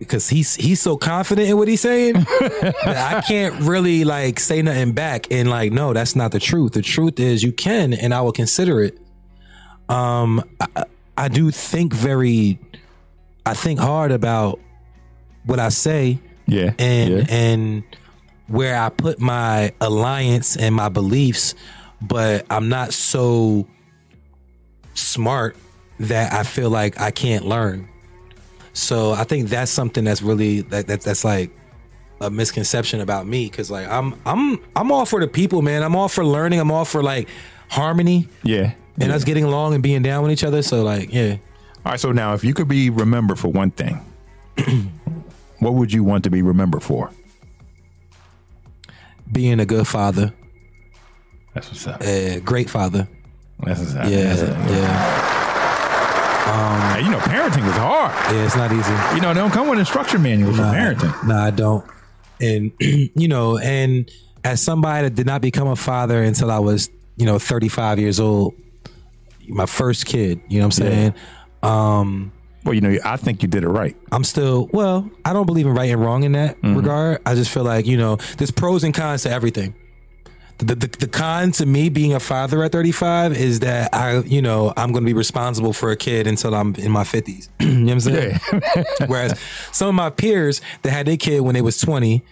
because 0.00 0.28
he's 0.28 0.56
he's 0.56 0.80
so 0.80 0.96
confident 0.96 1.48
in 1.48 1.56
what 1.56 1.68
he's 1.68 1.80
saying 1.82 2.16
I 2.84 3.22
can't 3.26 3.60
really 3.62 4.02
like 4.04 4.40
say 4.40 4.62
nothing 4.62 4.92
back. 4.92 5.30
And 5.30 5.48
like, 5.48 5.70
no, 5.72 5.92
that's 5.92 6.16
not 6.16 6.32
the 6.32 6.40
truth. 6.40 6.72
The 6.72 6.82
truth 6.82 7.20
is, 7.20 7.42
you 7.44 7.52
can, 7.52 7.92
and 7.92 8.12
I 8.12 8.20
will 8.22 8.32
consider 8.32 8.82
it. 8.82 8.98
Um, 9.88 10.42
I, 10.60 10.84
I 11.16 11.28
do 11.28 11.50
think 11.50 11.92
very, 11.92 12.58
I 13.44 13.54
think 13.54 13.78
hard 13.78 14.10
about 14.10 14.58
what 15.44 15.58
I 15.60 15.68
say 15.68 16.18
Yeah. 16.46 16.72
and 16.78 17.10
yeah. 17.18 17.24
and 17.28 17.82
where 18.48 18.78
I 18.80 18.88
put 18.90 19.18
my 19.20 19.72
alliance 19.80 20.56
and 20.56 20.74
my 20.74 20.88
beliefs, 20.88 21.54
but 22.00 22.44
I'm 22.50 22.68
not 22.68 22.92
so 22.94 23.66
smart 24.94 25.56
that 26.00 26.32
I 26.32 26.42
feel 26.42 26.70
like 26.70 27.00
I 27.00 27.10
can't 27.10 27.46
learn. 27.46 27.88
So 28.72 29.12
I 29.12 29.24
think 29.24 29.48
that's 29.48 29.70
something 29.70 30.04
that's 30.04 30.22
really 30.22 30.62
that, 30.62 30.86
that 30.86 31.02
that's 31.02 31.24
like 31.24 31.50
a 32.20 32.30
misconception 32.30 33.00
about 33.00 33.26
me 33.26 33.46
because 33.46 33.70
like 33.70 33.86
I'm 33.88 34.14
I'm 34.24 34.58
I'm 34.74 34.90
all 34.90 35.04
for 35.04 35.20
the 35.20 35.28
people, 35.28 35.62
man. 35.62 35.82
I'm 35.82 35.94
all 35.94 36.08
for 36.08 36.24
learning. 36.24 36.60
I'm 36.60 36.70
all 36.70 36.84
for 36.84 37.02
like 37.02 37.28
harmony 37.68 38.28
yeah. 38.42 38.72
and 38.98 39.08
yeah. 39.10 39.14
us 39.14 39.24
getting 39.24 39.44
along 39.44 39.74
and 39.74 39.82
being 39.82 40.02
down 40.02 40.22
with 40.22 40.32
each 40.32 40.44
other. 40.44 40.62
So 40.62 40.82
like, 40.82 41.12
yeah, 41.12 41.36
All 41.84 41.92
right. 41.92 42.00
So 42.00 42.12
now, 42.12 42.34
if 42.34 42.44
you 42.44 42.54
could 42.54 42.68
be 42.68 42.90
remembered 42.90 43.38
for 43.38 43.48
one 43.48 43.70
thing, 43.70 44.00
what 45.58 45.74
would 45.74 45.92
you 45.92 46.02
want 46.04 46.24
to 46.24 46.30
be 46.30 46.42
remembered 46.42 46.82
for? 46.82 47.10
being 49.32 49.60
a 49.60 49.66
good 49.66 49.88
father, 49.88 50.32
That's 51.54 51.68
what's 51.68 51.86
up. 51.86 52.02
a 52.02 52.40
great 52.40 52.68
father. 52.68 53.08
That's 53.64 53.80
what's 53.80 53.94
up. 53.94 54.08
Yeah, 54.10 54.34
That's 54.34 54.42
yeah, 54.70 55.32
Hey, 56.94 57.04
you 57.04 57.10
know, 57.10 57.18
parenting 57.18 57.66
is 57.66 57.76
hard. 57.76 58.12
yeah. 58.34 58.44
It's 58.44 58.56
not 58.56 58.72
easy. 58.72 58.92
You 59.14 59.20
know, 59.22 59.32
they 59.32 59.40
don't 59.40 59.50
come 59.52 59.68
with 59.68 59.78
instruction 59.78 60.22
manuals 60.22 60.56
for 60.56 60.62
parenting. 60.62 61.26
No, 61.26 61.36
I 61.36 61.50
don't. 61.50 61.84
And 62.40 62.72
you 62.80 63.28
know, 63.28 63.58
and 63.58 64.10
as 64.44 64.60
somebody 64.60 65.04
that 65.08 65.14
did 65.14 65.26
not 65.26 65.40
become 65.40 65.68
a 65.68 65.76
father 65.76 66.22
until 66.22 66.50
I 66.50 66.58
was, 66.58 66.90
you 67.16 67.24
know, 67.26 67.38
35 67.38 67.98
years 67.98 68.20
old, 68.20 68.54
my 69.48 69.66
first 69.66 70.06
kid, 70.06 70.40
you 70.48 70.58
know 70.58 70.66
what 70.66 70.78
I'm 70.78 70.84
saying? 70.84 71.14
Um, 71.62 72.32
Well, 72.64 72.74
you 72.74 72.80
know, 72.80 72.96
I 73.04 73.16
think 73.16 73.42
you 73.42 73.48
did 73.48 73.62
it 73.64 73.68
right. 73.68 73.96
I'm 74.10 74.24
still 74.24 74.68
well, 74.72 75.08
I 75.24 75.32
don't 75.32 75.46
believe 75.46 75.66
in 75.66 75.74
right 75.74 75.90
and 75.90 76.00
wrong 76.00 76.24
in 76.24 76.32
that 76.32 76.56
regard. 76.62 77.20
I 77.24 77.34
just 77.34 77.50
feel 77.50 77.64
like, 77.64 77.86
you 77.86 77.96
know, 77.96 78.16
there's 78.38 78.50
pros 78.50 78.84
and 78.84 78.92
cons 78.92 79.22
to 79.22 79.30
everything. 79.30 79.74
The, 80.62 80.74
the, 80.76 80.86
the 80.86 81.08
con 81.08 81.50
to 81.52 81.66
me 81.66 81.88
being 81.88 82.14
a 82.14 82.20
father 82.20 82.62
at 82.62 82.72
35 82.72 83.36
is 83.36 83.60
that 83.60 83.92
I, 83.94 84.18
you 84.20 84.40
know, 84.40 84.72
I'm 84.76 84.92
going 84.92 85.02
to 85.04 85.06
be 85.06 85.12
responsible 85.12 85.72
for 85.72 85.90
a 85.90 85.96
kid 85.96 86.26
until 86.26 86.54
I'm 86.54 86.74
in 86.76 86.90
my 86.92 87.02
50s. 87.04 87.48
you 87.60 87.66
know 87.68 87.84
what 87.84 87.92
I'm 87.92 88.00
saying? 88.00 88.40
Whereas 89.06 89.40
some 89.72 89.88
of 89.88 89.94
my 89.94 90.10
peers 90.10 90.60
that 90.82 90.90
had 90.90 91.06
their 91.06 91.16
kid 91.16 91.40
when 91.40 91.54
they 91.54 91.62
was 91.62 91.78
20, 91.78 92.22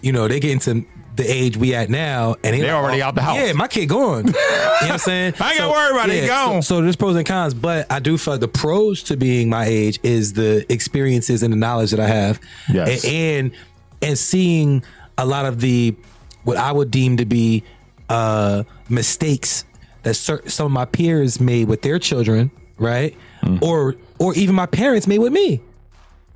you 0.00 0.12
know, 0.12 0.28
they 0.28 0.38
get 0.40 0.52
into 0.52 0.84
the 1.16 1.24
age 1.24 1.56
we 1.58 1.74
at 1.74 1.90
now 1.90 2.36
and 2.42 2.54
they 2.54 2.60
They're 2.60 2.72
like, 2.74 2.82
already 2.84 3.02
oh, 3.02 3.06
out 3.06 3.14
the 3.14 3.22
house. 3.22 3.36
Yeah, 3.36 3.52
my 3.52 3.68
kid 3.68 3.86
gone. 3.90 4.26
you 4.28 4.32
know 4.32 4.38
what 4.38 4.90
I'm 4.92 4.98
saying? 4.98 5.34
I 5.40 5.50
ain't 5.50 5.58
gotta 5.58 5.70
worry 5.72 5.90
about 5.90 6.08
it, 6.08 6.14
he 6.14 6.20
so- 6.22 6.26
gone. 6.28 6.62
So, 6.62 6.80
there's 6.80 6.96
pros 6.96 7.16
and 7.16 7.26
cons, 7.26 7.52
but 7.52 7.90
I 7.92 7.98
do 7.98 8.16
feel 8.16 8.34
like 8.34 8.40
the 8.40 8.48
pros 8.48 9.02
to 9.04 9.16
being 9.16 9.50
my 9.50 9.66
age 9.66 9.98
is 10.02 10.32
the 10.32 10.64
experiences 10.72 11.42
and 11.42 11.52
the 11.52 11.56
knowledge 11.58 11.90
that 11.90 12.00
I 12.00 12.06
have. 12.06 12.40
Yes. 12.72 13.04
A- 13.04 13.08
and 13.08 13.52
and 14.00 14.18
seeing 14.18 14.82
a 15.18 15.26
lot 15.26 15.44
of 15.44 15.60
the 15.60 15.94
what 16.44 16.56
I 16.56 16.72
would 16.72 16.90
deem 16.90 17.16
to 17.18 17.24
be 17.24 17.62
uh 18.08 18.64
mistakes 18.88 19.64
that 20.02 20.14
cer- 20.14 20.48
some 20.48 20.66
of 20.66 20.72
my 20.72 20.84
peers 20.84 21.40
made 21.40 21.68
with 21.68 21.82
their 21.82 21.98
children, 21.98 22.50
right? 22.78 23.16
Mm. 23.42 23.62
Or 23.62 23.94
or 24.18 24.34
even 24.34 24.54
my 24.54 24.66
parents 24.66 25.06
made 25.06 25.18
with 25.18 25.32
me. 25.32 25.60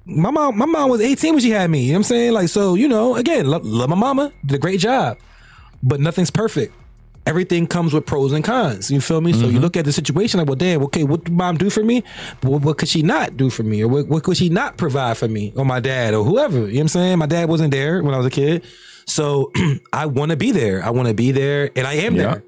my 0.04 0.30
mom, 0.30 0.56
my 0.56 0.66
mom 0.66 0.88
was 0.90 1.00
18 1.00 1.34
when 1.34 1.42
she 1.42 1.50
had 1.50 1.68
me. 1.70 1.80
You 1.82 1.86
know 1.88 1.94
what 1.94 1.98
I'm 1.98 2.02
saying? 2.04 2.32
Like, 2.32 2.48
so, 2.48 2.74
you 2.74 2.86
know, 2.88 3.16
again, 3.16 3.46
love, 3.46 3.64
love 3.64 3.88
my 3.88 3.96
mama, 3.96 4.32
did 4.44 4.54
a 4.56 4.58
great 4.58 4.78
job, 4.80 5.18
but 5.82 5.98
nothing's 6.00 6.30
perfect. 6.30 6.72
Everything 7.26 7.66
comes 7.66 7.92
with 7.92 8.06
pros 8.06 8.32
and 8.32 8.44
cons. 8.44 8.88
You 8.88 9.00
feel 9.00 9.20
me? 9.20 9.32
So 9.32 9.48
you 9.48 9.58
look 9.58 9.76
at 9.76 9.84
the 9.84 9.92
situation 9.92 10.38
like, 10.38 10.46
well, 10.46 10.54
damn, 10.54 10.80
okay, 10.84 11.02
what 11.02 11.24
did 11.24 11.34
mom 11.34 11.56
do 11.56 11.70
for 11.70 11.82
me? 11.82 12.04
What, 12.42 12.62
what 12.62 12.78
could 12.78 12.88
she 12.88 13.02
not 13.02 13.36
do 13.36 13.50
for 13.50 13.64
me? 13.64 13.82
Or 13.82 13.88
what, 13.88 14.06
what 14.06 14.22
could 14.22 14.36
she 14.36 14.48
not 14.48 14.76
provide 14.76 15.16
for 15.18 15.26
me? 15.26 15.52
Or 15.56 15.64
my 15.64 15.80
dad 15.80 16.14
or 16.14 16.22
whoever. 16.24 16.58
You 16.58 16.66
know 16.66 16.72
what 16.74 16.80
I'm 16.82 16.88
saying? 16.88 17.18
My 17.18 17.26
dad 17.26 17.48
wasn't 17.48 17.72
there 17.72 18.00
when 18.00 18.14
I 18.14 18.18
was 18.18 18.26
a 18.26 18.30
kid. 18.30 18.64
So 19.06 19.52
I 19.92 20.06
want 20.06 20.30
to 20.32 20.36
be 20.36 20.50
there. 20.52 20.82
I 20.84 20.90
want 20.90 21.08
to 21.08 21.14
be 21.14 21.32
there 21.32 21.70
and 21.76 21.86
I 21.86 21.94
am 21.94 22.16
Yeah. 22.16 22.22
there. 22.22 22.42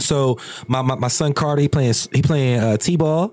So 0.00 0.38
my, 0.66 0.82
my, 0.82 0.96
my 0.96 1.08
son 1.08 1.32
Carter, 1.34 1.62
he 1.62 1.68
playing 1.68 1.94
he 2.12 2.22
playing 2.22 2.60
uh, 2.60 2.76
t-ball. 2.76 3.32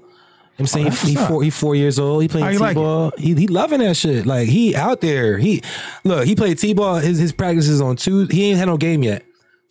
I'm 0.59 0.67
saying 0.67 0.89
that's 0.89 1.01
he, 1.01 1.15
four, 1.15 1.41
he 1.41 1.49
four 1.49 1.73
years 1.75 1.97
old. 1.97 2.21
He 2.21 2.27
playing 2.27 2.53
you 2.53 2.59
t-ball. 2.59 3.13
he 3.17 3.33
he 3.33 3.47
loving 3.47 3.79
that 3.79 3.97
shit. 3.97 4.27
Like 4.27 4.47
he 4.47 4.75
out 4.75 5.01
there. 5.01 5.39
He 5.39 5.63
look. 6.03 6.25
He 6.27 6.35
played 6.35 6.59
t-ball. 6.59 6.97
His 6.97 7.17
his 7.17 7.31
practice 7.31 7.67
is 7.67 7.81
on 7.81 7.95
Tuesday. 7.95 8.35
He 8.35 8.49
ain't 8.51 8.59
had 8.59 8.65
no 8.67 8.77
game 8.77 9.01
yet. 9.01 9.23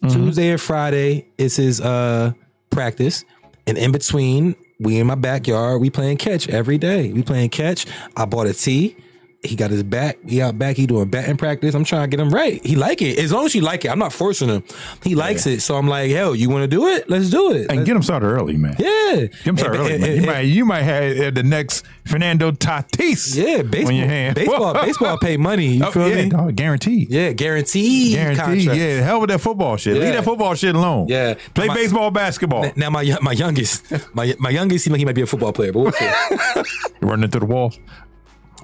Mm-hmm. 0.02 0.08
Tuesday 0.08 0.50
and 0.50 0.60
Friday 0.60 1.28
is 1.38 1.54
his 1.54 1.80
uh 1.80 2.32
practice, 2.70 3.24
and 3.68 3.78
in 3.78 3.92
between, 3.92 4.56
we 4.80 4.98
in 4.98 5.06
my 5.06 5.14
backyard. 5.14 5.80
We 5.80 5.90
playing 5.90 6.16
catch 6.16 6.48
every 6.48 6.78
day. 6.78 7.12
We 7.12 7.22
playing 7.22 7.50
catch. 7.50 7.86
I 8.16 8.24
bought 8.24 8.46
a 8.48 8.54
tee. 8.54 8.96
He 9.42 9.56
got 9.56 9.70
his 9.70 9.82
back. 9.82 10.18
He 10.28 10.42
out 10.42 10.58
back. 10.58 10.76
He 10.76 10.86
doing 10.86 11.08
batting 11.08 11.38
practice. 11.38 11.74
I'm 11.74 11.82
trying 11.84 12.02
to 12.02 12.14
get 12.14 12.20
him 12.20 12.28
right. 12.28 12.62
He 12.64 12.76
like 12.76 13.00
it 13.00 13.18
as 13.18 13.32
long 13.32 13.46
as 13.46 13.54
you 13.54 13.62
like 13.62 13.86
it. 13.86 13.90
I'm 13.90 13.98
not 13.98 14.12
forcing 14.12 14.50
him. 14.50 14.62
He 15.02 15.14
likes 15.14 15.46
it. 15.46 15.62
So 15.62 15.76
I'm 15.76 15.88
like, 15.88 16.10
hell, 16.10 16.34
you 16.34 16.50
want 16.50 16.62
to 16.64 16.68
do 16.68 16.88
it? 16.88 17.08
Let's 17.08 17.30
do 17.30 17.52
it. 17.52 17.70
And 17.70 17.86
get 17.86 17.96
him 17.96 18.02
started 18.02 18.26
early, 18.26 18.58
man. 18.58 18.76
yeah. 18.78 19.14
Get 19.14 19.34
him 19.46 19.56
started 19.56 19.80
And- 19.80 19.88
early, 19.88 19.94
and- 19.94 20.02
man. 20.02 20.10
You 20.12 20.16
and- 20.18 20.26
might 20.26 20.40
you 20.40 20.64
might 20.66 20.82
have 20.82 21.34
the 21.34 21.42
next 21.42 21.86
Fernando 22.04 22.50
Tatis. 22.50 23.34
Yeah, 23.34 23.60
on 23.60 23.68
baseball. 23.70 23.92
your 23.92 24.06
hand. 24.08 24.34
Baseball. 24.40 24.74
baseball 24.82 25.16
pay 25.16 25.38
money. 25.38 25.68
You 25.68 25.84
Oh, 25.86 25.90
feel 25.90 26.08
yeah, 26.10 26.22
me? 26.24 26.28
dog, 26.28 26.54
guaranteed. 26.56 27.10
Yeah, 27.10 27.32
guaranteed. 27.32 28.12
Guaranteed. 28.16 28.44
contract. 28.44 28.78
Yeah, 28.78 29.00
hell 29.00 29.22
with 29.22 29.30
that 29.30 29.40
football 29.40 29.78
shit. 29.78 29.96
Yeah. 29.96 30.02
Leave 30.02 30.12
that 30.16 30.24
football 30.24 30.54
shit 30.54 30.74
alone. 30.74 31.06
Yeah. 31.08 31.34
Play 31.54 31.68
baseball, 31.68 32.10
basketball. 32.10 32.70
Now 32.76 32.90
my 32.90 33.16
my 33.22 33.32
youngest, 33.32 33.90
my 34.14 34.34
my 34.38 34.50
youngest 34.50 34.84
seems 34.84 34.92
like 34.92 34.98
he 34.98 35.06
might 35.06 35.14
be 35.14 35.22
a 35.22 35.26
football 35.26 35.54
player, 35.54 35.72
but 35.72 35.80
we'll 35.80 35.92
see. 35.92 36.10
Running 37.00 37.24
into 37.24 37.38
the 37.38 37.46
wall. 37.46 37.72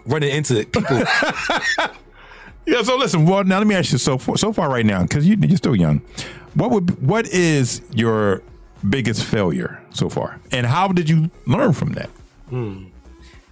Running 0.06 0.30
into 0.30 0.64
people. 0.66 1.02
Yeah. 2.68 2.82
So 2.82 2.96
listen. 2.96 3.26
Well, 3.26 3.44
now 3.44 3.58
let 3.58 3.66
me 3.68 3.76
ask 3.76 3.92
you. 3.92 3.98
So 3.98 4.18
far, 4.18 4.36
so 4.36 4.52
far 4.52 4.68
right 4.68 4.84
now, 4.84 5.02
because 5.02 5.24
you, 5.24 5.36
you're 5.40 5.56
still 5.56 5.76
young. 5.76 6.00
What 6.54 6.72
would 6.72 7.00
what 7.00 7.28
is 7.28 7.80
your 7.94 8.42
biggest 8.90 9.22
failure 9.24 9.80
so 9.90 10.08
far, 10.08 10.40
and 10.50 10.66
how 10.66 10.88
did 10.88 11.08
you 11.08 11.30
learn 11.46 11.72
from 11.74 11.92
that? 11.92 12.10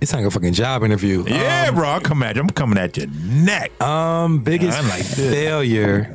It's 0.01 0.12
like 0.12 0.25
a 0.25 0.31
fucking 0.33 0.55
job 0.55 0.83
interview. 0.83 1.25
Yeah, 1.29 1.71
bro. 1.71 1.88
I'm 1.90 2.01
coming 2.01 2.29
at 2.29 2.35
you. 2.35 2.43
I'm 2.43 2.51
coming 2.51 2.77
at 2.77 2.97
your 2.97 3.07
neck. 3.07 3.81
Um, 3.81 4.40
biggest 4.43 4.83
like 4.88 5.05
failure. 5.05 6.12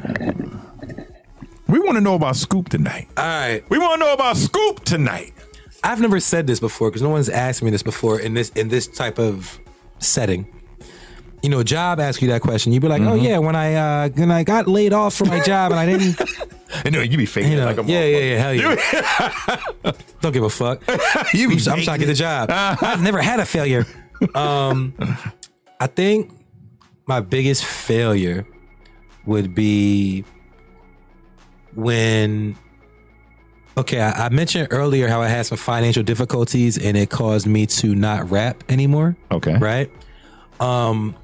we 1.70 1.80
want 1.80 1.96
to 1.96 2.02
know 2.02 2.16
about 2.16 2.36
Scoop 2.36 2.68
tonight. 2.68 3.08
All 3.16 3.24
right, 3.24 3.64
We 3.70 3.78
want 3.78 3.94
to 4.02 4.06
know 4.08 4.14
about 4.14 4.36
Scoop 4.36 4.84
tonight. 4.84 5.34
I've 5.86 6.02
never 6.02 6.20
said 6.20 6.48
this 6.48 6.60
before 6.60 6.90
because 6.90 7.02
no 7.02 7.10
one's 7.10 7.30
asked 7.30 7.64
me 7.64 7.70
this 7.72 7.84
before 7.84 8.20
in 8.20 8.34
this 8.34 8.50
in 8.50 8.68
this 8.68 8.88
type 8.88 9.18
of 9.20 9.58
setting. 10.00 10.48
You 11.42 11.50
know, 11.50 11.64
job 11.64 12.00
asks 12.02 12.22
you 12.22 12.28
that 12.30 12.42
question. 12.42 12.74
You'd 12.74 12.82
be 12.82 12.90
like, 12.90 13.02
"Oh 13.02 13.12
Mm-hmm. 13.14 13.24
yeah, 13.26 13.38
when 13.38 13.56
I 13.56 13.74
uh, 13.76 14.10
when 14.10 14.30
I 14.32 14.44
got 14.44 14.68
laid 14.68 14.92
off 14.92 15.16
from 15.16 15.30
my 15.30 15.40
job 15.52 15.72
and 15.72 15.80
I 15.80 15.86
didn't, 15.86 16.20
You 16.86 16.92
know, 16.92 17.02
you'd 17.02 17.18
be 17.18 17.26
faking 17.26 17.52
you 17.54 17.58
know, 17.58 17.66
like 17.66 17.78
a 17.78 17.84
yeah, 17.84 18.04
yeah, 18.06 18.18
yeah, 18.18 18.38
hell 18.38 18.54
yeah, 18.54 19.92
don't 20.22 20.34
give 20.34 20.44
a 20.44 20.50
fuck." 20.50 20.82
you 21.34 21.48
be 21.48 21.56
I'm 21.70 21.82
trying 21.82 22.00
to 22.00 22.06
get 22.06 22.10
a 22.10 22.14
job. 22.14 22.50
I've 22.52 23.02
never 23.02 23.22
had 23.22 23.40
a 23.40 23.46
failure. 23.46 23.86
Um, 24.36 24.94
I 25.80 25.88
think 25.88 26.32
my 27.08 27.22
biggest 27.22 27.64
failure 27.64 28.46
would 29.26 29.56
be 29.56 30.26
when. 31.74 32.58
Okay, 33.80 34.02
I, 34.02 34.26
I 34.26 34.30
mentioned 34.30 34.68
earlier 34.72 35.08
how 35.08 35.22
I 35.22 35.30
had 35.30 35.46
some 35.46 35.58
financial 35.58 36.04
difficulties 36.04 36.78
and 36.78 36.98
it 36.98 37.10
caused 37.10 37.48
me 37.48 37.66
to 37.68 37.96
not 37.96 38.30
rap 38.30 38.62
anymore. 38.68 39.16
Okay. 39.32 39.58
Right. 39.58 39.90
Um. 40.60 41.16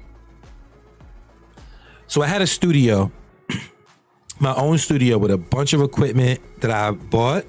So 2.06 2.22
I 2.22 2.28
had 2.28 2.40
a 2.40 2.46
studio, 2.46 3.12
my 4.40 4.54
own 4.54 4.78
studio 4.78 5.18
with 5.18 5.32
a 5.32 5.36
bunch 5.36 5.74
of 5.74 5.82
equipment 5.82 6.40
that 6.62 6.70
I 6.70 6.92
bought, 6.92 7.44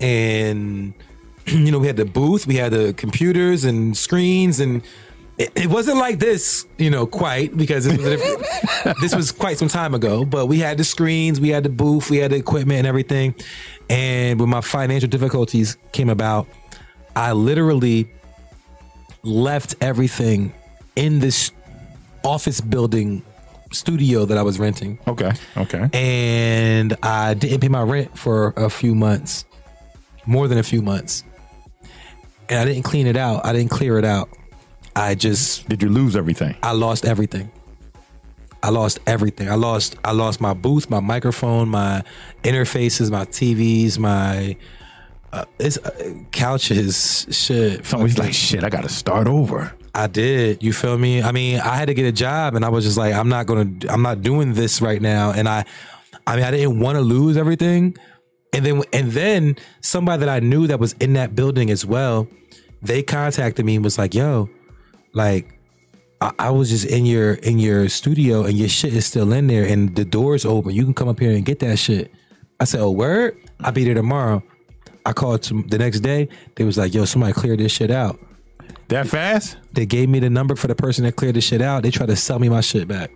and 0.00 0.92
you 1.46 1.70
know 1.70 1.78
we 1.78 1.86
had 1.86 1.96
the 1.96 2.04
booth, 2.04 2.46
we 2.46 2.56
had 2.56 2.72
the 2.72 2.92
computers 2.92 3.64
and 3.64 3.96
screens, 3.96 4.60
and 4.60 4.82
it, 5.38 5.50
it 5.54 5.66
wasn't 5.68 5.98
like 5.98 6.18
this, 6.18 6.66
you 6.78 6.90
know, 6.90 7.06
quite 7.06 7.56
because 7.56 7.84
this 7.84 7.96
was, 7.96 8.06
a 8.06 8.10
different- 8.16 8.96
this 9.00 9.14
was 9.14 9.32
quite 9.32 9.56
some 9.56 9.68
time 9.68 9.94
ago. 9.94 10.24
But 10.24 10.46
we 10.46 10.58
had 10.58 10.78
the 10.78 10.84
screens, 10.84 11.40
we 11.40 11.50
had 11.50 11.62
the 11.62 11.68
booth, 11.70 12.10
we 12.10 12.18
had 12.18 12.32
the 12.32 12.36
equipment 12.36 12.78
and 12.78 12.86
everything. 12.86 13.34
And 13.88 14.40
when 14.40 14.48
my 14.48 14.60
financial 14.60 15.08
difficulties 15.08 15.76
came 15.92 16.08
about, 16.08 16.46
I 17.14 17.32
literally 17.32 18.08
left 19.22 19.74
everything 19.80 20.52
in 20.96 21.18
this 21.20 21.50
office 22.24 22.60
building 22.60 23.22
studio 23.72 24.24
that 24.24 24.38
I 24.38 24.42
was 24.42 24.58
renting 24.58 24.98
Okay. 25.06 25.32
Okay. 25.56 25.88
and 25.92 26.96
I 27.02 27.34
didn't 27.34 27.60
pay 27.60 27.68
my 27.68 27.82
rent 27.82 28.16
for 28.16 28.54
a 28.56 28.70
few 28.70 28.94
months, 28.94 29.44
more 30.24 30.46
than 30.48 30.58
a 30.58 30.62
few 30.62 30.82
months. 30.82 31.24
And 32.48 32.60
I 32.60 32.64
didn't 32.64 32.84
clean 32.84 33.06
it 33.08 33.16
out. 33.16 33.44
I 33.44 33.52
didn't 33.52 33.70
clear 33.72 33.98
it 33.98 34.04
out. 34.04 34.28
I 34.94 35.14
just 35.16 35.68
Did 35.68 35.82
you 35.82 35.88
lose 35.88 36.14
everything? 36.16 36.56
I 36.62 36.72
lost 36.72 37.04
everything. 37.04 37.50
I 38.62 38.70
lost 38.70 39.00
everything. 39.06 39.48
I 39.48 39.54
lost 39.54 39.96
I 40.04 40.12
lost 40.12 40.40
my 40.40 40.54
booth, 40.54 40.90
my 40.90 41.00
microphone, 41.00 41.68
my 41.68 42.02
interfaces, 42.42 43.10
my 43.10 43.24
TVs, 43.24 43.98
my 43.98 44.56
uh, 45.32 45.44
it's 45.58 45.76
uh, 45.78 46.14
couches, 46.32 47.26
shit. 47.30 47.84
Somebody's 47.86 48.18
like, 48.18 48.32
shit, 48.32 48.64
I 48.64 48.70
got 48.70 48.82
to 48.82 48.88
start 48.88 49.28
over. 49.28 49.72
I 49.94 50.06
did. 50.06 50.62
You 50.62 50.72
feel 50.72 50.96
me? 50.98 51.22
I 51.22 51.32
mean, 51.32 51.60
I 51.60 51.76
had 51.76 51.88
to 51.88 51.94
get 51.94 52.06
a 52.06 52.12
job, 52.12 52.54
and 52.54 52.64
I 52.64 52.68
was 52.68 52.84
just 52.84 52.98
like, 52.98 53.14
I'm 53.14 53.28
not 53.28 53.46
gonna, 53.46 53.70
I'm 53.88 54.02
not 54.02 54.22
doing 54.22 54.54
this 54.54 54.80
right 54.80 55.00
now. 55.00 55.32
And 55.32 55.48
I, 55.48 55.64
I 56.26 56.36
mean, 56.36 56.44
I 56.44 56.50
didn't 56.50 56.80
want 56.80 56.96
to 56.96 57.02
lose 57.02 57.36
everything. 57.36 57.96
And 58.52 58.64
then, 58.64 58.82
and 58.92 59.10
then 59.12 59.56
somebody 59.80 60.20
that 60.20 60.28
I 60.28 60.40
knew 60.40 60.66
that 60.66 60.80
was 60.80 60.94
in 60.94 61.14
that 61.14 61.34
building 61.34 61.70
as 61.70 61.84
well, 61.84 62.28
they 62.82 63.02
contacted 63.02 63.64
me 63.64 63.76
and 63.76 63.84
was 63.84 63.98
like, 63.98 64.14
"Yo, 64.14 64.48
like, 65.12 65.55
I, 66.38 66.46
I 66.46 66.50
was 66.50 66.70
just 66.70 66.86
in 66.86 67.06
your 67.06 67.34
in 67.34 67.58
your 67.58 67.88
studio, 67.88 68.44
and 68.44 68.56
your 68.56 68.68
shit 68.68 68.94
is 68.94 69.06
still 69.06 69.32
in 69.32 69.46
there, 69.46 69.64
and 69.64 69.94
the 69.94 70.04
door's 70.04 70.44
open. 70.44 70.72
You 70.72 70.84
can 70.84 70.94
come 70.94 71.08
up 71.08 71.20
here 71.20 71.32
and 71.32 71.44
get 71.44 71.58
that 71.60 71.78
shit." 71.78 72.10
I 72.60 72.64
said, 72.64 72.80
"Oh, 72.80 72.90
word! 72.90 73.36
I'll 73.60 73.72
be 73.72 73.84
there 73.84 73.94
tomorrow." 73.94 74.42
I 75.04 75.12
called 75.12 75.42
to 75.44 75.62
the 75.62 75.78
next 75.78 76.00
day. 76.00 76.28
They 76.56 76.64
was 76.64 76.76
like, 76.78 76.94
"Yo, 76.94 77.04
somebody 77.04 77.32
cleared 77.32 77.60
this 77.60 77.72
shit 77.72 77.90
out." 77.90 78.18
That 78.88 79.08
fast? 79.08 79.56
They 79.72 79.84
gave 79.86 80.08
me 80.08 80.20
the 80.20 80.30
number 80.30 80.54
for 80.56 80.68
the 80.68 80.74
person 80.74 81.04
that 81.04 81.16
cleared 81.16 81.34
the 81.36 81.40
shit 81.40 81.60
out. 81.62 81.82
They 81.82 81.90
tried 81.90 82.06
to 82.06 82.16
sell 82.16 82.38
me 82.38 82.48
my 82.48 82.60
shit 82.60 82.86
back. 82.86 83.10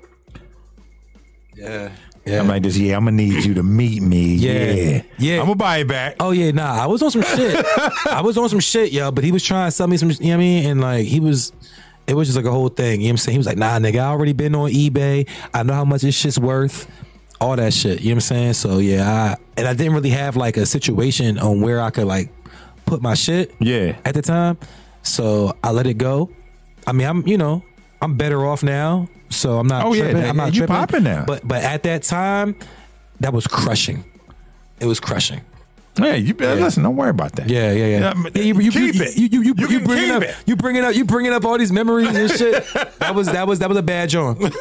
Yeah. 1.55 1.91
Yeah. 2.27 2.41
I'm 2.41 2.49
like 2.49 2.63
this. 2.63 2.77
Yeah, 2.77 2.97
I'm 2.97 3.05
gonna 3.05 3.17
need 3.17 3.45
you 3.45 3.55
to 3.55 3.63
meet 3.63 4.03
me. 4.03 4.35
Yeah. 4.35 4.73
Yeah, 4.73 5.03
Yeah. 5.19 5.35
I'm 5.41 5.47
gonna 5.47 5.55
buy 5.57 5.79
it 5.79 5.89
back. 5.89 6.17
oh 6.21 6.33
yeah, 6.33 6.51
nah. 6.51 6.83
I 6.83 6.87
was 6.87 7.03
on 7.03 7.11
some 7.11 7.23
shit. 7.23 7.65
I 8.07 8.21
was 8.23 8.37
on 8.37 8.49
some 8.49 8.61
shit, 8.61 8.93
yo. 8.93 9.11
But 9.11 9.25
he 9.25 9.33
was 9.33 9.43
trying 9.45 9.69
to 9.69 9.71
sell 9.73 9.87
me 9.87 9.97
some. 9.97 10.11
You 10.11 10.17
know 10.19 10.27
what 10.29 10.35
I 10.35 10.37
mean? 10.37 10.71
And 10.71 10.81
like 10.81 11.07
he 11.07 11.19
was, 11.19 11.53
it 12.07 12.15
was 12.15 12.29
just 12.29 12.37
like 12.37 12.47
a 12.47 12.51
whole 12.51 12.69
thing. 12.69 13.01
You 13.01 13.09
know 13.09 13.11
what 13.11 13.13
I'm 13.13 13.17
saying? 13.19 13.35
He 13.35 13.39
was 13.39 13.47
like, 13.47 13.59
Nah, 13.59 13.79
nigga, 13.79 14.01
I 14.01 14.07
already 14.07 14.33
been 14.33 14.55
on 14.55 14.71
eBay. 14.71 15.29
I 15.55 15.63
know 15.63 15.75
how 15.75 15.85
much 15.85 16.03
this 16.03 16.15
shit's 16.15 16.39
worth. 16.39 16.91
All 17.41 17.57
that 17.57 17.73
shit. 17.73 18.01
You 18.01 18.11
know 18.11 18.17
what 18.17 18.17
I'm 18.17 18.21
saying? 18.21 18.53
So 18.55 18.79
yeah, 18.79 19.09
I 19.11 19.37
and 19.57 19.67
I 19.67 19.75
didn't 19.75 19.95
really 19.95 20.11
have 20.11 20.37
like 20.37 20.57
a 20.57 20.67
situation 20.67 21.39
on 21.39 21.61
where 21.61 21.81
I 21.81 21.91
could 21.91 22.07
like 22.07 22.31
put 22.85 23.01
my 23.01 23.15
shit. 23.15 23.55
Yeah. 23.61 23.97
At 24.05 24.15
the 24.15 24.23
time, 24.23 24.59
so 25.03 25.57
I 25.65 25.71
let 25.71 25.87
it 25.87 25.95
go. 25.95 26.31
I 26.87 26.93
mean, 26.93 27.07
I'm 27.07 27.27
you 27.27 27.39
know 27.39 27.65
I'm 28.03 28.17
better 28.17 28.47
off 28.47 28.63
now, 28.63 29.09
so 29.29 29.59
I'm 29.59 29.67
not. 29.67 29.87
Oh, 29.87 29.93
yeah, 29.93 30.11
tripping. 30.11 30.25
I'm 30.25 30.37
not 30.37 30.53
you 30.55 30.61
tripping. 30.61 30.77
popping 30.77 31.03
now. 31.05 31.25
But 31.27 31.47
but 31.47 31.63
at 31.63 31.83
that 31.85 32.03
time, 32.03 32.57
that 33.21 33.33
was 33.33 33.47
crushing. 33.47 34.05
It 34.81 34.87
was 34.87 35.01
crushing. 35.01 35.41
Yeah, 36.05 36.15
you 36.15 36.35
better 36.35 36.61
listen. 36.61 36.83
Don't 36.83 36.97
worry 36.97 37.11
about 37.11 37.33
that. 37.33 37.49
Yeah, 37.49 37.73
yeah, 37.73 37.87
yeah. 37.87 38.15
but 38.23 38.37
Yeah, 38.37 38.43
you, 38.43 38.61
you, 38.61 38.71
keep 38.71 38.95
you, 38.95 39.03
it. 39.03 39.17
You, 39.17 39.27
you, 39.29 39.43
you, 39.43 39.69
you, 39.69 39.81
bringing 39.81 40.05
keep 40.07 40.15
up, 40.15 40.23
it. 40.23 40.37
you 40.47 40.57
bringing 40.57 40.85
up, 40.85 40.95
you 40.95 41.05
bringing 41.05 41.33
up 41.33 41.45
all 41.45 41.59
these 41.59 41.73
memories 41.73 42.15
and 42.15 42.31
shit. 42.31 42.65
that 42.99 43.15
was 43.15 43.27
that 43.29 43.47
was 43.47 43.59
that 43.61 43.69
was 43.69 43.79
a 43.79 43.83
bad 43.83 44.09
joint. 44.09 44.43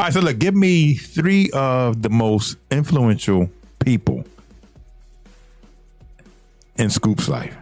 All 0.00 0.06
right, 0.06 0.12
so 0.12 0.20
look, 0.20 0.38
give 0.38 0.54
me 0.54 0.94
three 0.94 1.50
of 1.52 2.02
the 2.02 2.10
most 2.10 2.56
influential 2.70 3.50
people 3.78 4.24
in 6.76 6.88
Scoop's 6.90 7.28
life. 7.28 7.56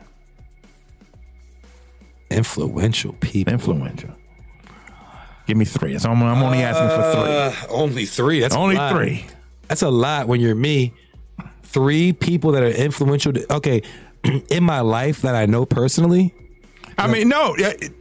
Influential 2.30 3.12
people. 3.14 3.52
Influential. 3.52 4.10
Give 5.46 5.56
me 5.56 5.64
three. 5.64 5.98
So 5.98 6.10
I'm, 6.10 6.22
I'm 6.22 6.42
only 6.42 6.58
asking 6.58 6.88
for 6.88 7.12
three. 7.12 7.36
Uh, 7.36 7.52
only 7.74 8.04
three. 8.04 8.40
That's 8.40 8.54
Only 8.54 8.76
three. 8.90 9.26
That's 9.68 9.82
a 9.82 9.90
lot 9.90 10.28
when 10.28 10.40
you're 10.40 10.54
me. 10.54 10.92
Three 11.66 12.12
people 12.12 12.52
that 12.52 12.62
are 12.62 12.68
influential. 12.68 13.32
To, 13.32 13.54
okay, 13.56 13.82
in 14.50 14.64
my 14.64 14.80
life 14.80 15.22
that 15.22 15.34
I 15.34 15.46
know 15.46 15.66
personally. 15.66 16.34
I 16.98 17.08
mean, 17.08 17.28
no, 17.28 17.54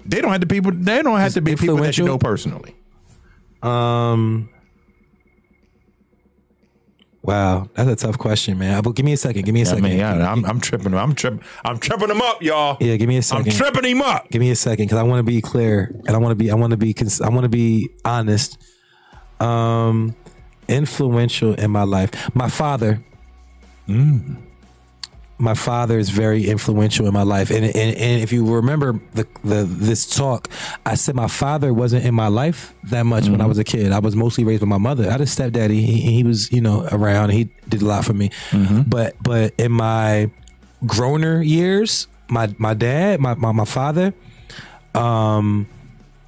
they 0.05 0.21
don't 0.21 0.31
have 0.31 0.41
to 0.41 0.47
people. 0.47 0.71
They 0.71 1.01
don't 1.01 1.19
have 1.19 1.33
to 1.33 1.41
be 1.41 1.55
people 1.55 1.77
that 1.77 1.97
you 1.97 2.05
know 2.05 2.17
personally. 2.17 2.75
Um. 3.61 4.49
Wow, 7.21 7.67
that's 7.73 7.89
a 7.89 7.95
tough 7.95 8.19
question, 8.19 8.59
man. 8.59 8.83
But 8.83 8.91
give 8.91 9.03
me 9.03 9.13
a 9.13 9.17
second. 9.17 9.45
Give 9.45 9.53
me 9.53 9.61
a 9.61 9.63
I 9.63 9.65
second. 9.65 9.83
mean, 9.83 9.97
yeah, 9.97 10.31
I'm, 10.31 10.45
I'm 10.45 10.61
tripping. 10.61 10.93
I'm 10.93 11.15
tripping. 11.15 11.41
I'm 11.65 11.79
tripping 11.79 12.07
them 12.07 12.21
up, 12.21 12.43
y'all. 12.43 12.77
Yeah, 12.79 12.97
give 12.97 13.09
me 13.09 13.17
a 13.17 13.23
second. 13.23 13.47
I'm 13.47 13.51
tripping 13.51 13.83
him 13.83 14.01
up. 14.03 14.29
Give 14.29 14.39
me 14.39 14.51
a 14.51 14.55
second 14.55 14.85
because 14.85 14.99
I 14.99 15.03
want 15.03 15.19
to 15.19 15.23
be 15.23 15.41
clear 15.41 15.91
and 16.05 16.11
I 16.11 16.19
want 16.19 16.31
to 16.31 16.35
be 16.35 16.51
I 16.51 16.55
want 16.55 16.69
to 16.71 16.77
be 16.77 16.93
cons- 16.93 17.21
I 17.21 17.29
want 17.29 17.41
to 17.43 17.49
be 17.49 17.89
honest. 18.05 18.59
Um, 19.39 20.15
influential 20.67 21.55
in 21.55 21.71
my 21.71 21.83
life. 21.83 22.11
My 22.35 22.47
father. 22.47 23.03
My 25.37 25.53
father 25.53 25.99
is 25.99 26.09
very 26.09 26.47
influential 26.47 27.07
in 27.07 27.13
my 27.13 27.23
life, 27.23 27.51
and 27.51 27.65
and, 27.65 27.75
and 27.75 28.21
if 28.23 28.31
you 28.31 28.45
remember 28.55 29.01
the, 29.13 29.27
the 29.43 29.63
this 29.65 30.09
talk, 30.15 30.47
I 30.85 30.95
said 30.95 31.13
my 31.13 31.27
father 31.27 31.73
wasn't 31.73 32.05
in 32.05 32.13
my 32.15 32.29
life 32.29 32.73
that 32.83 33.05
much 33.05 33.27
when 33.27 33.41
I 33.41 33.45
was 33.45 33.57
a 33.57 33.65
kid. 33.65 33.91
I 33.91 33.99
was 33.99 34.15
mostly 34.15 34.45
raised 34.45 34.61
by 34.61 34.67
my 34.67 34.77
mother. 34.77 35.09
I 35.09 35.11
had 35.11 35.19
a 35.19 35.25
stepdaddy. 35.27 35.81
He, 35.81 35.99
he 35.99 36.23
was 36.23 36.49
you 36.53 36.61
know 36.61 36.87
around. 36.89 37.31
He 37.31 37.49
did 37.67 37.81
a 37.81 37.85
lot 37.85 38.05
for 38.05 38.13
me, 38.13 38.29
but 38.87 39.15
but 39.21 39.53
in 39.57 39.73
my 39.73 40.31
growner 40.85 41.45
years, 41.45 42.07
my 42.29 42.55
my 42.57 42.73
dad, 42.73 43.19
my 43.19 43.33
my, 43.33 43.51
my 43.51 43.65
father, 43.65 44.13
um, 44.93 45.67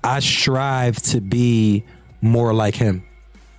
I 0.03 0.19
strive 0.19 1.01
to 1.03 1.21
be 1.21 1.85
more 2.21 2.53
like 2.53 2.75
him. 2.75 3.03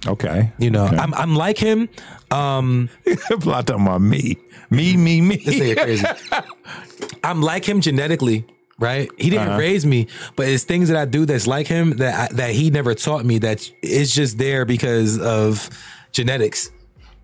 Okay, 0.07 0.53
You 0.59 0.71
know, 0.71 0.87
Okay. 0.87 0.97
I'm 0.97 1.13
I'm 1.15 1.35
like 1.37 1.59
him. 1.59 1.89
Um, 2.31 2.89
a 3.07 3.35
lot 3.45 3.67
talking 3.67 3.83
about 3.83 4.01
me, 4.01 4.37
me, 4.71 4.97
me, 4.97 5.21
me. 5.21 5.37
this 5.37 5.55
nigga 5.57 5.83
crazy. 5.83 6.07
I'm 7.25 7.43
like 7.43 7.65
him 7.69 7.81
genetically, 7.81 8.47
right? 8.79 9.09
He 9.19 9.31
didn't 9.31 9.49
Uh-huh. 9.49 9.59
raise 9.59 9.85
me, 9.85 10.07
but 10.37 10.47
it's 10.49 10.65
things 10.65 10.89
that 10.89 10.97
I 10.97 11.05
do 11.05 11.27
that's 11.27 11.47
like 11.47 11.67
him 11.67 11.97
that 11.97 12.31
I, 12.31 12.35
that 12.37 12.51
he 12.51 12.71
never 12.71 12.95
taught 12.95 13.25
me. 13.25 13.39
That 13.39 13.69
it's 13.83 14.15
just 14.15 14.39
there 14.39 14.65
because 14.65 15.19
of 15.19 15.69
genetics. 16.13 16.71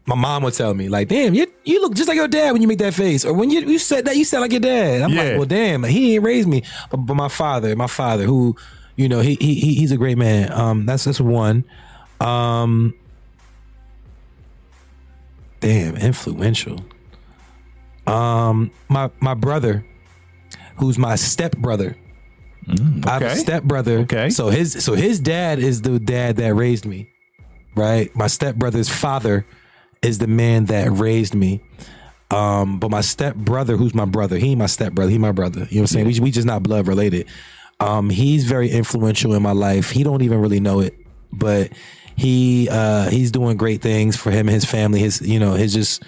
My 0.06 0.16
mom 0.16 0.42
would 0.42 0.52
tell 0.54 0.74
me, 0.74 0.88
like, 0.88 1.08
"Damn, 1.08 1.32
you 1.34 1.46
you 1.64 1.80
look 1.80 1.94
just 1.94 2.08
like 2.08 2.16
your 2.16 2.28
dad 2.28 2.52
when 2.52 2.60
you 2.60 2.68
make 2.68 2.78
that 2.78 2.92
face, 2.94 3.24
or 3.24 3.32
when 3.32 3.50
you 3.50 3.60
you 3.60 3.78
said 3.78 4.04
that 4.06 4.16
you 4.16 4.24
sound 4.24 4.42
like 4.42 4.52
your 4.52 4.60
dad." 4.60 5.00
I'm 5.02 5.12
Yeah. 5.12 5.22
like, 5.22 5.36
"Well, 5.36 5.46
damn, 5.46 5.84
he 5.84 6.12
didn't 6.14 6.24
raise 6.24 6.46
me." 6.46 6.62
But, 6.90 6.98
but 6.98 7.14
my 7.14 7.28
father, 7.28 7.74
my 7.76 7.86
father, 7.86 8.24
who 8.24 8.56
you 8.96 9.08
know, 9.08 9.20
he 9.20 9.36
he 9.40 9.54
he- 9.54 9.74
he's 9.74 9.92
a 9.92 9.96
great 9.96 10.18
man. 10.18 10.52
Um, 10.52 10.86
that's 10.86 11.04
that's 11.04 11.20
one. 11.20 11.64
Um, 12.20 12.94
damn, 15.60 15.96
influential. 15.96 16.80
Um, 18.06 18.70
my 18.88 19.10
my 19.20 19.34
brother, 19.34 19.84
who's 20.76 20.98
my 20.98 21.16
step 21.16 21.56
brother. 21.56 21.96
I 22.66 23.10
have 23.10 23.22
a 23.22 23.26
okay. 23.26 23.34
step 23.34 23.62
brother. 23.64 23.98
Okay. 24.00 24.30
So 24.30 24.48
his 24.48 24.84
so 24.84 24.94
his 24.94 25.20
dad 25.20 25.58
is 25.58 25.82
the 25.82 25.98
dad 25.98 26.36
that 26.36 26.54
raised 26.54 26.86
me. 26.86 27.10
Right? 27.74 28.14
My 28.14 28.28
step 28.28 28.56
brother's 28.56 28.88
father 28.88 29.44
is 30.00 30.18
the 30.18 30.26
man 30.28 30.66
that 30.66 30.90
raised 30.92 31.34
me. 31.34 31.62
Um, 32.30 32.78
but 32.78 32.90
my 32.90 33.00
step 33.00 33.34
brother, 33.36 33.76
who's 33.76 33.94
my 33.94 34.04
brother, 34.04 34.38
he 34.38 34.54
my 34.56 34.66
step 34.66 34.92
brother, 34.92 35.10
he 35.10 35.18
my 35.18 35.32
brother. 35.32 35.60
You 35.70 35.76
know 35.76 35.82
what 35.82 35.82
I'm 35.82 35.86
saying? 35.88 36.06
We 36.06 36.20
we 36.20 36.30
just 36.30 36.46
not 36.46 36.62
blood 36.62 36.86
related. 36.86 37.26
Um, 37.80 38.08
he's 38.10 38.44
very 38.44 38.70
influential 38.70 39.34
in 39.34 39.42
my 39.42 39.52
life. 39.52 39.90
He 39.90 40.02
don't 40.04 40.22
even 40.22 40.40
really 40.40 40.60
know 40.60 40.80
it, 40.80 40.94
but 41.32 41.72
he 42.16 42.68
uh 42.70 43.10
he's 43.10 43.30
doing 43.30 43.56
great 43.56 43.82
things 43.82 44.16
for 44.16 44.30
him 44.30 44.48
and 44.48 44.54
his 44.54 44.64
family. 44.64 45.00
His 45.00 45.20
you 45.20 45.38
know, 45.38 45.52
his 45.52 45.72
just 45.72 46.02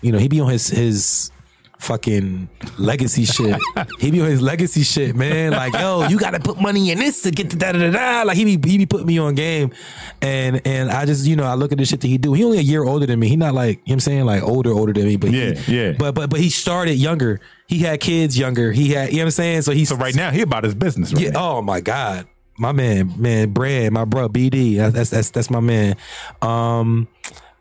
you 0.00 0.12
know, 0.12 0.18
he 0.18 0.28
be 0.28 0.40
on 0.40 0.50
his 0.50 0.68
his 0.68 1.30
fucking 1.78 2.48
legacy 2.76 3.24
shit. 3.24 3.56
he 4.00 4.10
be 4.10 4.20
on 4.20 4.28
his 4.28 4.42
legacy 4.42 4.82
shit, 4.82 5.14
man. 5.14 5.52
Like, 5.52 5.74
yo, 5.74 6.08
you 6.08 6.18
gotta 6.18 6.40
put 6.40 6.60
money 6.60 6.90
in 6.90 6.98
this 6.98 7.22
to 7.22 7.30
get 7.30 7.50
to 7.50 7.56
da 7.56 7.72
da 7.72 7.78
da 7.78 7.90
da. 7.90 8.22
Like 8.24 8.36
he 8.36 8.56
be 8.56 8.68
he 8.68 8.78
be 8.78 8.86
putting 8.86 9.06
me 9.06 9.18
on 9.18 9.34
game. 9.34 9.72
And 10.20 10.60
and 10.66 10.90
I 10.90 11.06
just, 11.06 11.26
you 11.26 11.36
know, 11.36 11.44
I 11.44 11.54
look 11.54 11.72
at 11.72 11.78
the 11.78 11.84
shit 11.84 12.00
that 12.00 12.08
he 12.08 12.18
do. 12.18 12.32
He 12.32 12.44
only 12.44 12.58
a 12.58 12.62
year 12.62 12.84
older 12.84 13.06
than 13.06 13.20
me. 13.20 13.28
He 13.28 13.36
not 13.36 13.54
like, 13.54 13.78
you 13.84 13.90
know 13.90 13.94
I'm 13.94 14.00
saying, 14.00 14.24
like 14.24 14.42
older, 14.42 14.72
older 14.72 14.92
than 14.92 15.04
me. 15.04 15.16
But 15.16 15.30
he- 15.30 15.50
Yeah, 15.50 15.60
yeah. 15.68 15.92
But 15.92 16.14
but 16.14 16.30
but 16.30 16.40
he 16.40 16.50
started 16.50 16.94
younger. 16.94 17.40
He 17.68 17.78
had 17.78 18.00
kids 18.00 18.38
younger. 18.38 18.72
He 18.72 18.90
had, 18.90 19.10
you 19.10 19.16
know 19.16 19.22
what 19.22 19.26
I'm 19.26 19.30
saying? 19.32 19.62
So 19.62 19.72
he's 19.72 19.90
So 19.90 19.96
right 19.96 20.14
now, 20.14 20.30
he 20.30 20.40
about 20.40 20.64
his 20.64 20.74
business. 20.74 21.12
Right 21.12 21.24
yeah. 21.24 21.30
now. 21.30 21.58
Oh 21.58 21.62
my 21.62 21.80
God. 21.80 22.26
My 22.58 22.72
man, 22.72 23.14
man, 23.16 23.50
Brad, 23.50 23.92
my 23.92 24.04
bro, 24.04 24.28
BD. 24.28 24.76
That's 24.92 25.10
that's 25.10 25.30
that's, 25.30 25.48
my 25.48 25.60
man. 25.60 25.96
Um, 26.42 27.06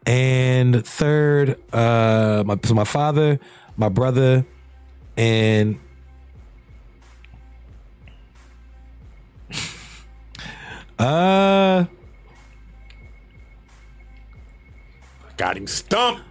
and 0.08 0.84
third, 0.86 1.60
uh, 1.74 2.44
my 2.46 2.58
so 2.64 2.74
my 2.74 2.84
father, 2.84 3.40
my 3.78 3.90
brother, 3.90 4.44
and 5.16 5.78
uh, 11.00 11.86
got 15.38 15.58
him 15.58 15.68
stumped. 15.68 16.22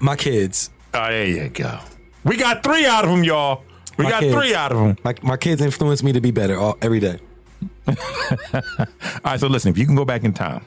my 0.00 0.16
kids. 0.16 0.70
Oh, 0.94 1.08
there 1.08 1.26
you 1.26 1.48
go. 1.50 1.78
We 2.24 2.36
got 2.36 2.62
three 2.62 2.86
out 2.86 3.04
of 3.04 3.10
them, 3.10 3.22
y'all. 3.22 3.64
We 3.98 4.04
My 4.04 4.10
got 4.10 4.20
kids. 4.20 4.34
three 4.34 4.54
out 4.54 4.72
of 4.72 4.78
them. 4.78 4.96
My 5.04 5.14
my 5.22 5.36
kids 5.36 5.60
influence 5.60 6.02
me 6.02 6.12
to 6.12 6.20
be 6.20 6.30
better 6.30 6.56
all, 6.58 6.78
every 6.80 7.00
day. 7.00 7.18
All 7.88 7.92
right, 9.24 9.40
so 9.40 9.46
listen, 9.46 9.70
if 9.70 9.78
you 9.78 9.86
can 9.86 9.94
go 9.94 10.04
back 10.04 10.24
in 10.24 10.32
time, 10.32 10.64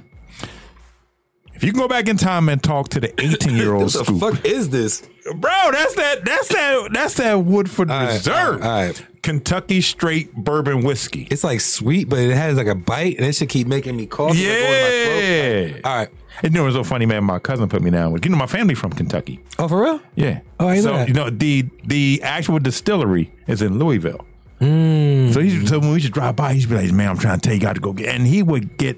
if 1.54 1.64
you 1.64 1.72
can 1.72 1.80
go 1.80 1.88
back 1.88 2.08
in 2.08 2.18
time 2.18 2.50
and 2.50 2.62
talk 2.62 2.90
to 2.90 3.00
the 3.00 3.22
18 3.22 3.56
year 3.56 3.74
old 3.74 3.94
What 3.94 4.06
the 4.08 4.14
fuck 4.20 4.46
is 4.46 4.70
this? 4.70 5.08
bro, 5.36 5.52
that's 5.72 5.94
that, 5.96 6.26
that's 6.26 6.48
that, 6.50 6.90
that's 6.94 7.14
that 7.16 7.34
Woodford 7.36 7.90
Reserve, 7.90 8.64
all 8.64 8.70
right. 8.70 9.06
Kentucky 9.22 9.82
straight 9.82 10.34
bourbon 10.34 10.84
whiskey. 10.84 11.28
It's 11.30 11.44
like 11.44 11.62
sweet, 11.62 12.10
but 12.10 12.18
it 12.18 12.36
has 12.36 12.58
like 12.58 12.66
a 12.66 12.74
bite, 12.74 13.18
and 13.18 13.26
it 13.28 13.36
should 13.36 13.50
keep 13.50 13.68
making 13.68 13.96
me 13.96 14.08
cough. 14.08 14.32
It's 14.34 14.40
like 14.40 14.50
going 14.50 14.74
in 14.74 14.82
my 14.82 15.70
throat. 15.70 15.82
Yeah. 15.84 15.90
All 15.90 15.98
right. 15.98 16.10
You 16.44 16.50
know, 16.50 16.64
it 16.64 16.66
was 16.66 16.76
so 16.76 16.84
funny, 16.84 17.06
man. 17.06 17.24
My 17.24 17.38
cousin 17.38 17.70
put 17.70 17.84
me 17.84 17.92
down 17.92 18.12
with. 18.12 18.26
You 18.26 18.32
know, 18.32 18.38
my 18.38 18.48
family 18.48 18.74
from 18.74 18.92
Kentucky. 18.92 19.40
Oh, 19.60 19.68
for 19.68 19.84
real? 19.84 20.02
Yeah. 20.16 20.40
Oh, 20.60 20.68
I 20.68 20.78
know 20.78 20.82
so 20.82 20.94
that. 20.94 21.08
you 21.08 21.14
know 21.14 21.30
the 21.30 21.70
the 21.86 22.20
actual 22.24 22.58
distillery 22.58 23.32
is 23.48 23.62
in 23.62 23.78
Louisville. 23.78 24.26
Mm. 24.62 25.34
So 25.34 25.40
he 25.42 25.66
so 25.66 25.80
when 25.80 25.92
we 25.92 26.00
should 26.00 26.14
drive 26.14 26.36
by, 26.36 26.54
he'd 26.54 26.70
be 26.70 26.76
like, 26.76 26.92
"Man, 26.92 27.10
I'm 27.10 27.18
trying 27.18 27.40
to 27.40 27.42
tell 27.42 27.54
you, 27.54 27.60
got 27.60 27.74
to 27.74 27.82
go 27.82 27.94
get." 27.94 28.14
And 28.14 28.28
he 28.28 28.44
would 28.44 28.78
get 28.78 28.98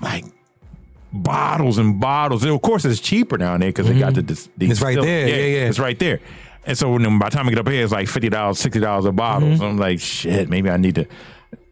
like 0.00 0.24
bottles 1.12 1.78
and 1.78 1.98
bottles. 1.98 2.42
And 2.44 2.52
of 2.52 2.60
course, 2.60 2.84
it's 2.84 3.00
cheaper 3.00 3.38
down 3.38 3.60
there 3.60 3.70
because 3.70 3.86
they 3.86 3.98
got 3.98 4.14
the, 4.14 4.22
dis- 4.22 4.48
the 4.56 4.66
Mm-hmm. 4.66 4.72
It's 4.72 4.82
right 4.82 5.00
there. 5.00 5.28
Yeah, 5.28 5.34
yeah. 5.36 5.68
It's 5.68 5.78
right 5.78 5.98
there. 5.98 6.20
And 6.66 6.76
so 6.76 6.92
when, 6.92 7.18
by 7.18 7.28
the 7.28 7.36
time 7.36 7.46
I 7.46 7.50
get 7.50 7.58
up 7.58 7.68
here, 7.68 7.82
it's 7.84 7.92
like 7.92 8.08
fifty 8.08 8.28
dollars, 8.28 8.58
sixty 8.58 8.80
dollars 8.80 9.06
a 9.06 9.12
bottle. 9.12 9.48
Mm-hmm. 9.48 9.58
So 9.58 9.66
I'm 9.66 9.78
like, 9.78 10.00
shit, 10.00 10.48
maybe 10.48 10.68
I 10.70 10.76
need 10.76 10.96
to. 10.96 11.06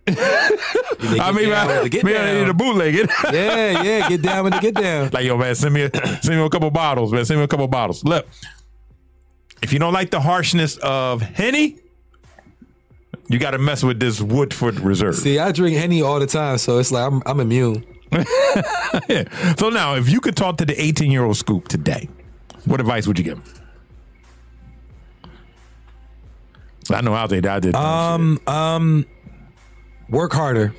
I 0.09 1.31
mean, 1.33 1.51
down 1.51 1.70
I, 1.70 1.83
with 1.83 1.93
the 1.93 2.03
maybe 2.03 2.18
I 2.18 2.41
need 2.41 2.47
to 2.47 2.55
bootleg 2.55 2.95
it. 2.95 3.11
Yeah, 3.33 3.83
yeah. 3.83 4.09
Get 4.09 4.23
down 4.23 4.45
with 4.45 4.55
the 4.55 4.61
get 4.61 4.75
down. 4.75 5.11
Like, 5.12 5.25
yo, 5.25 5.37
man, 5.37 5.55
send 5.55 5.75
me 5.75 5.83
a 5.83 5.91
send 6.23 6.37
me 6.39 6.45
a 6.45 6.49
couple 6.49 6.70
bottles, 6.70 7.12
man. 7.12 7.25
Send 7.25 7.39
me 7.39 7.45
a 7.45 7.49
couple 7.49 7.68
bottles. 7.68 8.03
Look, 8.05 8.27
if 9.62 9.73
you 9.73 9.79
don't 9.79 9.93
like 9.93 10.11
the 10.11 10.20
harshness 10.20 10.77
of 10.79 11.23
Henny, 11.23 11.79
you 13.33 13.39
got 13.39 13.53
to 13.53 13.59
mess 13.59 13.83
with 13.83 13.99
this 13.99 14.20
Woodford 14.20 14.78
Reserve. 14.80 15.16
See, 15.16 15.39
I 15.39 15.53
drink 15.53 15.76
Henny 15.76 16.03
all 16.03 16.20
the 16.20 16.26
time, 16.26 16.59
so 16.59 16.78
it's 16.78 16.93
like 16.93 17.11
I'm 17.11 17.22
I'm 17.26 17.41
immune. 17.41 17.85
Yeah. 18.12 19.24
So 19.59 19.70
now, 19.70 19.95
if 19.95 20.09
you 20.11 20.20
could 20.20 20.37
talk 20.37 20.59
to 20.59 20.64
the 20.66 20.80
18 20.80 21.11
year 21.11 21.24
old 21.24 21.37
Scoop 21.37 21.68
today, 21.68 22.09
what 22.66 22.78
advice 22.80 23.07
would 23.07 23.18
you 23.18 23.24
give 23.24 23.39
him? 23.39 23.45
I 26.91 27.01
know 27.01 27.12
that 27.26 27.47
I 27.47 27.61
did. 27.61 27.72
dumb 27.72 28.37
shit. 28.39 28.49
Um, 28.49 29.07
work 30.11 30.33
harder, 30.33 30.74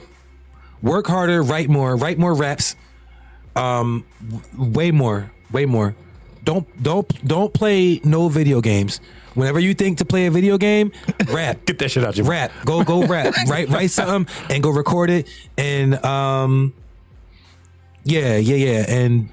work 0.81 1.07
harder, 1.07 1.41
write 1.41 1.69
more, 1.69 1.95
write 1.95 2.19
more 2.19 2.33
raps. 2.33 2.75
Um, 3.55 4.05
way 4.57 4.91
more, 4.91 5.31
way 5.51 5.65
more. 5.65 5.95
Don't 6.43 6.83
don't 6.83 7.27
don't 7.27 7.53
play 7.53 8.01
no 8.03 8.27
video 8.27 8.61
games. 8.61 8.99
Whenever 9.33 9.59
you 9.59 9.73
think 9.73 9.97
to 9.97 10.05
play 10.05 10.27
a 10.27 10.31
video 10.31 10.57
game, 10.57 10.91
rap. 11.27 11.65
get 11.65 11.79
that 11.79 11.89
shit 11.89 12.03
out 12.03 12.17
your 12.17 12.27
rap. 12.27 12.51
Go 12.65 12.83
go 12.83 13.05
rap. 13.05 13.33
write 13.47 13.69
write 13.69 13.91
something 13.91 14.33
and 14.49 14.61
go 14.61 14.69
record 14.69 15.09
it. 15.09 15.27
And 15.57 16.03
um, 16.05 16.73
yeah 18.03 18.37
yeah 18.37 18.55
yeah 18.55 18.85
and 18.87 19.29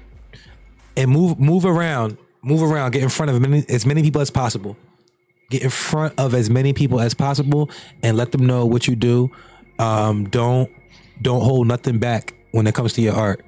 and 0.95 1.11
move 1.11 1.39
move 1.39 1.65
around, 1.65 2.17
move 2.41 2.63
around. 2.63 2.91
Get 2.91 3.03
in 3.03 3.09
front 3.09 3.29
of 3.29 3.41
many, 3.41 3.65
as 3.69 3.85
many 3.85 4.01
people 4.01 4.21
as 4.21 4.31
possible. 4.31 4.77
Get 5.49 5.63
in 5.63 5.69
front 5.69 6.13
of 6.17 6.33
as 6.33 6.49
many 6.49 6.71
people 6.71 7.01
as 7.01 7.13
possible 7.13 7.69
and 8.01 8.15
let 8.15 8.31
them 8.31 8.45
know 8.45 8.65
what 8.65 8.87
you 8.87 8.95
do. 8.95 9.29
Um, 9.79 10.29
don't 10.29 10.71
don't 11.21 11.41
hold 11.41 11.67
nothing 11.67 11.99
back 11.99 12.33
when 12.51 12.67
it 12.67 12.73
comes 12.73 12.93
to 12.93 13.01
your 13.01 13.15
art. 13.15 13.43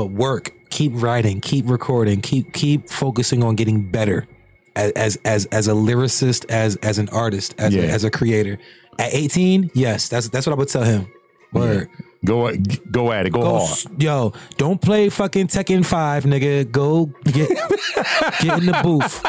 But 0.00 0.12
work, 0.12 0.54
keep 0.70 0.92
writing, 0.94 1.42
keep 1.42 1.68
recording, 1.68 2.22
keep 2.22 2.54
keep 2.54 2.88
focusing 2.88 3.44
on 3.44 3.54
getting 3.54 3.82
better 3.82 4.26
as 4.74 4.92
as 4.92 5.18
as, 5.26 5.44
as 5.52 5.68
a 5.68 5.72
lyricist, 5.72 6.46
as 6.50 6.76
as 6.76 6.96
an 6.96 7.10
artist, 7.10 7.54
as 7.58 7.74
Yeah. 7.74 7.82
a, 7.82 7.86
as 7.88 8.02
a 8.04 8.10
creator. 8.10 8.58
At 8.98 9.12
18, 9.12 9.72
yes, 9.74 10.08
that's 10.08 10.30
that's 10.30 10.46
what 10.46 10.54
I 10.54 10.56
would 10.56 10.68
tell 10.70 10.84
him. 10.84 11.06
Word. 11.52 11.88
Go 12.22 12.54
go 12.90 13.12
at 13.12 13.24
it. 13.26 13.30
Go, 13.32 13.40
Go, 13.40 13.58
hard. 13.60 14.02
yo, 14.02 14.34
don't 14.58 14.78
play 14.80 15.08
fucking 15.08 15.46
Tekken 15.46 15.82
5, 15.86 16.24
nigga. 16.24 16.70
Go 16.70 17.06
get 17.24 17.48
get 18.42 18.58
in 18.58 18.66
the 18.66 18.78
booth. 18.82 19.24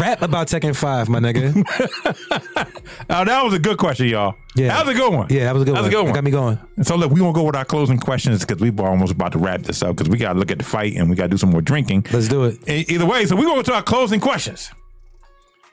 Rap 0.00 0.22
about 0.22 0.48
Tekken 0.48 0.74
5, 0.74 1.08
my 1.08 1.20
nigga. 1.20 1.52
Oh, 3.10 3.24
that 3.24 3.44
was 3.44 3.52
a 3.54 3.58
good 3.58 3.78
question, 3.78 4.06
y'all. 4.08 4.34
Yeah. 4.54 4.68
that 4.68 4.86
was 4.86 4.94
a 4.94 4.98
good 4.98 5.12
one. 5.12 5.26
Yeah, 5.30 5.44
that 5.44 5.54
was 5.54 5.62
a 5.62 5.64
good 5.66 5.74
That 5.76 5.82
was 5.82 5.84
one. 5.84 5.88
a 5.88 5.96
good 5.96 6.04
one. 6.04 6.14
got 6.14 6.24
me 6.24 6.30
going. 6.30 6.58
So 6.82 6.96
look, 6.96 7.10
we 7.12 7.20
gonna 7.20 7.32
go 7.32 7.42
with 7.44 7.56
our 7.56 7.64
closing 7.64 7.98
questions 7.98 8.44
because 8.44 8.60
we're 8.60 8.88
almost 8.88 9.12
about 9.12 9.32
to 9.32 9.38
wrap 9.38 9.62
this 9.62 9.82
up 9.82 9.96
because 9.96 10.08
we 10.10 10.18
gotta 10.18 10.38
look 10.38 10.50
at 10.50 10.58
the 10.58 10.64
fight 10.64 10.94
and 10.96 11.08
we 11.10 11.16
gotta 11.16 11.28
do 11.28 11.36
some 11.36 11.50
more 11.50 11.60
drinking. 11.62 12.06
Let's 12.12 12.28
do 12.28 12.44
it. 12.44 12.68
E- 12.68 12.84
Either 12.88 13.06
way, 13.06 13.24
so 13.26 13.36
we 13.36 13.42
go 13.44 13.60
to 13.62 13.72
our 13.74 13.82
closing 13.82 14.20
questions. 14.20 14.70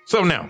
So 0.06 0.24
now, 0.24 0.50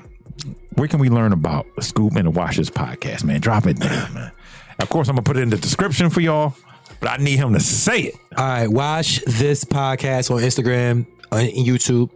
where 0.76 0.88
can 0.88 1.00
we 1.00 1.10
learn 1.10 1.32
about 1.34 1.66
the 1.76 1.82
Scoop 1.82 2.16
and 2.16 2.26
the 2.28 2.32
Wash 2.32 2.58
This 2.58 2.70
podcast, 2.70 3.24
man? 3.24 3.40
Drop 3.42 3.68
it 3.68 3.80
down, 3.80 4.14
man. 4.14 4.32
Of 4.80 4.90
course, 4.90 5.08
I'm 5.10 5.16
gonna 5.16 5.24
put 5.24 5.38
it 5.38 5.42
in 5.42 5.50
the 5.50 5.58
description 5.58 6.10
for 6.10 6.22
y'all, 6.22 6.56
but 7.00 7.10
I 7.10 7.18
need 7.18 7.38
him 7.38 7.54
to 7.54 7.60
say 7.60 8.00
it. 8.02 8.16
All 8.38 8.46
right, 8.46 8.68
Wash 8.68 9.20
This 9.26 9.64
podcast 9.66 10.32
on 10.32 10.42
Instagram, 10.42 11.06
on 11.32 11.46
YouTube. 11.46 12.10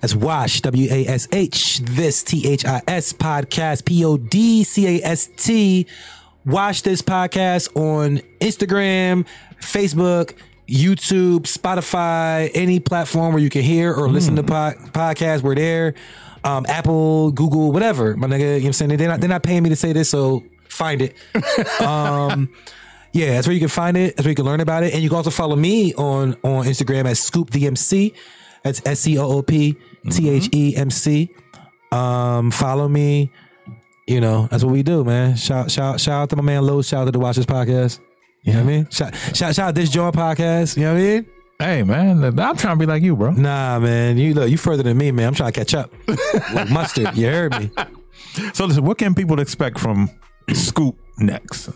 That's 0.00 0.14
Wash, 0.14 0.60
W 0.62 0.88
A 0.90 1.06
S 1.06 1.28
H, 1.32 1.78
this 1.80 2.22
T 2.22 2.46
H 2.48 2.64
I 2.64 2.82
S 2.88 3.12
podcast, 3.12 3.84
P 3.84 4.04
O 4.04 4.16
D 4.16 4.64
C 4.64 5.00
A 5.00 5.04
S 5.04 5.28
T. 5.36 5.86
Wash 6.44 6.82
This 6.82 7.02
podcast 7.02 7.76
on 7.76 8.18
Instagram, 8.40 9.26
Facebook, 9.60 10.34
YouTube, 10.68 11.40
Spotify, 11.40 12.50
any 12.54 12.80
platform 12.80 13.34
where 13.34 13.42
you 13.42 13.50
can 13.50 13.62
hear 13.62 13.92
or 13.92 14.08
listen 14.08 14.36
to 14.36 14.42
po- 14.42 14.74
podcasts. 14.92 15.42
We're 15.42 15.54
there. 15.54 15.94
Um, 16.44 16.64
Apple, 16.68 17.32
Google, 17.32 17.72
whatever. 17.72 18.16
My 18.16 18.28
nigga, 18.28 18.38
you 18.38 18.46
know 18.46 18.54
what 18.54 18.64
I'm 18.66 18.72
saying? 18.72 18.96
They're 18.96 19.08
not, 19.08 19.20
they're 19.20 19.28
not 19.28 19.42
paying 19.42 19.62
me 19.62 19.70
to 19.70 19.76
say 19.76 19.92
this, 19.92 20.08
so 20.08 20.44
find 20.68 21.02
it. 21.02 21.16
Um, 21.80 22.50
yeah, 23.12 23.32
that's 23.32 23.46
where 23.46 23.54
you 23.54 23.60
can 23.60 23.68
find 23.68 23.96
it. 23.96 24.16
That's 24.16 24.24
where 24.24 24.30
you 24.30 24.36
can 24.36 24.44
learn 24.44 24.60
about 24.60 24.82
it. 24.82 24.94
And 24.94 25.02
you 25.02 25.08
can 25.08 25.16
also 25.16 25.30
follow 25.30 25.56
me 25.56 25.94
on 25.94 26.34
on 26.42 26.64
Instagram 26.66 27.06
at 27.06 27.16
ScoopTheMC. 27.16 28.14
That's 28.64 28.82
S 28.84 29.00
C 29.00 29.18
O 29.18 29.26
O 29.26 29.42
P 29.42 29.76
T 30.10 30.28
H 30.28 30.48
E 30.54 30.76
M 30.76 30.90
C. 30.90 31.30
Um, 31.92 32.50
follow 32.50 32.88
me. 32.88 33.30
You 34.06 34.20
know, 34.20 34.48
that's 34.50 34.64
what 34.64 34.72
we 34.72 34.82
do, 34.82 35.04
man. 35.04 35.36
Shout 35.36 35.70
shout 35.70 36.00
shout 36.00 36.22
out 36.22 36.30
to 36.30 36.36
my 36.36 36.42
man 36.42 36.64
Low. 36.66 36.82
Shout 36.82 37.02
out 37.02 37.04
to 37.06 37.10
the 37.12 37.18
Wash 37.18 37.36
This 37.36 37.46
podcast. 37.46 38.00
You 38.42 38.54
know 38.54 38.60
what 38.60 38.64
I 38.64 38.72
mean? 38.72 38.90
Shout 38.90 39.14
shout 39.14 39.54
shout 39.54 39.58
out 39.58 39.74
Dis'JAWN 39.74 40.12
podcast. 40.12 40.76
You 40.76 40.84
know 40.84 40.94
what 40.94 41.00
I 41.00 41.02
mean? 41.02 41.26
Hey, 41.58 41.82
man, 41.82 42.22
I'm 42.24 42.56
trying 42.56 42.76
to 42.76 42.76
be 42.76 42.86
like 42.86 43.02
you, 43.02 43.16
bro. 43.16 43.32
Nah, 43.32 43.80
man. 43.80 44.16
You 44.16 44.32
look, 44.32 44.48
you 44.48 44.56
further 44.56 44.84
than 44.84 44.96
me, 44.96 45.10
man. 45.10 45.26
I'm 45.28 45.34
trying 45.34 45.52
to 45.52 45.58
catch 45.58 45.74
up. 45.74 45.92
With 46.06 46.70
mustard. 46.70 47.16
You 47.16 47.26
heard 47.26 47.58
me. 47.58 47.70
So 48.52 48.66
listen, 48.66 48.84
what 48.84 48.98
can 48.98 49.14
people 49.14 49.40
expect 49.40 49.80
from 49.80 50.08
Scoop 50.54 50.98
next? 51.18 51.68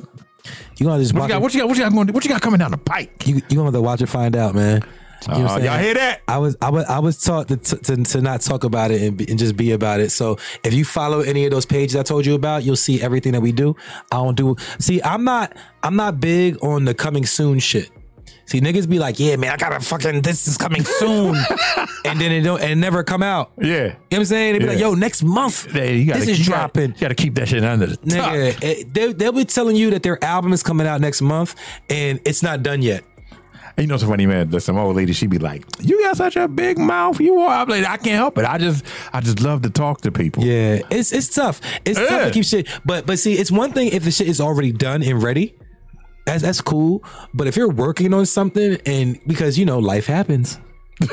You 0.79 0.87
gonna 0.87 1.01
just 1.03 1.15
What 1.15 1.21
watch 1.21 1.29
you 1.29 1.35
got? 1.35 1.43
What 1.43 1.55
you 1.55 1.61
got? 1.61 1.69
What 1.69 1.77
you 1.79 1.85
got? 1.85 2.15
What 2.15 2.25
you 2.25 2.31
got 2.31 2.43
coming 2.43 2.59
down 2.59 2.71
the 2.73 2.79
pike? 2.79 3.27
you, 3.27 3.37
you 3.37 3.41
gonna 3.51 3.65
have 3.65 3.75
to 3.75 3.81
watch 3.81 4.03
it 4.03 4.07
find 4.09 4.35
out, 4.37 4.55
man. 4.55 4.83
You 5.29 5.39
know 5.39 5.47
Uh, 5.55 5.59
y'all 5.59 5.79
hear 5.79 5.95
that? 5.95 6.23
I 6.27 6.39
was 6.39 6.57
I 6.61 6.71
was 6.71 6.85
I 6.87 6.99
was 6.99 7.23
taught 7.23 7.47
to 7.49 7.57
to, 7.57 7.97
to 8.03 8.21
not 8.21 8.41
talk 8.41 8.65
about 8.65 8.91
it 8.91 9.03
and, 9.03 9.17
be, 9.17 9.25
and 9.31 9.39
just 9.39 9.57
be 9.57 9.71
about 9.71 10.01
it. 10.01 10.11
So 10.11 10.37
if 10.65 10.75
you 10.75 10.85
follow 10.85 11.21
any 11.21 11.45
of 11.45 11.53
those 11.53 11.65
pages 11.65 11.95
I 11.95 12.03
told 12.03 12.27
you 12.27 12.35
about, 12.35 12.65
you'll 12.65 12.75
see 12.75 13.01
everything 13.01 13.31
that 13.33 13.41
we 13.41 13.53
do. 13.53 13.77
I 14.11 14.17
don't 14.17 14.37
do. 14.37 14.57
See, 14.81 15.01
I'm 15.03 15.23
not 15.23 15.57
I'm 15.85 15.95
not 15.95 16.19
big 16.19 16.57
on 16.65 16.87
the 16.87 16.95
coming 16.95 17.25
soon 17.25 17.61
shit. 17.61 17.89
See, 18.47 18.61
niggas 18.61 18.89
be 18.89 18.99
like, 18.99 19.19
yeah, 19.19 19.37
man, 19.37 19.51
I 19.53 19.57
gotta 19.57 19.81
fucking 19.81 20.23
this 20.23 20.47
is 20.49 20.59
coming 20.59 20.85
soon, 20.85 21.37
and 22.05 22.21
then 22.21 22.33
it 22.33 22.43
don't 22.43 22.61
and 22.61 22.71
it 22.73 22.77
never 22.77 23.03
come 23.03 23.23
out. 23.23 23.53
Yeah. 23.59 23.67
You 23.67 23.79
know 23.89 23.95
what 24.11 24.19
I'm 24.19 24.25
saying? 24.27 24.53
They 24.55 24.59
be 24.59 24.67
like, 24.67 24.79
yo, 24.79 24.95
next 24.95 25.23
month 25.23 25.71
Hey, 25.71 25.97
you 25.99 26.07
gotta, 26.07 26.21
this 26.21 26.29
is 26.29 26.39
you 26.41 26.47
gotta- 26.47 26.59
dropping. 26.73 26.91
You 26.95 27.01
got 27.01 27.09
to 27.09 27.15
keep 27.15 27.35
that 27.37 27.49
shit 27.49 27.65
under 27.65 27.87
the 27.87 27.97
top. 27.97 28.07
Nigga, 28.35 28.63
it- 28.63 28.93
they, 28.93 29.13
they'll 29.13 29.33
be 29.33 29.45
telling 29.45 29.77
you 29.77 29.91
that 29.91 30.03
their 30.03 30.23
album 30.25 30.53
is 30.53 30.63
coming 30.63 30.87
out 30.87 31.01
next 31.01 31.23
month 31.23 31.55
and 31.89 32.21
it's 32.25 32.43
not 32.43 32.63
done 32.63 32.83
yet. 32.83 33.05
And 33.77 33.85
you 33.85 33.89
know, 33.89 33.97
so 33.97 34.07
funny, 34.07 34.27
man. 34.27 34.51
There's 34.51 34.65
some 34.67 34.77
old 34.77 34.97
lady. 34.97 35.15
She 35.15 35.27
be 35.27 35.39
like, 35.39 35.65
"You 35.81 36.03
got 36.03 36.19
such 36.19 36.37
a 36.37 36.47
big 36.47 36.77
mouth. 36.77 37.19
You 37.21 37.39
are." 37.39 37.63
I'm 37.63 37.69
like, 37.71 37.87
I 37.87 37.97
can't 37.97 38.17
help 38.17 38.37
it. 38.37 38.45
I 38.45 38.59
just, 38.59 38.85
I 39.15 39.23
just 39.23 39.41
love 39.41 39.63
to 39.63 39.71
talk 39.71 40.03
to 40.03 40.13
people. 40.13 40.45
Yeah, 40.45 40.81
it's 40.91 41.11
it's 41.11 41.35
tough. 41.35 41.63
It's 41.87 41.99
tough 41.99 42.27
to 42.27 42.31
keep 42.33 42.45
shit. 42.45 42.69
But 42.85 43.07
but 43.07 43.19
see, 43.19 43.33
it's 43.33 43.51
one 43.51 43.73
thing 43.73 43.89
if 43.89 44.05
the 44.05 44.11
shit 44.11 44.29
is 44.29 44.43
already 44.43 44.73
done 44.73 45.03
and 45.03 45.23
ready. 45.23 45.55
That's 46.25 46.43
that's 46.43 46.61
cool. 46.61 47.03
But 47.35 47.47
if 47.47 47.57
you're 47.57 47.69
working 47.71 48.15
on 48.15 48.27
something 48.27 48.79
and 48.87 49.19
because 49.27 49.59
you 49.59 49.65
know 49.65 49.79
life 49.79 50.07
happens. 50.07 50.59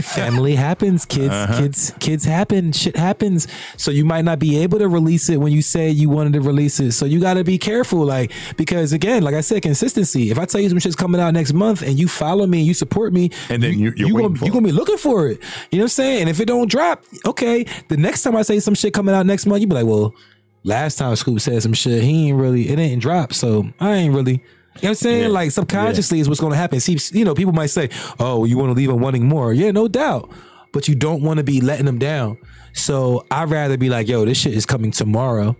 Family 0.00 0.54
happens, 0.54 1.04
kids, 1.04 1.34
uh-huh. 1.34 1.58
kids, 1.58 1.92
kids 1.98 2.24
happen, 2.24 2.70
shit 2.70 2.96
happens. 2.96 3.48
So 3.76 3.90
you 3.90 4.04
might 4.04 4.24
not 4.24 4.38
be 4.38 4.56
able 4.58 4.78
to 4.78 4.88
release 4.88 5.28
it 5.28 5.38
when 5.38 5.52
you 5.52 5.62
say 5.62 5.90
you 5.90 6.08
wanted 6.08 6.32
to 6.34 6.40
release 6.40 6.78
it. 6.78 6.92
So 6.92 7.06
you 7.06 7.20
got 7.20 7.34
to 7.34 7.42
be 7.44 7.58
careful, 7.58 8.04
like 8.04 8.30
because 8.56 8.92
again, 8.92 9.24
like 9.24 9.34
I 9.34 9.40
said, 9.40 9.62
consistency. 9.62 10.30
If 10.30 10.38
I 10.38 10.44
tell 10.44 10.60
you 10.60 10.68
some 10.68 10.78
shit's 10.78 10.94
coming 10.94 11.20
out 11.20 11.34
next 11.34 11.52
month 11.52 11.82
and 11.82 11.98
you 11.98 12.06
follow 12.06 12.46
me, 12.46 12.58
and 12.58 12.66
you 12.68 12.74
support 12.74 13.12
me, 13.12 13.30
And 13.48 13.60
then 13.62 13.72
you- 13.78 13.92
you're 13.96 14.08
you 14.08 14.16
gonna, 14.16 14.44
you 14.44 14.52
gonna 14.52 14.66
be 14.66 14.72
looking 14.72 14.96
for 14.96 15.26
it. 15.26 15.40
You 15.72 15.78
know 15.78 15.82
what 15.82 15.86
I'm 15.86 15.88
saying? 15.88 16.20
And 16.20 16.30
if 16.30 16.38
it 16.38 16.46
don't 16.46 16.70
drop, 16.70 17.02
okay, 17.26 17.66
the 17.88 17.96
next 17.96 18.22
time 18.22 18.36
I 18.36 18.42
say 18.42 18.60
some 18.60 18.74
shit 18.76 18.94
coming 18.94 19.14
out 19.14 19.26
next 19.26 19.44
month, 19.46 19.60
you 19.60 19.66
be 19.66 19.74
like, 19.74 19.86
well, 19.86 20.14
last 20.64 20.96
time 20.98 21.14
Scoop 21.16 21.40
said 21.40 21.62
some 21.62 21.72
shit, 21.72 22.02
he 22.02 22.28
ain't 22.28 22.38
really, 22.38 22.68
it 22.68 22.78
ain't 22.78 23.00
drop. 23.02 23.32
So 23.32 23.68
I 23.80 23.94
ain't 23.94 24.14
really, 24.14 24.32
you 24.32 24.38
know 24.38 24.42
what 24.80 24.88
I'm 24.90 24.94
saying? 24.96 25.22
Yeah. 25.22 25.28
Like 25.28 25.50
subconsciously 25.50 26.20
is 26.20 26.28
what's 26.28 26.40
going 26.40 26.52
to 26.52 26.56
happen. 26.58 26.80
See, 26.80 26.98
you 27.18 27.24
know, 27.24 27.34
people 27.34 27.52
might 27.52 27.66
say, 27.70 27.90
oh, 28.18 28.44
you 28.44 28.56
want 28.58 28.70
to 28.70 28.74
leave 28.74 28.88
them 28.88 29.00
wanting 29.00 29.26
more. 29.26 29.52
Yeah, 29.52 29.70
no 29.70 29.88
doubt. 29.88 30.30
But 30.72 30.86
you 30.88 30.94
don't 30.94 31.22
want 31.22 31.38
to 31.38 31.44
be 31.44 31.60
letting 31.60 31.86
them 31.86 31.98
down. 31.98 32.38
So 32.72 33.26
I'd 33.30 33.50
rather 33.50 33.76
be 33.76 33.88
like, 33.90 34.06
yo, 34.08 34.24
this 34.24 34.38
shit 34.38 34.54
is 34.54 34.64
coming 34.66 34.92
tomorrow. 34.92 35.56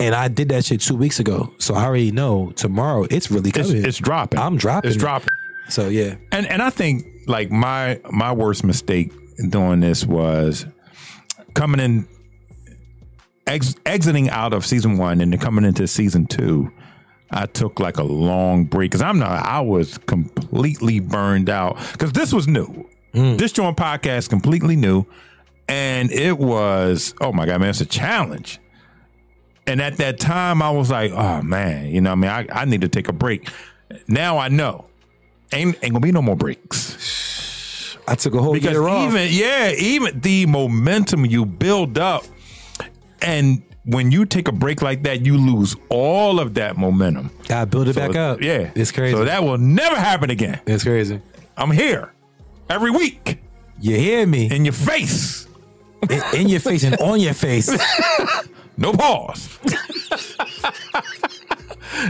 And 0.00 0.16
I 0.16 0.26
did 0.26 0.48
that 0.48 0.64
shit 0.64 0.80
two 0.80 0.96
weeks 0.96 1.20
ago. 1.20 1.54
So 1.58 1.74
I 1.74 1.84
already 1.84 2.10
know 2.10 2.50
tomorrow 2.56 3.06
it's 3.08 3.30
really 3.30 3.50
It's, 3.50 3.68
coming. 3.68 3.84
it's 3.84 3.98
dropping. 3.98 4.40
I'm 4.40 4.56
dropping 4.56 4.90
It's 4.90 4.98
dropping. 4.98 5.28
so 5.68 5.88
yeah. 5.88 6.16
And 6.32 6.44
and 6.46 6.60
I 6.60 6.70
think 6.70 7.06
like 7.28 7.52
my 7.52 8.00
my 8.10 8.32
worst 8.32 8.64
mistake 8.64 9.12
doing 9.48 9.78
this 9.78 10.04
was 10.04 10.66
coming 11.54 11.78
in 11.78 12.08
ex, 13.46 13.74
exiting 13.86 14.30
out 14.30 14.52
of 14.52 14.64
season 14.66 14.98
one 14.98 15.20
and 15.20 15.32
then 15.32 15.40
coming 15.40 15.64
into 15.64 15.86
season 15.86 16.26
two. 16.26 16.70
I 17.30 17.46
took 17.46 17.80
like 17.80 17.96
a 17.96 18.02
long 18.02 18.64
break 18.64 18.90
because 18.90 19.00
I'm 19.00 19.18
not. 19.18 19.44
I 19.46 19.60
was 19.60 19.96
completely 19.98 21.00
burned 21.00 21.48
out 21.48 21.78
because 21.92 22.12
this 22.12 22.32
was 22.32 22.46
new. 22.46 22.66
Hmm. 23.14 23.36
Dis'JAWN 23.36 23.74
podcast 23.74 24.28
completely 24.28 24.76
new, 24.76 25.06
and 25.66 26.10
it 26.10 26.38
was 26.38 27.14
oh 27.22 27.32
my 27.32 27.46
god, 27.46 27.60
man, 27.60 27.70
it's 27.70 27.80
a 27.80 27.86
challenge. 27.86 28.58
And 29.66 29.80
at 29.80 29.96
that 29.98 30.18
time, 30.18 30.60
I 30.60 30.70
was 30.70 30.90
like, 30.90 31.12
oh 31.12 31.40
man, 31.40 31.86
you 31.86 32.00
know, 32.02 32.10
what 32.10 32.28
I 32.28 32.42
mean, 32.42 32.48
I, 32.50 32.62
I 32.62 32.64
need 32.66 32.82
to 32.82 32.88
take 32.88 33.08
a 33.08 33.12
break. 33.12 33.48
Now 34.08 34.36
I 34.36 34.48
know 34.48 34.86
ain't 35.52 35.76
ain't 35.82 35.92
gonna 35.92 36.00
be 36.00 36.12
no 36.12 36.22
more 36.22 36.36
breaks 36.36 37.22
I 38.06 38.14
took 38.14 38.34
a 38.34 38.42
whole 38.42 38.52
because 38.52 38.72
year 38.72 38.88
off. 38.88 39.08
even 39.08 39.28
yeah, 39.30 39.72
even 39.72 40.20
the 40.20 40.46
momentum 40.46 41.24
you 41.24 41.44
build 41.46 41.98
up, 41.98 42.24
and 43.22 43.62
when 43.84 44.10
you 44.12 44.24
take 44.24 44.46
a 44.48 44.52
break 44.52 44.80
like 44.82 45.02
that, 45.04 45.24
you 45.26 45.36
lose 45.36 45.74
all 45.88 46.38
of 46.38 46.54
that 46.54 46.76
momentum. 46.76 47.30
Gotta 47.48 47.66
build 47.66 47.88
it 47.88 47.94
So, 47.94 48.00
back 48.06 48.16
up. 48.16 48.40
Yeah, 48.40 48.70
It's 48.74 48.92
crazy. 48.92 49.16
So 49.16 49.24
that 49.24 49.42
will 49.42 49.58
never 49.58 49.96
happen 49.96 50.30
again. 50.30 50.60
it's 50.66 50.84
crazy. 50.84 51.20
I'm 51.56 51.70
here 51.70 52.12
every 52.70 52.90
week 52.90 53.38
You 53.80 53.96
hear 53.96 54.26
me? 54.26 54.50
in 54.54 54.64
your 54.64 54.72
face, 54.72 55.46
in, 56.08 56.22
in 56.34 56.48
your 56.48 56.60
face 56.60 56.84
and 56.84 56.96
on 56.98 57.20
your 57.20 57.34
face. 57.34 57.68
no 58.76 58.92
pause. 58.92 59.58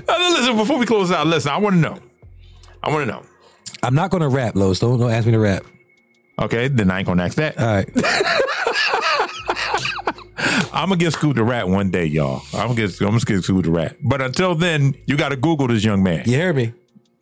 Now, 0.09 0.19
listen, 0.31 0.57
before 0.57 0.79
we 0.79 0.87
close 0.87 1.11
out, 1.11 1.27
listen, 1.27 1.51
I 1.51 1.57
want 1.59 1.75
to 1.75 1.81
know. 1.81 1.99
I 2.83 2.91
want 2.91 3.03
to 3.07 3.13
know. 3.13 3.23
I'm 3.83 3.95
not 3.95 4.11
gonna 4.11 4.29
rap, 4.29 4.55
Los. 4.55 4.79
Don't 4.79 4.99
don't 4.99 5.11
ask 5.11 5.27
me 5.27 5.33
to 5.33 5.39
rap. 5.39 5.65
Okay, 6.39 6.69
then 6.69 6.91
I 6.91 6.99
ain't 6.99 7.07
gonna 7.07 7.25
ask 7.25 7.37
that. 7.37 7.59
All 7.59 7.67
right. 7.67 7.89
I'm 10.73 10.89
gonna 10.89 10.97
get 10.97 11.13
Scoop 11.13 11.37
the 11.37 11.45
Rat 11.45 11.69
one 11.69 11.91
day, 11.91 12.05
y'all. 12.07 12.43
I'm 12.53 12.69
gonna 12.69 12.75
get 12.75 13.01
I'm 13.01 13.09
gonna 13.09 13.21
get 13.21 13.43
Scoop 13.45 13.65
the 13.65 13.71
Rat. 13.71 13.97
But 14.03 14.21
until 14.21 14.55
then, 14.55 14.95
you 15.07 15.17
got 15.17 15.29
to 15.31 15.37
Google 15.37 15.69
this 15.69 15.85
young 15.85 16.03
man. 16.03 16.25
You 16.27 16.33
hear 16.37 16.53
me? 16.53 16.73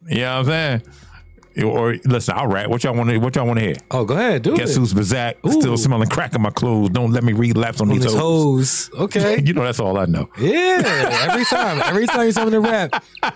You 0.09 0.21
know 0.21 0.39
what 0.39 0.39
I'm 0.39 0.45
saying? 0.47 0.83
Or 1.65 1.97
listen, 2.05 2.35
I'll 2.39 2.47
rat. 2.47 2.71
What 2.71 2.85
y'all 2.85 2.95
want 2.95 3.11
to? 3.11 3.19
What 3.19 3.35
y'all 3.35 3.45
want 3.47 3.59
to 3.59 3.65
hear? 3.65 3.75
Oh, 3.91 4.05
go 4.05 4.15
ahead, 4.15 4.43
do 4.43 4.57
Guess 4.57 4.77
it. 4.77 4.79
who's 4.79 4.95
Bazak? 4.95 5.35
Still 5.61 5.77
smelling 5.77 6.09
crack 6.09 6.35
in 6.35 6.41
my 6.41 6.51
clothes. 6.51 6.91
Don't 6.91 7.11
let 7.13 7.25
me 7.25 7.33
relapse 7.33 7.81
on, 7.81 7.89
on 7.89 7.95
these 7.95 8.05
his 8.05 8.15
hoes. 8.15 8.89
Okay. 8.95 9.43
You 9.45 9.53
know 9.53 9.65
that's 9.65 9.81
all 9.81 9.99
I 9.99 10.07
know. 10.07 10.31
Yeah. 10.39 11.27
Every 11.29 11.45
time. 11.45 11.83
Every 11.85 12.07
time 12.07 12.27
you 12.27 12.33
tell 12.33 12.45
me 12.47 12.53
to 12.53 12.61
rap. 12.61 13.05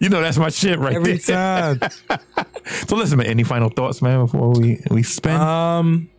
You 0.00 0.08
know 0.08 0.20
that's 0.20 0.38
my 0.38 0.48
shit 0.48 0.78
right 0.78 0.94
Every 0.94 1.18
there. 1.18 1.76
time. 1.76 1.80
So 2.88 2.96
listen, 2.96 3.18
man. 3.18 3.26
Any 3.26 3.44
final 3.44 3.68
thoughts, 3.68 4.00
man, 4.02 4.24
before 4.24 4.50
we 4.50 4.80
we 4.90 5.02
spend? 5.02 5.40
Um. 5.40 6.10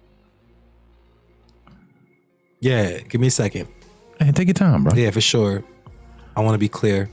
Yeah. 2.66 3.00
Give 3.02 3.22
me 3.22 3.28
a 3.28 3.32
second. 3.32 3.68
Man, 4.20 4.34
take 4.34 4.48
your 4.48 4.56
time, 4.56 4.84
bro. 4.84 4.94
Yeah, 4.96 5.12
for 5.12 5.22
sure. 5.22 5.64
I 6.36 6.42
want 6.42 6.56
to 6.56 6.60
be 6.60 6.68
clear. 6.70 7.10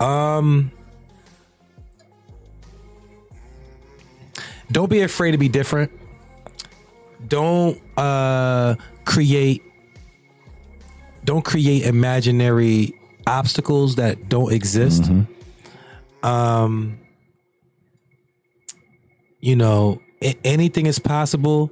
Um. 0.00 0.70
Don't 4.72 4.88
be 4.88 5.02
afraid 5.02 5.32
to 5.32 5.38
be 5.38 5.48
different. 5.48 5.92
Don't 7.28 7.78
uh 7.98 8.76
create 9.04 9.62
don't 11.24 11.44
create 11.44 11.84
imaginary 11.84 12.98
obstacles 13.26 13.96
that 13.96 14.28
don't 14.30 14.52
exist. 14.52 15.10
um, 16.22 16.98
you 19.40 19.56
know, 19.56 20.00
anything 20.42 20.86
is 20.86 20.98
possible, 20.98 21.70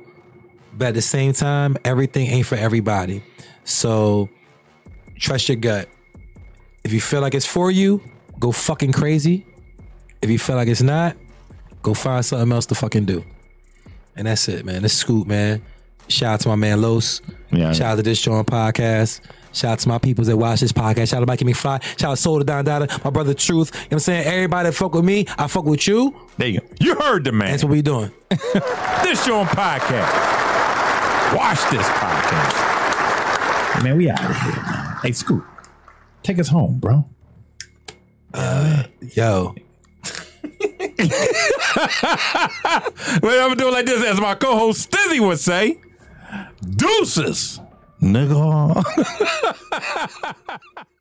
but 0.83 0.89
at 0.89 0.95
the 0.95 1.01
same 1.01 1.33
time, 1.33 1.77
everything 1.85 2.27
ain't 2.27 2.45
for 2.45 2.57
everybody. 2.57 3.23
So 3.63 4.29
trust 5.17 5.49
your 5.49 5.55
gut. 5.55 5.89
If 6.83 6.93
you 6.93 7.01
feel 7.01 7.21
like 7.21 7.35
it's 7.35 7.47
for 7.47 7.71
you, 7.71 8.03
go 8.41 8.51
fucking 8.51 8.91
crazy. 8.91 9.47
If 10.23 10.29
you 10.29 10.41
feel 10.41 10.57
like 10.57 10.67
it's 10.67 10.83
not, 10.83 11.15
go 11.83 11.95
find 11.95 12.25
something 12.25 12.51
else 12.51 12.67
to 12.67 12.75
fucking 12.75 13.05
do. 13.05 13.25
And 14.17 14.27
that's 14.27 14.49
it, 14.49 14.65
man. 14.65 14.83
This 14.83 14.95
is 14.95 14.99
Scoop, 14.99 15.29
man. 15.29 15.63
Shout 16.09 16.35
out 16.35 16.41
to 16.41 16.49
my 16.49 16.57
man 16.57 16.83
Los. 16.83 17.23
Yeah. 17.53 17.73
Shout 17.73 17.93
out 17.93 17.97
to 17.99 18.03
Dis'JAWN 18.03 18.45
podcast. 18.45 19.21
Shout 19.53 19.71
out 19.75 19.79
to 19.79 19.89
my 19.89 19.99
peoples 19.99 20.27
that 20.27 20.37
watch 20.37 20.59
this 20.59 20.73
podcast. 20.73 21.11
Shout 21.11 21.19
out 21.19 21.21
to 21.21 21.27
Mikey 21.27 21.45
McFly. 21.45 21.81
Shout 21.97 22.11
out 22.11 22.17
to 22.17 22.21
Soda 22.21 22.45
Don 22.45 22.65
Dada, 22.65 22.89
my 23.05 23.11
brother 23.11 23.35
Truth. 23.35 23.71
You 23.73 23.79
know 23.79 23.85
what 23.85 23.93
I'm 23.93 23.99
saying? 24.01 24.27
Everybody 24.27 24.71
that 24.71 24.75
fuck 24.75 24.95
with 24.95 25.05
me, 25.05 25.27
I 25.39 25.47
fuck 25.47 25.65
with 25.65 25.87
you. 25.87 26.13
There 26.39 26.49
you 26.49 26.59
go. 26.59 26.67
You 26.81 26.97
heard 26.97 27.23
the 27.23 27.31
man. 27.31 27.53
That's 27.53 27.63
what 27.63 27.71
we 27.71 27.83
doing. 27.83 28.11
Dis'JAWN 28.31 29.47
podcast. 29.47 30.42
Wash 31.35 31.63
This 31.71 31.87
podcast. 31.89 32.55
Man, 33.83 33.97
we 33.97 34.11
out 34.11 34.21
of 34.23 34.37
here, 34.37 34.63
man. 34.63 34.97
Hey, 35.03 35.13
Scoop, 35.13 35.45
take 36.23 36.39
us 36.39 36.49
home, 36.49 36.79
bro. 36.79 37.05
Uh, 38.35 38.85
Yo. 39.15 39.55
Well, 43.23 43.45
I'm 43.45 43.49
gonna 43.49 43.57
do 43.57 43.69
it 43.69 43.73
like 43.73 43.87
this, 43.87 44.05
as 44.05 44.21
my 44.21 44.35
co-host 44.35 44.91
Stizzy 44.91 45.21
would 45.27 45.39
say. 45.39 45.81
Deuces, 46.77 47.61
nigga. 48.01 48.83